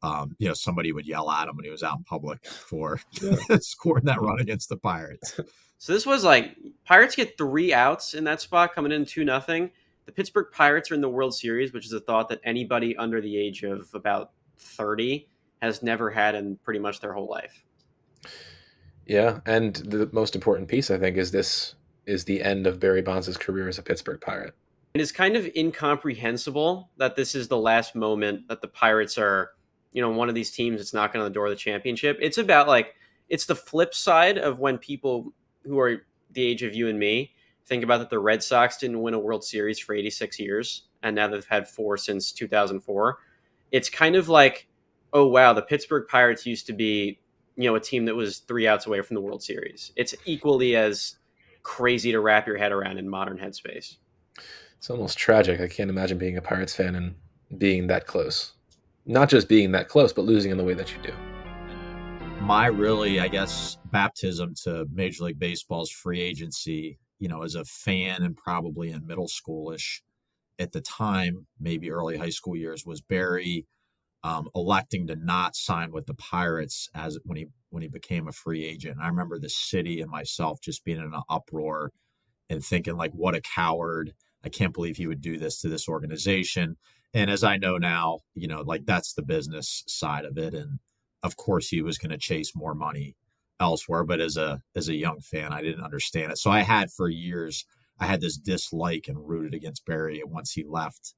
um, 0.03 0.37
you 0.39 0.47
know, 0.47 0.55
somebody 0.55 0.93
would 0.93 1.07
yell 1.07 1.31
at 1.31 1.49
him 1.49 1.57
when 1.57 1.65
he 1.65 1.71
was 1.71 1.83
out 1.83 1.97
in 1.97 2.05
public 2.05 2.45
for 2.47 3.01
scoring 3.61 4.05
that 4.05 4.21
run 4.21 4.39
against 4.39 4.69
the 4.69 4.77
Pirates. 4.77 5.41
So 5.79 5.93
this 5.93 6.07
was 6.07 6.25
like 6.25 6.57
Pirates 6.85 7.15
get 7.15 7.37
three 7.37 7.75
outs 7.75 8.15
in 8.15 8.25
that 8.25 8.41
spot, 8.41 8.75
coming 8.75 8.93
in 8.93 9.05
two 9.05 9.25
nothing. 9.25 9.71
The 10.07 10.13
Pittsburgh 10.13 10.47
Pirates 10.53 10.91
are 10.91 10.95
in 10.95 11.01
the 11.01 11.09
World 11.09 11.35
Series, 11.35 11.73
which 11.73 11.87
is 11.87 11.93
a 11.93 12.01
thought 12.01 12.29
that 12.29 12.41
anybody 12.45 12.97
under 12.97 13.21
the 13.21 13.37
age 13.37 13.63
of 13.63 13.89
about 13.95 14.33
thirty 14.57 15.29
has 15.61 15.83
never 15.83 16.11
had 16.11 16.35
in 16.35 16.57
pretty 16.57 16.81
much 16.81 17.01
their 17.01 17.13
whole 17.13 17.29
life. 17.29 17.65
Yeah, 19.07 19.41
and 19.47 19.77
the 19.77 20.09
most 20.13 20.35
important 20.35 20.69
piece, 20.69 20.91
I 20.91 20.99
think, 20.99 21.17
is 21.17 21.31
this 21.31 21.75
is 22.07 22.25
the 22.25 22.43
end 22.43 22.67
of 22.67 22.81
Barry 22.81 23.03
Bonds' 23.03 23.37
career 23.37 23.69
as 23.69 23.79
a 23.79 23.83
Pittsburgh 23.83 24.21
Pirate. 24.21 24.55
It 24.95 25.01
is 25.01 25.11
kind 25.11 25.37
of 25.37 25.49
incomprehensible 25.57 26.91
that 26.99 27.17
this 27.17 27.35
is 27.35 27.49
the 27.49 27.59
last 27.59 27.95
moment 27.95 28.49
that 28.49 28.61
the 28.61 28.69
Pirates 28.69 29.19
are, 29.19 29.51
you 29.93 30.01
know, 30.01 30.11
one 30.11 30.29
of 30.29 30.35
these 30.35 30.51
teams 30.51 30.79
that's 30.79 30.95
knocking 30.95 31.21
on 31.21 31.27
the 31.27 31.35
door 31.35 31.47
of 31.47 31.51
the 31.51 31.57
championship. 31.57 32.19
It's 32.21 32.39
about 32.39 32.69
like 32.69 32.95
it's 33.29 33.47
the 33.47 33.57
flip 33.57 33.95
side 33.95 34.39
of 34.39 34.59
when 34.59 34.79
people 34.79 35.33
who 35.65 35.79
are 35.79 36.05
the 36.33 36.43
age 36.43 36.63
of 36.63 36.75
you 36.75 36.89
and 36.89 36.99
me 36.99 37.33
think 37.67 37.83
about 37.83 37.99
that 37.99 38.11
the 38.11 38.19
Red 38.19 38.43
Sox 38.43 38.77
didn't 38.77 39.01
win 39.01 39.15
a 39.15 39.19
World 39.19 39.45
Series 39.45 39.79
for 39.79 39.95
86 39.95 40.39
years 40.39 40.83
and 41.03 41.15
now 41.17 41.29
they've 41.29 41.45
had 41.47 41.69
four 41.69 41.97
since 41.97 42.33
2004. 42.33 43.19
It's 43.73 43.89
kind 43.89 44.17
of 44.17 44.29
like, 44.29 44.67
oh 45.13 45.27
wow, 45.27 45.53
the 45.53 45.63
Pittsburgh 45.63 46.07
Pirates 46.09 46.47
used 46.47 46.67
to 46.67 46.73
be, 46.73 47.19
you 47.57 47.69
know, 47.69 47.75
a 47.75 47.81
team 47.81 48.07
that 48.07 48.17
was 48.17 48.39
3 48.39 48.67
outs 48.67 48.87
away 48.87 49.01
from 49.03 49.15
the 49.15 49.21
World 49.21 49.43
Series. 49.43 49.93
It's 49.97 50.15
equally 50.25 50.77
as 50.77 51.17
crazy 51.63 52.13
to 52.13 52.21
wrap 52.21 52.47
your 52.47 52.59
head 52.59 52.73
around 52.73 52.99
in 52.99 53.09
modern 53.09 53.39
headspace. 53.39 53.97
It's 54.79 54.91
almost 54.91 55.17
tragic. 55.17 55.61
I 55.61 55.69
can't 55.69 55.91
imagine 55.91 56.19
being 56.19 56.37
a 56.37 56.43
Pirates 56.43 56.75
fan 56.75 56.95
and 56.95 57.15
being 57.57 57.87
that 57.87 58.07
close. 58.07 58.53
Not 59.07 59.29
just 59.29 59.49
being 59.49 59.73
that 59.73 59.89
close, 59.89 60.13
but 60.13 60.25
losing 60.25 60.51
in 60.51 60.59
the 60.59 60.65
way 60.65 60.75
that 60.75 60.95
you 60.95 61.03
do. 61.03 61.15
My 62.45 62.67
really, 62.67 63.21
I 63.21 63.29
guess, 63.29 63.79
baptism 63.91 64.55
to 64.65 64.87
Major 64.93 65.25
League 65.25 65.39
Baseball's 65.39 65.91
free 65.91 66.21
agency, 66.21 66.99
you 67.19 67.27
know, 67.27 67.43
as 67.43 67.55
a 67.55 67.65
fan 67.65 68.23
and 68.23 68.37
probably 68.37 68.91
in 68.91 69.07
middle 69.07 69.29
schoolish 69.29 70.03
at 70.59 70.73
the 70.73 70.83
time, 70.83 71.47
maybe 71.59 71.91
early 71.91 72.19
high 72.19 72.29
school 72.31 72.55
years, 72.55 72.85
was 72.85 73.01
Barry 73.01 73.67
um, 74.25 74.49
electing 74.55 75.07
to 75.07 75.17
not 75.17 75.57
sign 75.57 75.91
with 75.91 76.05
the 76.05 76.15
Pirates 76.15 76.91
as 76.95 77.19
when 77.25 77.39
he 77.39 77.47
when 77.71 77.83
he 77.83 77.89
became 77.89 78.29
a 78.29 78.33
free 78.33 78.65
agent. 78.65 78.97
And 78.97 79.03
I 79.03 79.09
remember 79.09 79.39
the 79.39 79.49
city 79.49 80.03
and 80.03 80.11
myself 80.11 80.61
just 80.61 80.85
being 80.85 80.99
in 80.99 81.15
an 81.15 81.23
uproar 81.31 81.93
and 82.51 82.63
thinking 82.63 82.97
like, 82.97 83.13
what 83.13 83.35
a 83.35 83.41
coward! 83.41 84.13
I 84.45 84.51
can't 84.51 84.75
believe 84.75 84.99
he 84.99 85.07
would 85.07 85.23
do 85.23 85.39
this 85.39 85.63
to 85.63 85.71
this 85.71 85.89
organization. 85.89 86.77
And 87.15 87.31
as 87.31 87.43
I 87.43 87.57
know 87.57 87.79
now, 87.79 88.21
you 88.35 88.49
know, 88.49 88.61
like 88.61 88.85
that's 88.85 89.15
the 89.15 89.23
business 89.23 89.83
side 89.87 90.27
of 90.27 90.37
it, 90.37 90.53
and 90.53 90.79
of 91.25 91.37
course 91.37 91.69
he 91.69 91.83
was 91.83 91.99
going 91.99 92.13
to 92.13 92.19
chase 92.19 92.55
more 92.55 92.75
money 92.75 93.17
elsewhere 93.59 94.05
but 94.05 94.21
as 94.21 94.37
a 94.37 94.63
as 94.77 94.89
a 94.89 94.95
young 94.95 95.21
fan 95.21 95.53
i 95.53 95.61
didn't 95.61 95.85
understand 95.85 96.31
it 96.31 96.39
so 96.39 96.51
i 96.51 96.61
had 96.61 96.91
for 96.93 97.09
years 97.09 97.67
i 97.99 98.07
had 98.07 98.21
this 98.21 98.37
dislike 98.37 99.07
and 99.09 99.29
rooted 99.29 99.55
against 99.55 99.85
barry 99.85 100.23
once 100.25 100.53
he 100.53 100.65
left 100.65 101.15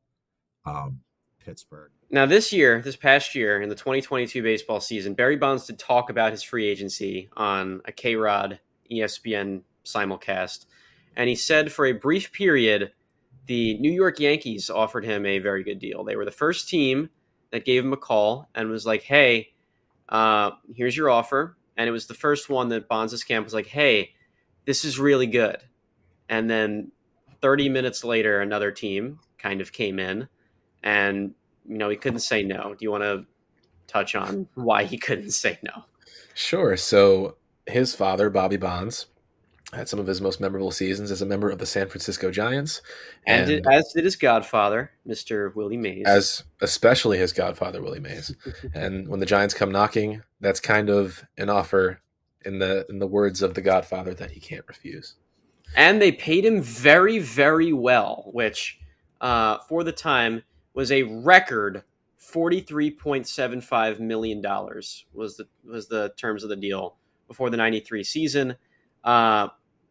um 0.65 1.01
pittsburgh 1.45 1.91
Now, 2.11 2.25
this 2.27 2.53
year, 2.53 2.81
this 2.83 2.97
past 2.97 3.35
year, 3.35 3.61
in 3.61 3.69
the 3.69 3.75
2022 3.75 4.43
baseball 4.43 4.81
season, 4.81 5.15
Barry 5.15 5.37
Bonds 5.37 5.67
did 5.67 5.79
talk 5.79 6.09
about 6.09 6.31
his 6.31 6.43
free 6.43 6.67
agency 6.67 7.29
on 7.37 7.81
a 7.85 7.93
KayRod 7.93 8.61
ESPN 8.91 9.63
simulcast. 9.85 10.67
And 11.17 11.29
he 11.29 11.35
said 11.35 11.73
for 11.73 11.85
a 11.85 11.93
brief 11.93 12.33
period, 12.33 12.93
the 13.47 13.77
New 13.79 13.91
York 13.91 14.21
Yankees 14.21 14.71
offered 14.71 15.05
him 15.05 15.27
a 15.27 15.41
very 15.41 15.65
good 15.65 15.81
deal. 15.81 16.05
They 16.05 16.15
were 16.15 16.25
the 16.25 16.31
first 16.31 16.69
team 16.69 17.11
that 17.51 17.65
gave 17.65 17.85
him 17.85 17.93
a 17.93 17.97
call 17.97 18.49
and 18.55 18.71
was 18.71 18.87
like, 18.87 19.03
hey, 19.03 19.49
uh, 20.09 20.53
here's 20.75 20.97
your 20.97 21.11
offer. 21.11 21.57
And 21.77 21.89
it 21.89 21.93
was 21.93 22.07
the 22.07 22.15
first 22.15 22.49
one 22.49 22.69
that 22.71 22.89
Bonds' 22.89 23.23
camp 23.25 23.45
was 23.45 23.55
like, 23.55 23.67
hey, 23.67 24.13
this 24.65 24.85
is 24.85 24.99
really 24.99 25.27
good. 25.27 25.59
And 26.29 26.49
then 26.49 26.93
30 27.43 27.69
minutes 27.69 28.03
later, 28.03 28.41
another 28.41 28.71
team 28.71 29.21
kind 29.39 29.61
of 29.61 29.73
came 29.73 29.99
in 29.99 30.29
and 30.83 31.35
you 31.69 31.77
know 31.77 31.89
he 31.89 31.97
couldn't 31.97 32.21
say 32.21 32.43
no. 32.43 32.75
Do 32.75 32.85
you 32.85 32.91
want 32.91 33.03
to 33.03 33.27
touch 33.87 34.15
on 34.15 34.49
why 34.55 34.85
he 34.85 34.97
couldn't 34.97 35.33
say 35.33 35.59
no? 35.63 35.85
Sure. 36.35 36.77
So 36.77 37.37
his 37.67 37.95
father, 37.95 38.31
Bobby 38.31 38.57
Bonds, 38.57 39.07
had 39.73 39.89
some 39.89 39.99
of 39.99 40.07
his 40.07 40.21
most 40.21 40.41
memorable 40.41 40.71
seasons 40.71 41.11
as 41.11 41.21
a 41.21 41.27
member 41.27 41.51
of 41.51 41.59
the 41.59 41.67
San 41.67 41.89
Francisco 41.89 42.31
Giants, 42.31 42.83
And, 43.27 43.51
and, 43.51 43.67
as 43.67 43.93
did 43.93 44.05
his 44.05 44.15
godfather, 44.17 44.93
Mr. 45.07 45.55
Willie 45.57 45.77
Mays. 45.77 46.05
as 46.07 46.45
especially 46.61 47.19
his 47.19 47.33
godfather 47.33 47.83
Willie 47.83 48.01
Mays. 48.01 48.35
and 48.75 49.09
when 49.09 49.19
the 49.21 49.27
Giants 49.27 49.55
come 49.55 49.73
knocking, 49.73 50.23
that's 50.41 50.61
kind 50.61 50.89
of 50.89 51.25
an 51.37 51.51
offer 51.51 52.01
in 52.45 52.61
the 52.61 52.87
in 52.89 53.01
the 53.01 53.07
words 53.09 53.43
of 53.43 53.55
the 53.55 53.61
Godfather 53.61 54.15
that 54.15 54.31
he 54.31 54.39
can't 54.41 54.65
refuse. 54.69 55.15
and 55.75 56.01
they 56.01 56.13
paid 56.13 56.45
him 56.45 56.63
very, 56.63 57.19
very 57.19 57.73
well, 57.73 58.31
which 58.33 58.79
uh, 59.21 59.59
for 59.69 59.83
the 59.83 59.91
time 59.93 60.45
was 60.75 60.93
a 60.93 61.03
record 61.03 61.83
forty-three 62.19 62.93
point 62.93 63.27
seven 63.27 63.61
five 63.61 63.99
million 63.99 64.41
dollars 64.41 65.07
was 65.13 65.37
the 65.37 65.49
was 65.65 65.89
the 65.89 66.13
terms 66.17 66.45
of 66.45 66.51
the 66.51 66.57
deal 66.57 66.95
before 67.27 67.51
the 67.51 67.57
ninety-three 67.57 68.05
season. 68.05 68.55
Uh, 69.07 69.49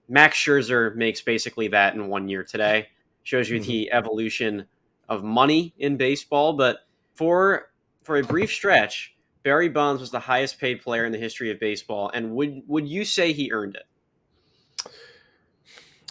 Max 0.07 0.37
Scherzer 0.37 0.95
makes 0.95 1.21
basically 1.21 1.69
that 1.69 1.95
in 1.95 2.07
one 2.07 2.27
year 2.29 2.43
today. 2.43 2.89
Shows 3.23 3.49
you 3.49 3.59
the 3.59 3.91
evolution 3.91 4.67
of 5.09 5.23
money 5.23 5.73
in 5.79 5.97
baseball, 5.97 6.53
but 6.53 6.81
for 7.15 7.71
for 8.03 8.17
a 8.17 8.23
brief 8.23 8.51
stretch, 8.51 9.15
Barry 9.41 9.67
Bonds 9.67 9.99
was 9.99 10.11
the 10.11 10.19
highest 10.19 10.59
paid 10.59 10.81
player 10.81 11.05
in 11.05 11.11
the 11.11 11.17
history 11.17 11.49
of 11.49 11.59
baseball. 11.59 12.11
And 12.13 12.35
would 12.35 12.61
would 12.67 12.87
you 12.87 13.03
say 13.03 13.33
he 13.33 13.51
earned 13.51 13.77
it? 13.77 14.91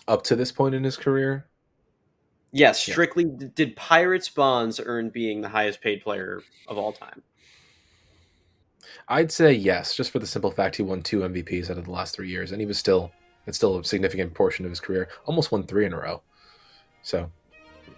Up 0.09 0.25
to 0.25 0.35
this 0.35 0.51
point 0.51 0.75
in 0.75 0.83
his 0.83 0.97
career, 0.97 1.47
Yes, 2.57 2.81
strictly 2.81 3.25
yeah. 3.25 3.49
did 3.53 3.75
Pirates 3.75 4.29
Bonds 4.29 4.81
earn 4.85 5.11
being 5.11 5.41
the 5.41 5.49
highest 5.49 5.81
paid 5.81 6.03
player 6.03 6.41
of 6.69 6.79
all 6.79 6.93
time? 6.93 7.23
I'd 9.09 9.33
say 9.33 9.53
yes, 9.53 9.95
just 9.95 10.11
for 10.11 10.19
the 10.19 10.27
simple 10.27 10.51
fact 10.51 10.77
he 10.77 10.83
won 10.83 11.03
two 11.03 11.21
MVPs 11.21 11.71
out 11.71 11.79
of 11.79 11.85
the 11.85 11.91
last 11.91 12.15
three 12.15 12.29
years, 12.29 12.53
and 12.53 12.61
he 12.61 12.67
was 12.67 12.79
still 12.79 13.13
it's 13.47 13.57
still 13.57 13.79
a 13.79 13.85
significant 13.85 14.35
portion 14.35 14.65
of 14.65 14.71
his 14.71 14.81
career. 14.81 15.09
Almost 15.27 15.53
won 15.53 15.65
three 15.65 15.85
in 15.85 15.93
a 15.93 15.99
row. 15.99 16.23
So 17.03 17.31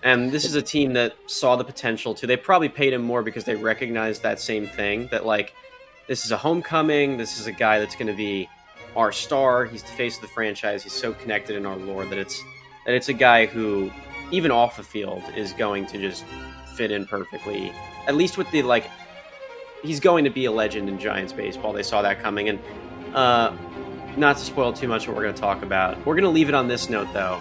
and 0.02 0.30
this 0.30 0.44
is 0.44 0.54
a 0.54 0.62
team 0.62 0.92
that 0.92 1.14
saw 1.26 1.56
the 1.56 1.64
potential 1.64 2.14
to. 2.14 2.26
They 2.26 2.36
probably 2.36 2.68
paid 2.68 2.92
him 2.92 3.02
more 3.02 3.22
because 3.22 3.44
they 3.44 3.56
recognized 3.56 4.22
that 4.22 4.40
same 4.40 4.66
thing 4.66 5.08
that 5.10 5.24
like 5.24 5.54
this 6.06 6.24
is 6.24 6.32
a 6.32 6.36
homecoming. 6.36 7.16
This 7.16 7.40
is 7.40 7.46
a 7.46 7.52
guy 7.52 7.78
that's 7.78 7.96
going 7.96 8.06
to 8.06 8.16
be 8.16 8.48
our 8.94 9.12
star. 9.12 9.64
He's 9.64 9.82
the 9.82 9.92
face 9.92 10.16
of 10.16 10.22
the 10.22 10.28
franchise. 10.28 10.82
He's 10.82 10.92
so 10.92 11.12
connected 11.12 11.56
in 11.56 11.66
our 11.66 11.76
lore 11.76 12.04
that 12.06 12.18
it's 12.18 12.42
that 12.84 12.94
it's 12.94 13.08
a 13.08 13.12
guy 13.12 13.46
who 13.46 13.90
even 14.30 14.50
off 14.50 14.76
the 14.76 14.82
field 14.82 15.22
is 15.34 15.52
going 15.52 15.86
to 15.86 15.98
just 15.98 16.24
fit 16.74 16.90
in 16.90 17.06
perfectly. 17.06 17.72
At 18.06 18.14
least 18.14 18.38
with 18.38 18.50
the 18.50 18.62
like 18.62 18.88
he's 19.82 20.00
going 20.00 20.24
to 20.24 20.30
be 20.30 20.44
a 20.46 20.52
legend 20.52 20.88
in 20.88 20.98
Giants 20.98 21.32
baseball. 21.32 21.72
They 21.72 21.82
saw 21.82 22.02
that 22.02 22.20
coming 22.20 22.48
and 22.48 22.58
uh 23.14 23.56
not 24.16 24.38
to 24.38 24.44
spoil 24.44 24.72
too 24.72 24.88
much 24.88 25.06
what 25.06 25.16
we're 25.16 25.22
going 25.24 25.34
to 25.34 25.40
talk 25.40 25.62
about. 25.62 25.98
We're 26.06 26.14
going 26.14 26.24
to 26.24 26.30
leave 26.30 26.48
it 26.48 26.54
on 26.54 26.68
this 26.68 26.88
note 26.88 27.08
though. 27.12 27.40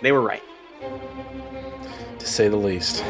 They 0.00 0.12
were 0.12 0.22
right 0.22 0.42
to 2.18 2.26
say 2.26 2.48
the 2.48 2.56
least. 2.56 3.04